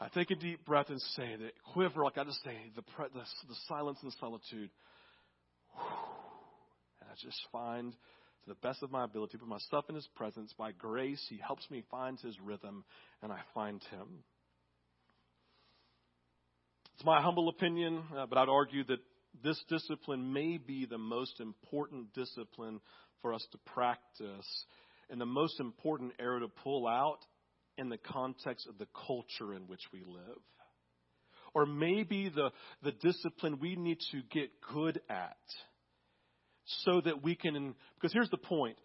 I 0.00 0.08
take 0.08 0.30
a 0.30 0.36
deep 0.36 0.64
breath 0.64 0.90
and 0.90 1.00
say 1.16 1.36
that 1.40 1.52
quiver, 1.72 2.04
like 2.04 2.18
I 2.18 2.24
just 2.24 2.42
say, 2.44 2.56
the, 2.76 2.82
the, 2.82 3.20
the 3.20 3.54
silence 3.68 3.98
and 4.02 4.12
the 4.12 4.16
solitude. 4.20 4.70
And 7.00 7.10
I 7.10 7.14
just 7.20 7.40
find, 7.50 7.92
to 7.92 8.48
the 8.48 8.54
best 8.54 8.82
of 8.82 8.90
my 8.90 9.04
ability, 9.04 9.38
put 9.38 9.48
myself 9.48 9.86
in 9.88 9.96
His 9.96 10.08
presence. 10.14 10.54
By 10.56 10.72
grace, 10.72 11.24
He 11.28 11.38
helps 11.44 11.68
me 11.70 11.82
find 11.90 12.18
His 12.20 12.38
rhythm, 12.40 12.84
and 13.22 13.32
I 13.32 13.40
find 13.54 13.82
Him. 13.90 14.24
It's 17.00 17.06
my 17.06 17.22
humble 17.22 17.48
opinion, 17.48 18.02
uh, 18.14 18.26
but 18.26 18.36
I'd 18.36 18.50
argue 18.50 18.84
that 18.84 18.98
this 19.42 19.58
discipline 19.70 20.34
may 20.34 20.58
be 20.58 20.84
the 20.84 20.98
most 20.98 21.40
important 21.40 22.12
discipline 22.12 22.78
for 23.22 23.32
us 23.32 23.42
to 23.52 23.58
practice 23.72 24.66
and 25.08 25.18
the 25.18 25.24
most 25.24 25.60
important 25.60 26.12
arrow 26.20 26.40
to 26.40 26.48
pull 26.62 26.86
out 26.86 27.20
in 27.78 27.88
the 27.88 27.96
context 27.96 28.66
of 28.68 28.76
the 28.76 28.86
culture 29.06 29.54
in 29.54 29.62
which 29.62 29.80
we 29.94 30.00
live. 30.00 30.42
Or 31.54 31.64
maybe 31.64 32.28
the, 32.28 32.50
the 32.82 32.92
discipline 32.92 33.60
we 33.62 33.76
need 33.76 34.00
to 34.12 34.20
get 34.30 34.50
good 34.70 35.00
at 35.08 35.38
so 36.84 37.00
that 37.00 37.22
we 37.22 37.34
can, 37.34 37.74
because 37.94 38.12
here's 38.12 38.28
the 38.28 38.36
point. 38.36 38.76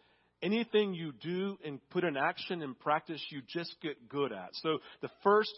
Anything 0.41 0.93
you 0.93 1.11
do 1.11 1.57
and 1.65 1.81
put 1.89 2.05
in 2.05 2.15
action 2.15 2.61
and 2.61 2.79
practice, 2.79 3.21
you 3.29 3.41
just 3.45 3.75
get 3.81 4.07
good 4.07 4.31
at. 4.31 4.51
So 4.53 4.77
the 5.01 5.09
first 5.21 5.51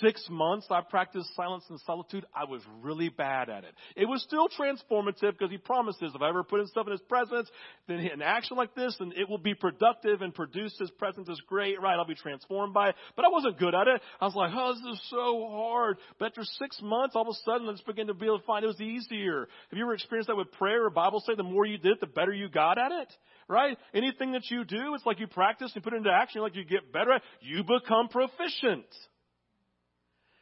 six 0.00 0.26
months 0.30 0.66
I 0.70 0.80
practiced 0.82 1.34
silence 1.34 1.64
and 1.68 1.80
solitude, 1.80 2.24
I 2.34 2.44
was 2.44 2.62
really 2.82 3.08
bad 3.08 3.48
at 3.48 3.64
it. 3.64 3.74
It 3.96 4.06
was 4.06 4.22
still 4.22 4.48
transformative 4.48 5.32
because 5.32 5.50
he 5.50 5.58
promises 5.58 6.12
if 6.14 6.22
I 6.22 6.28
ever 6.28 6.44
put 6.44 6.60
in 6.60 6.66
stuff 6.66 6.86
in 6.86 6.92
his 6.92 7.00
presence, 7.02 7.48
then 7.88 7.98
an 7.98 8.22
action 8.22 8.56
like 8.56 8.74
this, 8.74 8.96
then 8.98 9.12
it 9.16 9.28
will 9.28 9.38
be 9.38 9.54
productive 9.54 10.22
and 10.22 10.34
produce 10.34 10.76
his 10.78 10.90
presence 10.92 11.28
is 11.28 11.40
great, 11.46 11.80
right? 11.80 11.94
I'll 11.94 12.06
be 12.06 12.14
transformed 12.14 12.74
by 12.74 12.90
it. 12.90 12.94
But 13.16 13.24
I 13.24 13.28
wasn't 13.28 13.58
good 13.58 13.74
at 13.74 13.88
it. 13.88 14.00
I 14.20 14.24
was 14.24 14.34
like, 14.34 14.52
oh, 14.54 14.74
this 14.74 14.94
is 14.94 15.10
so 15.10 15.48
hard. 15.50 15.98
But 16.18 16.26
after 16.26 16.44
six 16.44 16.78
months, 16.82 17.16
all 17.16 17.22
of 17.22 17.28
a 17.28 17.38
sudden 17.44 17.68
I 17.68 17.72
just 17.72 17.86
began 17.86 18.06
to 18.08 18.14
be 18.14 18.26
able 18.26 18.40
to 18.40 18.46
find 18.46 18.64
it 18.64 18.68
was 18.68 18.80
easier. 18.80 19.48
Have 19.70 19.78
you 19.78 19.84
ever 19.84 19.94
experienced 19.94 20.28
that 20.28 20.36
with 20.36 20.52
prayer 20.52 20.84
or 20.84 20.90
Bible 20.90 21.20
study? 21.20 21.36
The 21.36 21.42
more 21.42 21.66
you 21.66 21.78
did, 21.78 21.98
the 22.00 22.06
better 22.06 22.32
you 22.32 22.48
got 22.48 22.78
at 22.78 22.92
it, 22.92 23.12
right? 23.48 23.76
Anything 23.94 24.32
that 24.32 24.50
you 24.50 24.64
do, 24.64 24.94
it's 24.94 25.06
like 25.06 25.20
you 25.20 25.26
practice 25.26 25.72
and 25.74 25.82
put 25.82 25.92
it 25.92 25.96
into 25.96 26.10
action, 26.10 26.42
like 26.42 26.56
you 26.56 26.64
get 26.64 26.92
better 26.92 27.12
at, 27.12 27.22
you 27.40 27.62
become 27.62 28.08
proficient. 28.08 28.86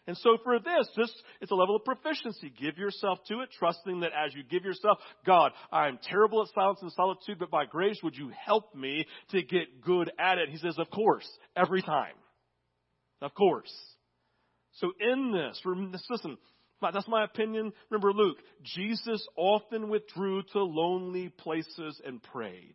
And 0.07 0.17
so 0.17 0.37
for 0.43 0.59
this, 0.59 0.88
just 0.97 1.15
it's 1.41 1.53
a 1.53 1.55
level 1.55 1.77
of 1.77 1.85
proficiency. 1.85 2.53
Give 2.61 2.77
yourself 2.77 3.21
to 3.29 3.41
it, 3.41 3.51
trusting 3.57 4.01
that 4.01 4.11
as 4.12 4.35
you 4.35 4.43
give 4.43 4.65
yourself, 4.65 4.99
God, 5.25 5.53
I 5.71 5.87
am 5.87 6.01
terrible 6.03 6.43
at 6.43 6.49
silence 6.55 6.81
and 6.83 6.91
solitude, 6.93 7.38
but 7.38 7.51
by 7.51 7.67
grace 7.67 8.01
would 8.03 8.17
you 8.17 8.33
help 8.45 8.75
me 8.75 9.07
to 9.31 9.43
get 9.43 9.81
good 9.81 10.11
at 10.19 10.38
it? 10.38 10.49
He 10.49 10.59
says, 10.59 10.77
of 10.79 10.91
course, 10.91 11.29
every 11.57 11.83
time. 11.83 12.15
Of 13.21 13.33
course. 13.35 13.73
So 14.73 14.91
in 14.99 15.33
this, 15.33 15.62
listen, 16.11 16.37
that's 16.81 17.07
my 17.07 17.23
opinion. 17.23 17.73
Remember 17.91 18.12
Luke, 18.12 18.38
Jesus 18.65 19.25
often 19.37 19.88
withdrew 19.88 20.43
to 20.53 20.65
lonely 20.65 21.29
places 21.29 22.01
and 22.05 22.21
prayed. 22.21 22.75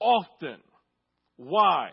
Often. 0.00 0.60
Why? 1.36 1.90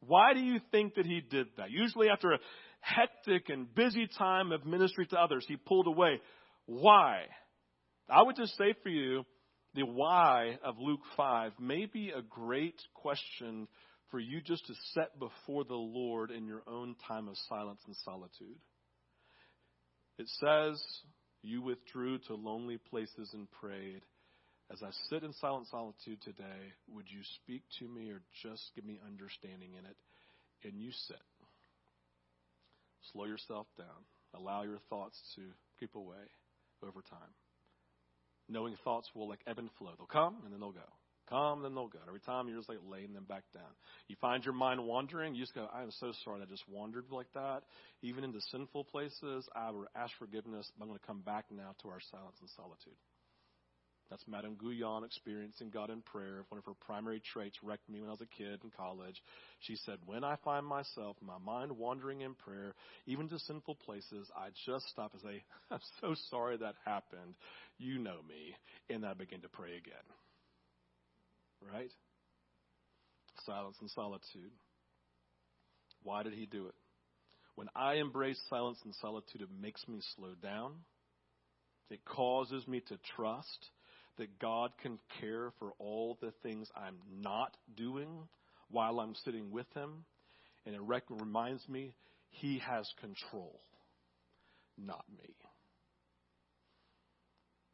Why 0.00 0.34
do 0.34 0.40
you 0.40 0.60
think 0.70 0.94
that 0.96 1.06
he 1.06 1.20
did 1.20 1.46
that? 1.56 1.70
Usually 1.70 2.08
after 2.08 2.32
a 2.32 2.38
hectic 2.80 3.48
and 3.48 3.72
busy 3.74 4.08
time 4.18 4.52
of 4.52 4.66
ministry 4.66 5.06
to 5.06 5.18
others, 5.18 5.44
he 5.48 5.56
pulled 5.56 5.86
away. 5.86 6.20
Why? 6.66 7.24
I 8.08 8.22
would 8.22 8.36
just 8.36 8.56
say 8.56 8.74
for 8.82 8.88
you, 8.88 9.24
the 9.74 9.86
why 9.86 10.58
of 10.64 10.76
Luke 10.78 11.00
5 11.16 11.52
may 11.60 11.86
be 11.86 12.10
a 12.10 12.22
great 12.22 12.80
question 12.94 13.68
for 14.10 14.18
you 14.18 14.40
just 14.40 14.66
to 14.66 14.74
set 14.94 15.18
before 15.18 15.64
the 15.64 15.74
Lord 15.74 16.30
in 16.30 16.46
your 16.46 16.62
own 16.66 16.96
time 17.06 17.28
of 17.28 17.36
silence 17.48 17.80
and 17.86 17.94
solitude. 18.04 18.58
It 20.18 20.28
says, 20.40 20.82
You 21.42 21.62
withdrew 21.62 22.18
to 22.26 22.34
lonely 22.34 22.78
places 22.90 23.30
and 23.32 23.48
prayed. 23.60 24.02
As 24.72 24.82
I 24.82 24.90
sit 25.08 25.24
in 25.24 25.32
silent 25.34 25.66
solitude 25.68 26.20
today, 26.22 26.72
would 26.88 27.06
you 27.08 27.20
speak 27.42 27.62
to 27.78 27.88
me 27.88 28.10
or 28.10 28.20
just 28.42 28.62
give 28.74 28.84
me 28.84 29.00
understanding 29.06 29.70
in 29.78 29.84
it? 29.84 29.96
And 30.64 30.80
you 30.80 30.90
sit. 30.92 31.22
Slow 33.12 33.24
yourself 33.24 33.66
down. 33.76 34.04
Allow 34.34 34.62
your 34.62 34.78
thoughts 34.88 35.18
to 35.36 35.42
creep 35.78 35.94
away 35.94 36.30
over 36.82 37.02
time. 37.02 37.34
Knowing 38.48 38.76
thoughts 38.84 39.08
will 39.14 39.28
like 39.28 39.40
ebb 39.46 39.58
and 39.58 39.70
flow. 39.78 39.90
They'll 39.96 40.06
come 40.06 40.36
and 40.44 40.52
then 40.52 40.60
they'll 40.60 40.72
go. 40.72 40.88
Come, 41.28 41.62
then 41.62 41.76
they'll 41.76 41.86
go. 41.86 42.00
Every 42.08 42.18
time 42.20 42.48
you're 42.48 42.56
just 42.56 42.68
like 42.68 42.78
laying 42.90 43.12
them 43.12 43.24
back 43.24 43.44
down. 43.54 43.70
You 44.08 44.16
find 44.20 44.44
your 44.44 44.54
mind 44.54 44.84
wandering, 44.84 45.36
you 45.36 45.42
just 45.42 45.54
go, 45.54 45.68
I 45.72 45.82
am 45.82 45.92
so 45.92 46.12
sorry 46.24 46.40
that 46.40 46.48
I 46.48 46.50
just 46.50 46.68
wandered 46.68 47.04
like 47.12 47.32
that. 47.34 47.62
Even 48.02 48.24
into 48.24 48.40
sinful 48.50 48.84
places, 48.84 49.48
I 49.54 49.70
will 49.70 49.86
ask 49.94 50.10
forgiveness, 50.18 50.68
but 50.76 50.82
I'm 50.82 50.88
going 50.88 50.98
to 50.98 51.06
come 51.06 51.20
back 51.20 51.44
now 51.52 51.76
to 51.82 51.88
our 51.88 52.00
silence 52.10 52.34
and 52.40 52.50
solitude. 52.56 52.98
That's 54.10 54.26
Madame 54.26 54.56
Guyon 54.56 55.04
experiencing 55.04 55.70
God 55.70 55.88
in 55.88 56.02
prayer. 56.02 56.44
One 56.48 56.58
of 56.58 56.64
her 56.64 56.74
primary 56.84 57.22
traits 57.32 57.56
wrecked 57.62 57.88
me 57.88 58.00
when 58.00 58.08
I 58.08 58.12
was 58.12 58.20
a 58.20 58.26
kid 58.26 58.58
in 58.64 58.70
college. 58.76 59.22
She 59.60 59.76
said, 59.76 59.98
When 60.04 60.24
I 60.24 60.36
find 60.44 60.66
myself, 60.66 61.16
my 61.24 61.38
mind 61.38 61.70
wandering 61.78 62.22
in 62.22 62.34
prayer, 62.34 62.74
even 63.06 63.28
to 63.28 63.38
sinful 63.38 63.76
places, 63.76 64.28
I 64.36 64.48
just 64.66 64.88
stop 64.88 65.12
and 65.12 65.22
say, 65.22 65.44
I'm 65.70 65.80
so 66.00 66.14
sorry 66.28 66.56
that 66.56 66.74
happened. 66.84 67.36
You 67.78 67.98
know 67.98 68.18
me. 68.28 68.56
And 68.92 69.06
I 69.06 69.14
begin 69.14 69.42
to 69.42 69.48
pray 69.48 69.76
again. 69.76 69.94
Right? 71.72 71.90
Silence 73.46 73.76
and 73.80 73.90
solitude. 73.90 74.50
Why 76.02 76.24
did 76.24 76.32
he 76.32 76.46
do 76.46 76.66
it? 76.66 76.74
When 77.54 77.68
I 77.76 77.94
embrace 77.94 78.40
silence 78.48 78.78
and 78.84 78.94
solitude, 79.00 79.42
it 79.42 79.48
makes 79.62 79.86
me 79.86 80.00
slow 80.16 80.34
down. 80.42 80.72
It 81.90 82.04
causes 82.04 82.66
me 82.66 82.80
to 82.88 82.98
trust 83.16 83.68
that 84.20 84.38
God 84.38 84.70
can 84.82 84.98
care 85.18 85.50
for 85.58 85.72
all 85.78 86.18
the 86.20 86.32
things 86.42 86.68
I'm 86.76 86.98
not 87.22 87.56
doing 87.74 88.28
while 88.70 89.00
I'm 89.00 89.14
sitting 89.24 89.50
with 89.50 89.66
Him. 89.74 90.04
And 90.66 90.74
it 90.74 90.80
rec- 90.82 91.08
reminds 91.08 91.66
me 91.68 91.94
He 92.28 92.58
has 92.58 92.86
control, 93.00 93.58
not 94.76 95.04
me. 95.18 95.34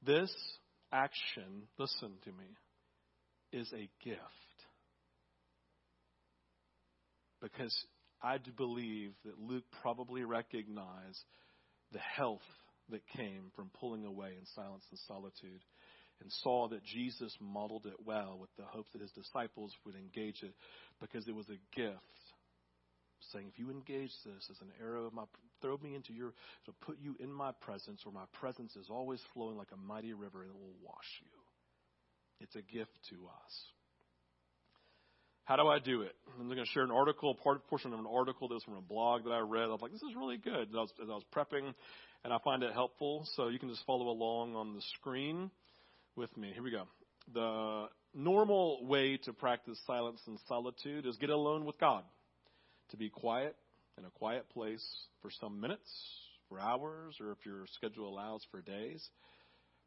This 0.05 0.33
action, 0.93 1.65
listen 1.79 2.13
to 2.25 2.31
me, 2.31 2.47
is 3.53 3.73
a 3.73 3.91
gift. 4.05 4.21
Because 7.43 7.75
I 8.23 8.39
do 8.39 8.53
believe 8.57 9.15
that 9.25 9.41
Luke 9.41 9.65
probably 9.83 10.23
recognized 10.23 11.25
the 11.93 11.99
health 11.99 12.39
that 12.91 13.03
came 13.17 13.51
from 13.57 13.69
pulling 13.81 14.05
away 14.05 14.29
in 14.39 14.47
silence 14.55 14.85
and 14.91 15.01
solitude 15.09 15.61
and 16.21 16.31
saw 16.43 16.69
that 16.69 16.85
Jesus 16.85 17.35
modeled 17.41 17.87
it 17.87 17.95
well 18.05 18.39
with 18.41 18.51
the 18.57 18.65
hopes 18.65 18.89
that 18.93 19.03
his 19.03 19.11
disciples 19.13 19.73
would 19.85 19.95
engage 19.95 20.43
it 20.43 20.55
because 21.01 21.27
it 21.29 21.35
was 21.35 21.47
a 21.49 21.77
gift. 21.77 22.01
Saying, 23.33 23.47
if 23.53 23.59
you 23.59 23.71
engage 23.71 24.13
this 24.25 24.49
as 24.51 24.61
an 24.61 24.71
arrow 24.81 25.07
of 25.07 25.13
my, 25.13 25.25
throw 25.61 25.79
me 25.79 25.95
into 25.95 26.13
your, 26.13 26.33
to 26.67 26.73
put 26.83 26.99
you 27.01 27.17
in 27.19 27.33
my 27.33 27.51
presence, 27.61 28.05
where 28.05 28.15
my 28.15 28.27
presence 28.41 28.77
is 28.77 28.87
always 28.91 29.21
flowing 29.35 29.57
like 29.57 29.73
a 29.73 29.77
mighty 29.77 30.13
river 30.13 30.43
and 30.43 30.51
it 30.51 30.55
will 30.55 30.77
wash 30.85 31.21
you. 31.21 31.41
It's 32.41 32.55
a 32.55 32.63
gift 32.63 32.93
to 33.11 33.17
us. 33.27 33.53
How 35.45 35.57
do 35.57 35.69
I 35.69 35.79
do 35.79 36.03
it? 36.03 36.13
I'm 36.39 36.47
going 36.47 36.59
to 36.59 36.67
share 36.67 36.83
an 36.83 36.91
article, 36.91 37.35
part 37.35 37.67
portion 37.69 37.93
of 37.93 38.01
an 38.01 38.07
article 38.13 38.49
that 38.49 38.55
was 38.55 38.65
from 38.65 38.77
a 38.77 38.83
blog 38.83 39.25
that 39.25 39.31
I 39.31 39.39
read. 39.39 39.65
I 39.65 39.69
was 39.69 39.81
like, 39.81 39.93
this 39.93 40.03
is 40.03 40.17
really 40.17 40.39
good. 40.39 40.69
I 40.75 40.81
was, 40.81 40.93
as 41.03 41.09
I 41.09 41.15
was 41.15 41.25
prepping, 41.35 41.73
and 42.25 42.33
I 42.33 42.39
find 42.45 42.63
it 42.63 42.73
helpful. 42.73 43.27
So 43.37 43.49
you 43.49 43.59
can 43.59 43.69
just 43.69 43.87
follow 43.87 44.09
along 44.09 44.57
on 44.57 44.75
the 44.75 44.83
screen 44.99 45.51
with 46.17 46.37
me. 46.37 46.51
Here 46.55 46.63
we 46.63 46.71
go. 46.71 46.85
The 47.35 47.87
normal 48.15 48.87
way 48.87 49.19
to 49.25 49.33
practice 49.33 49.79
silence 49.87 50.21
and 50.27 50.39
solitude 50.49 51.07
is 51.07 51.17
get 51.17 51.31
alone 51.31 51.65
with 51.65 51.79
God, 51.79 52.05
to 52.91 52.97
be 52.97 53.11
quiet 53.11 53.55
in 53.99 54.05
a 54.05 54.11
quiet 54.11 54.49
place 54.51 54.85
for 55.23 55.31
some 55.41 55.61
minutes, 55.61 55.89
for 56.49 56.61
hours, 56.61 57.17
or 57.21 57.33
if 57.33 57.39
your 57.45 57.67
schedule 57.75 58.09
allows, 58.09 58.43
for 58.51 58.63
days. 58.63 59.07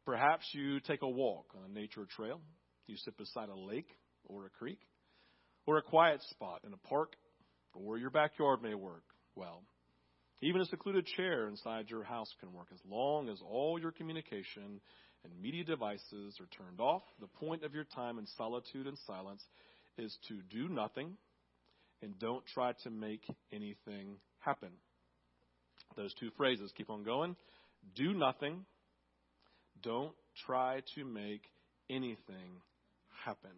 Perhaps 0.04 0.44
you 0.52 0.80
take 0.80 1.02
a 1.02 1.08
walk 1.08 1.46
on 1.56 1.70
a 1.70 1.72
nature 1.72 2.06
trail. 2.16 2.40
You 2.86 2.96
sit 2.96 3.16
beside 3.16 3.48
a 3.48 3.56
lake 3.56 3.88
or 4.24 4.46
a 4.46 4.50
creek. 4.50 4.80
or 5.66 5.78
a 5.78 5.82
quiet 5.82 6.20
spot 6.30 6.60
in 6.66 6.72
a 6.72 6.88
park 6.88 7.14
or 7.74 7.98
your 7.98 8.10
backyard 8.10 8.62
may 8.62 8.74
work 8.74 9.04
well. 9.34 9.62
Even 10.42 10.60
a 10.60 10.64
secluded 10.66 11.06
chair 11.06 11.48
inside 11.48 11.90
your 11.90 12.02
house 12.02 12.32
can 12.40 12.52
work 12.52 12.68
as 12.72 12.80
long 12.88 13.28
as 13.28 13.38
all 13.48 13.78
your 13.78 13.92
communication 13.92 14.80
and 15.24 15.42
media 15.42 15.64
devices 15.64 16.40
are 16.40 16.48
turned 16.56 16.80
off. 16.80 17.02
The 17.20 17.26
point 17.26 17.64
of 17.64 17.74
your 17.74 17.84
time 17.84 18.18
in 18.18 18.26
solitude 18.36 18.86
and 18.86 18.96
silence 19.06 19.42
is 19.98 20.16
to 20.28 20.40
do 20.50 20.68
nothing 20.68 21.16
and 22.02 22.18
don't 22.18 22.44
try 22.46 22.72
to 22.84 22.90
make 22.90 23.22
anything 23.52 24.16
happen. 24.38 24.70
Those 25.96 26.14
two 26.14 26.30
phrases 26.36 26.72
keep 26.76 26.90
on 26.90 27.02
going. 27.04 27.36
Do 27.94 28.14
nothing. 28.14 28.64
Don't 29.82 30.12
try 30.46 30.82
to 30.94 31.04
make 31.04 31.42
anything 31.88 32.60
happen. 33.24 33.50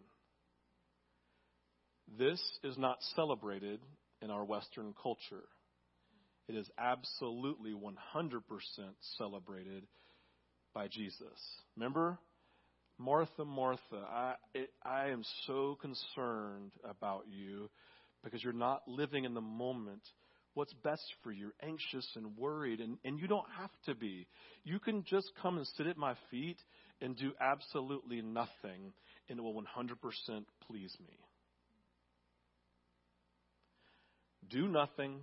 This 2.17 2.41
is 2.63 2.77
not 2.77 2.97
celebrated 3.15 3.79
in 4.21 4.29
our 4.29 4.43
Western 4.43 4.93
culture. 5.01 5.43
It 6.47 6.55
is 6.55 6.69
absolutely 6.77 7.71
100% 7.71 8.41
celebrated 9.17 9.83
by 10.73 10.87
Jesus. 10.87 11.39
Remember? 11.75 12.17
Martha, 12.97 13.43
Martha, 13.43 14.05
I, 14.07 14.35
it, 14.53 14.69
I 14.83 15.09
am 15.09 15.23
so 15.47 15.77
concerned 15.81 16.71
about 16.87 17.23
you 17.27 17.69
because 18.23 18.43
you're 18.43 18.53
not 18.53 18.83
living 18.87 19.25
in 19.25 19.33
the 19.33 19.41
moment. 19.41 20.01
What's 20.53 20.73
best 20.83 21.03
for 21.23 21.31
you? 21.31 21.39
You're 21.45 21.67
anxious 21.67 22.07
and 22.15 22.37
worried, 22.37 22.79
and, 22.79 22.97
and 23.03 23.19
you 23.19 23.27
don't 23.27 23.47
have 23.57 23.71
to 23.87 23.95
be. 23.95 24.27
You 24.63 24.79
can 24.79 25.03
just 25.03 25.31
come 25.41 25.57
and 25.57 25.67
sit 25.75 25.87
at 25.87 25.97
my 25.97 26.13
feet 26.29 26.57
and 27.01 27.17
do 27.17 27.31
absolutely 27.41 28.21
nothing, 28.21 28.93
and 29.27 29.39
it 29.39 29.41
will 29.41 29.55
100% 29.55 29.65
please 30.67 30.95
me. 30.99 31.17
Do 34.49 34.67
nothing. 34.67 35.21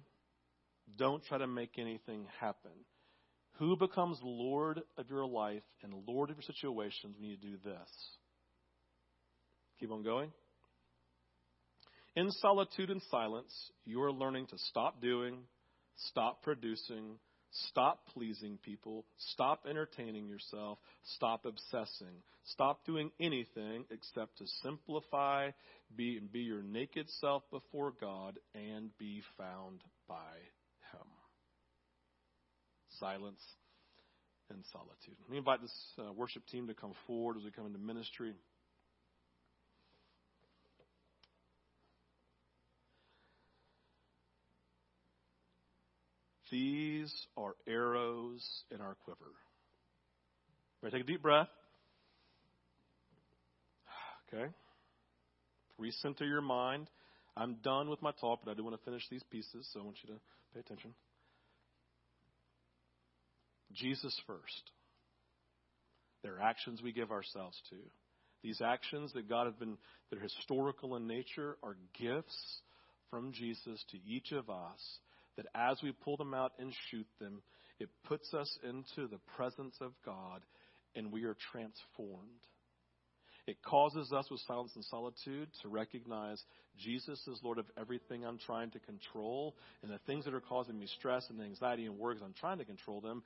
Don't 0.96 1.24
try 1.24 1.38
to 1.38 1.46
make 1.46 1.78
anything 1.78 2.26
happen. 2.40 2.72
Who 3.61 3.76
becomes 3.76 4.18
Lord 4.22 4.80
of 4.96 5.11
your 5.11 5.26
life 5.26 5.62
and 5.82 5.92
Lord 6.08 6.30
of 6.30 6.36
your 6.36 6.42
situations 6.42 7.14
when 7.20 7.28
you 7.28 7.36
do 7.36 7.58
this? 7.62 7.90
Keep 9.78 9.92
on 9.92 10.02
going. 10.02 10.32
In 12.16 12.30
solitude 12.30 12.88
and 12.88 13.02
silence, 13.11 13.52
you 13.84 14.00
are 14.02 14.12
learning 14.12 14.46
to 14.46 14.58
stop 14.70 15.02
doing, 15.02 15.40
stop 15.96 16.42
producing, 16.42 17.18
stop 17.68 18.06
pleasing 18.14 18.58
people, 18.64 19.04
stop 19.18 19.66
entertaining 19.68 20.26
yourself, 20.26 20.78
stop 21.16 21.44
obsessing, 21.44 22.22
stop 22.44 22.86
doing 22.86 23.11
anything 23.20 23.84
except 23.90 24.38
to 24.38 24.46
simplify, 24.62 25.50
be 25.94 26.18
be 26.32 26.40
your 26.40 26.62
naked 26.62 27.11
self 27.20 27.42
before 27.50 27.92
God 28.00 28.38
and 28.54 28.88
be 28.96 29.20
found 29.36 29.82
by. 30.08 30.16
Silence 33.01 33.40
and 34.51 34.62
solitude. 34.72 35.16
Me 35.30 35.38
invite 35.38 35.62
this 35.62 35.74
uh, 35.98 36.12
worship 36.12 36.46
team 36.46 36.66
to 36.68 36.74
come 36.74 36.92
forward 37.07 37.36
as 37.38 37.44
we 37.44 37.51
come 37.51 37.66
into 37.66 37.78
ministry. 37.78 38.34
These 46.51 47.12
are 47.36 47.55
arrows 47.68 48.44
in 48.72 48.80
our 48.80 48.96
quiver. 49.05 49.30
Take 50.90 51.03
a 51.03 51.05
deep 51.05 51.22
breath. 51.22 51.48
Okay. 54.32 54.46
Recenter 55.80 56.20
your 56.20 56.40
mind. 56.40 56.86
I'm 57.36 57.57
done 57.64 57.88
with 57.88 58.01
my 58.01 58.12
talk, 58.20 58.42
but 58.44 58.53
I 58.53 58.55
do 58.55 58.62
want 58.62 58.76
to 58.76 58.84
finish 58.84 59.03
these 59.11 59.24
pieces, 59.24 59.68
so 59.72 59.80
I 59.80 59.82
want 59.82 59.96
you 60.05 60.14
to 60.14 60.20
pay 60.55 60.61
attention. 60.61 60.94
Jesus 63.73 64.18
first. 64.27 64.71
There 66.23 66.37
are 66.37 66.43
actions 66.43 66.83
we 66.83 66.93
give 66.93 67.11
ourselves 67.11 67.61
to. 67.71 67.77
These 68.43 68.61
actions 68.61 69.12
that 69.14 69.29
God 69.29 69.47
has 69.47 69.55
been, 69.55 69.77
that 70.11 70.18
are 70.18 70.23
historical 70.23 70.97
in 70.97 71.07
nature, 71.07 71.57
are 71.62 71.77
gifts 71.99 72.61
from 73.11 73.33
Jesus 73.33 73.85
to 73.91 73.99
each 74.07 74.33
of 74.33 74.49
us 74.49 74.99
that 75.37 75.47
as 75.55 75.79
we 75.83 75.93
pull 75.93 76.16
them 76.16 76.35
out 76.35 76.53
and 76.59 76.73
shoot 76.91 77.07
them, 77.18 77.43
it 77.79 77.89
puts 78.05 78.35
us 78.35 78.59
into 78.62 79.09
the 79.09 79.21
presence 79.37 79.75
of 79.81 79.93
God 80.05 80.43
and 80.95 81.12
we 81.12 81.25
are 81.25 81.37
transformed. 81.53 82.29
It 83.47 83.57
causes 83.62 84.12
us 84.12 84.27
with 84.31 84.41
silence 84.47 84.73
and 84.75 84.85
solitude 84.85 85.49
to 85.62 85.68
recognize 85.68 86.43
Jesus 86.79 87.18
is 87.27 87.41
Lord 87.43 87.59
of 87.59 87.66
everything 87.79 88.25
I'm 88.25 88.39
trying 88.39 88.71
to 88.73 88.79
control 88.81 89.57
and 89.83 89.91
the 89.91 89.99
things 90.07 90.25
that 90.27 90.35
are 90.35 90.41
causing 90.41 90.79
me 90.79 90.87
stress 90.99 91.27
and 91.31 91.41
anxiety 91.41 91.87
and 91.87 91.99
worries, 91.99 92.21
I'm 92.23 92.35
trying 92.39 92.59
to 92.59 92.64
control 92.64 93.01
them. 93.01 93.23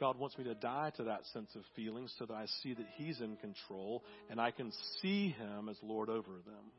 God 0.00 0.18
wants 0.18 0.38
me 0.38 0.44
to 0.44 0.54
die 0.54 0.92
to 0.96 1.04
that 1.04 1.26
sense 1.32 1.50
of 1.54 1.62
feeling 1.74 2.08
so 2.18 2.26
that 2.26 2.34
I 2.34 2.46
see 2.62 2.74
that 2.74 2.86
He's 2.96 3.20
in 3.20 3.36
control 3.36 4.04
and 4.30 4.40
I 4.40 4.50
can 4.50 4.72
see 5.00 5.30
Him 5.30 5.68
as 5.68 5.76
Lord 5.82 6.08
over 6.08 6.32
them. 6.44 6.72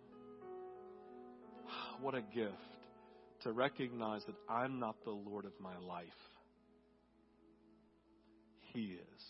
What 2.02 2.16
a 2.16 2.22
gift 2.22 2.54
to 3.44 3.52
recognize 3.52 4.22
that 4.26 4.36
I'm 4.50 4.80
not 4.80 4.96
the 5.04 5.12
Lord 5.12 5.46
of 5.46 5.52
my 5.60 5.78
life. 5.78 6.08
He 8.74 8.94
is. 8.94 9.24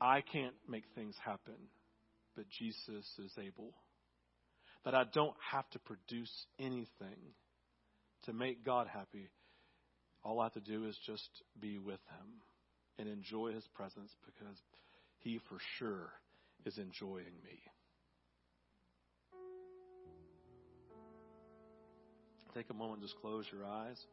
I 0.00 0.20
can't 0.20 0.54
make 0.68 0.84
things 0.94 1.14
happen, 1.24 1.56
but 2.36 2.44
Jesus 2.58 3.04
is 3.18 3.32
able. 3.38 3.74
That 4.84 4.94
I 4.94 5.04
don't 5.12 5.34
have 5.52 5.68
to 5.70 5.78
produce 5.80 6.32
anything 6.58 7.34
to 8.24 8.32
make 8.32 8.64
God 8.64 8.86
happy. 8.86 9.28
All 10.24 10.40
I 10.40 10.44
have 10.44 10.54
to 10.54 10.60
do 10.60 10.86
is 10.86 10.96
just 10.96 11.42
be 11.60 11.78
with 11.78 12.00
Him 12.10 12.42
and 12.98 13.08
enjoy 13.08 13.52
His 13.52 13.66
presence 13.68 14.16
because 14.24 14.62
He 15.18 15.38
for 15.38 15.58
sure 15.78 16.12
is 16.64 16.78
enjoying 16.78 17.34
me. 17.44 17.60
Take 22.54 22.70
a 22.70 22.74
moment, 22.74 23.02
just 23.02 23.20
close 23.20 23.46
your 23.52 23.64
eyes. 23.64 24.06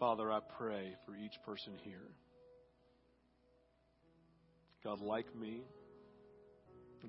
Father, 0.00 0.32
I 0.32 0.40
pray 0.56 0.96
for 1.04 1.14
each 1.14 1.34
person 1.44 1.74
here. 1.82 2.08
God, 4.82 5.02
like 5.02 5.26
me, 5.36 5.60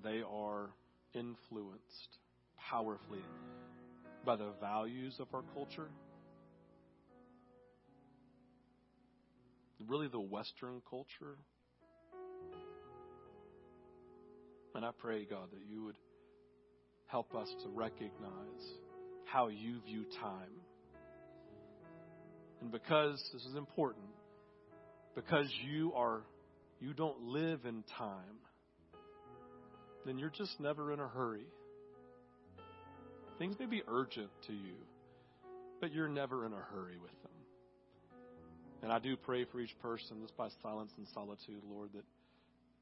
they 0.03 0.21
are 0.29 0.71
influenced 1.13 2.17
powerfully 2.69 3.23
by 4.25 4.35
the 4.35 4.49
values 4.59 5.15
of 5.21 5.27
our 5.33 5.43
culture. 5.53 5.87
Really, 9.87 10.09
the 10.09 10.19
Western 10.19 10.81
culture. 10.89 11.37
And 14.75 14.83
I 14.83 14.91
pray, 14.97 15.23
God, 15.23 15.49
that 15.53 15.61
you 15.65 15.85
would 15.85 15.97
help 17.07 17.33
us 17.35 17.47
to 17.63 17.69
recognize 17.69 18.67
how 19.23 19.47
you 19.47 19.79
view 19.85 20.03
time. 20.19 20.51
And 22.61 22.71
because 22.71 23.21
this 23.33 23.43
is 23.43 23.55
important, 23.55 24.05
because 25.15 25.47
you 25.67 25.93
are 25.93 26.21
you 26.79 26.93
don't 26.93 27.21
live 27.21 27.65
in 27.65 27.83
time, 27.97 28.39
then 30.05 30.17
you're 30.17 30.31
just 30.31 30.59
never 30.59 30.91
in 30.93 30.99
a 30.99 31.07
hurry. 31.07 31.45
Things 33.37 33.55
may 33.59 33.65
be 33.67 33.83
urgent 33.87 34.29
to 34.47 34.53
you, 34.53 34.75
but 35.79 35.93
you're 35.93 36.07
never 36.07 36.45
in 36.45 36.53
a 36.53 36.63
hurry 36.73 36.97
with 36.97 37.11
them. 37.21 37.31
And 38.83 38.91
I 38.91 38.97
do 38.97 39.15
pray 39.15 39.45
for 39.45 39.59
each 39.59 39.77
person, 39.81 40.17
just 40.21 40.35
by 40.35 40.47
silence 40.63 40.91
and 40.97 41.07
solitude, 41.13 41.61
Lord, 41.69 41.89
that 41.93 42.03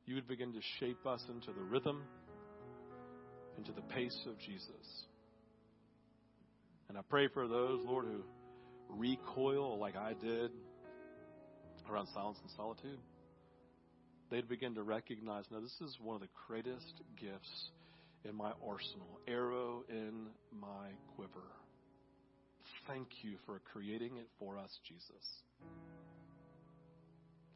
you 0.06 0.16
would 0.16 0.28
begin 0.28 0.54
to 0.54 0.60
shape 0.80 1.06
us 1.06 1.22
into 1.30 1.52
the 1.52 1.64
rhythm, 1.64 2.02
into 3.58 3.74
the 3.74 3.82
pace 3.82 4.18
of 4.28 4.40
Jesus. 4.40 5.04
And 6.88 6.98
I 6.98 7.02
pray 7.10 7.28
for 7.28 7.48
those, 7.48 7.82
Lord, 7.86 8.06
who 8.06 8.24
recoil 8.90 9.80
like 9.80 9.96
I 9.96 10.14
did 10.14 10.52
around 11.90 12.08
silence 12.14 12.38
and 12.42 12.52
solitude. 12.56 13.00
They'd 14.30 14.48
begin 14.48 14.76
to 14.76 14.84
recognize, 14.84 15.46
now, 15.52 15.60
this 15.60 15.76
is 15.82 15.98
one 16.02 16.16
of 16.16 16.22
the 16.22 16.28
greatest 16.48 17.02
gifts 17.20 17.72
in 18.26 18.36
my 18.36 18.52
arsenal, 18.66 19.20
arrow 19.28 19.84
in 19.90 20.28
my 20.60 20.90
quiver. 21.16 21.48
Thank 22.88 23.08
you 23.22 23.38
for 23.46 23.62
creating 23.74 24.18
it 24.18 24.28
for 24.38 24.58
us, 24.58 24.70
Jesus. 24.88 25.26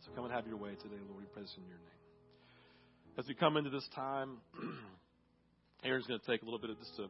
So 0.05 0.11
come 0.15 0.25
and 0.25 0.33
have 0.33 0.47
your 0.47 0.57
way 0.57 0.71
today, 0.71 1.01
Lord. 1.07 1.21
We 1.21 1.25
praise 1.33 1.53
in 1.57 1.63
your 1.67 1.77
name. 1.77 3.17
As 3.17 3.27
we 3.27 3.35
come 3.35 3.57
into 3.57 3.69
this 3.69 3.87
time 3.95 4.37
Aaron's 5.83 6.07
going 6.07 6.19
to 6.19 6.25
take 6.25 6.41
a 6.41 6.45
little 6.45 6.59
bit 6.59 6.69
of 6.69 6.79
just 6.79 6.97
a, 6.97 7.07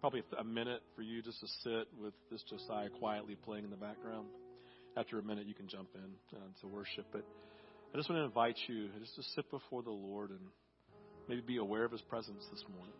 probably 0.00 0.22
a 0.38 0.44
minute 0.44 0.82
for 0.94 1.02
you 1.02 1.22
just 1.22 1.40
to 1.40 1.46
sit 1.62 1.88
with 2.00 2.14
this 2.30 2.42
Josiah 2.48 2.88
quietly 2.88 3.36
playing 3.44 3.64
in 3.64 3.70
the 3.70 3.76
background. 3.76 4.26
After 4.96 5.18
a 5.18 5.22
minute, 5.22 5.46
you 5.46 5.54
can 5.54 5.68
jump 5.68 5.88
in 5.94 6.36
uh, 6.36 6.40
to 6.60 6.68
worship. 6.68 7.06
But 7.12 7.24
I 7.92 7.96
just 7.96 8.08
want 8.08 8.20
to 8.20 8.24
invite 8.24 8.56
you 8.66 8.88
just 9.00 9.14
to 9.16 9.22
sit 9.34 9.50
before 9.50 9.82
the 9.82 9.90
Lord 9.90 10.30
and 10.30 10.40
maybe 11.28 11.42
be 11.42 11.56
aware 11.58 11.84
of 11.84 11.92
His 11.92 12.02
presence 12.02 12.44
this 12.50 12.64
morning. 12.74 12.94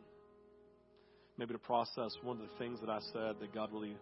Maybe 1.38 1.52
to 1.52 1.58
process 1.58 2.12
one 2.22 2.40
of 2.40 2.42
the 2.48 2.56
things 2.58 2.80
that 2.80 2.90
I 2.90 3.00
said 3.12 3.36
that 3.40 3.54
God 3.54 3.70
really 3.72 3.96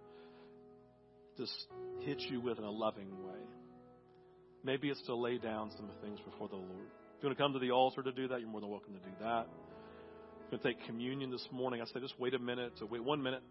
just 1.36 1.53
hit 2.01 2.20
you 2.20 2.40
with 2.40 2.59
in 2.59 2.64
a 2.64 2.70
loving 2.70 3.11
way. 3.26 3.40
Maybe 4.62 4.88
it's 4.88 5.03
to 5.07 5.14
lay 5.14 5.38
down 5.38 5.70
some 5.76 5.90
things 6.01 6.20
before 6.20 6.49
the 6.49 6.57
Lord. 6.57 6.86
If 7.18 7.22
you 7.22 7.28
want 7.28 7.38
to 7.38 7.42
come 7.42 7.53
to 7.53 7.59
the 7.59 7.70
altar 7.70 8.03
to 8.03 8.12
do 8.12 8.28
that, 8.28 8.40
you're 8.40 8.49
more 8.49 8.61
than 8.61 8.70
welcome 8.70 8.95
to 8.95 9.01
do 9.01 9.14
that. 9.20 9.49
Want 10.55 10.62
to 10.62 10.72
take 10.72 10.86
communion 10.86 11.32
this 11.32 11.48
morning, 11.50 11.82
I 11.82 11.84
say 11.86 11.98
just 11.98 12.14
wait 12.20 12.32
a 12.32 12.38
minute, 12.38 12.74
so 12.78 12.86
wait 12.86 13.02
one 13.02 13.20
minute, 13.20 13.42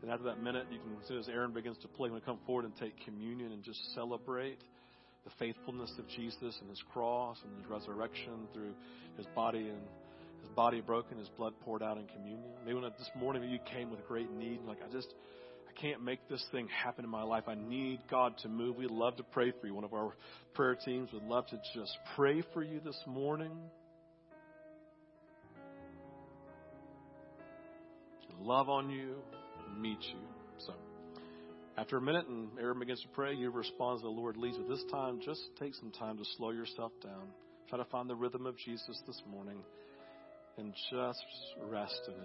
and 0.00 0.08
after 0.12 0.26
that 0.26 0.40
minute, 0.40 0.68
you 0.70 0.78
can, 0.78 0.96
as 1.02 1.08
soon 1.08 1.18
as 1.18 1.28
Aaron 1.28 1.52
begins 1.52 1.76
to 1.78 1.88
play, 1.88 2.06
you 2.06 2.12
want 2.12 2.22
to 2.22 2.30
come 2.30 2.38
forward 2.46 2.64
and 2.64 2.76
take 2.76 2.94
communion 3.04 3.50
and 3.50 3.64
just 3.64 3.80
celebrate 3.96 4.58
the 5.24 5.30
faithfulness 5.40 5.90
of 5.98 6.06
Jesus 6.06 6.56
and 6.60 6.70
his 6.70 6.80
cross 6.92 7.36
and 7.42 7.52
his 7.60 7.68
resurrection 7.68 8.46
through 8.54 8.74
his 9.16 9.26
body 9.34 9.70
and 9.70 9.80
his 10.40 10.50
body 10.54 10.80
broken, 10.80 11.18
his 11.18 11.28
blood 11.30 11.52
poured 11.62 11.82
out 11.82 11.98
in 11.98 12.06
communion. 12.06 12.52
Maybe 12.64 12.78
when 12.78 12.84
this 12.96 13.10
morning 13.16 13.42
you 13.42 13.58
came 13.74 13.90
with 13.90 14.06
great 14.06 14.30
need, 14.30 14.60
like 14.64 14.78
I 14.88 14.92
just 14.92 15.12
I 15.68 15.80
can't 15.80 16.04
make 16.04 16.20
this 16.28 16.46
thing 16.52 16.68
happen 16.68 17.04
in 17.04 17.10
my 17.10 17.24
life. 17.24 17.48
I 17.48 17.56
need 17.56 18.02
God 18.08 18.38
to 18.42 18.48
move. 18.48 18.76
We'd 18.76 18.92
love 18.92 19.16
to 19.16 19.24
pray 19.24 19.52
for 19.60 19.66
you. 19.66 19.74
One 19.74 19.82
of 19.82 19.94
our 19.94 20.12
prayer 20.54 20.76
teams 20.76 21.12
would 21.12 21.24
love 21.24 21.44
to 21.48 21.60
just 21.74 21.98
pray 22.14 22.44
for 22.54 22.62
you 22.62 22.78
this 22.78 23.00
morning. 23.04 23.50
Love 28.44 28.68
on 28.68 28.90
you, 28.90 29.14
meet 29.78 30.00
you. 30.00 30.18
So, 30.58 30.72
after 31.76 31.96
a 31.96 32.00
minute 32.00 32.26
and 32.26 32.48
Aaron 32.60 32.80
begins 32.80 33.00
to 33.02 33.08
pray, 33.08 33.34
you 33.34 33.50
respond 33.50 33.96
as 33.96 34.02
the 34.02 34.08
Lord 34.08 34.36
leads. 34.36 34.56
But 34.56 34.68
this 34.68 34.84
time, 34.90 35.20
just 35.24 35.40
take 35.60 35.74
some 35.76 35.92
time 35.92 36.18
to 36.18 36.24
slow 36.36 36.50
yourself 36.50 36.90
down. 37.02 37.28
Try 37.68 37.78
to 37.78 37.84
find 37.84 38.10
the 38.10 38.16
rhythm 38.16 38.46
of 38.46 38.56
Jesus 38.58 39.00
this 39.06 39.22
morning 39.30 39.58
and 40.58 40.74
just 40.90 41.24
rest 41.70 42.00
in 42.08 42.14
it. 42.14 42.20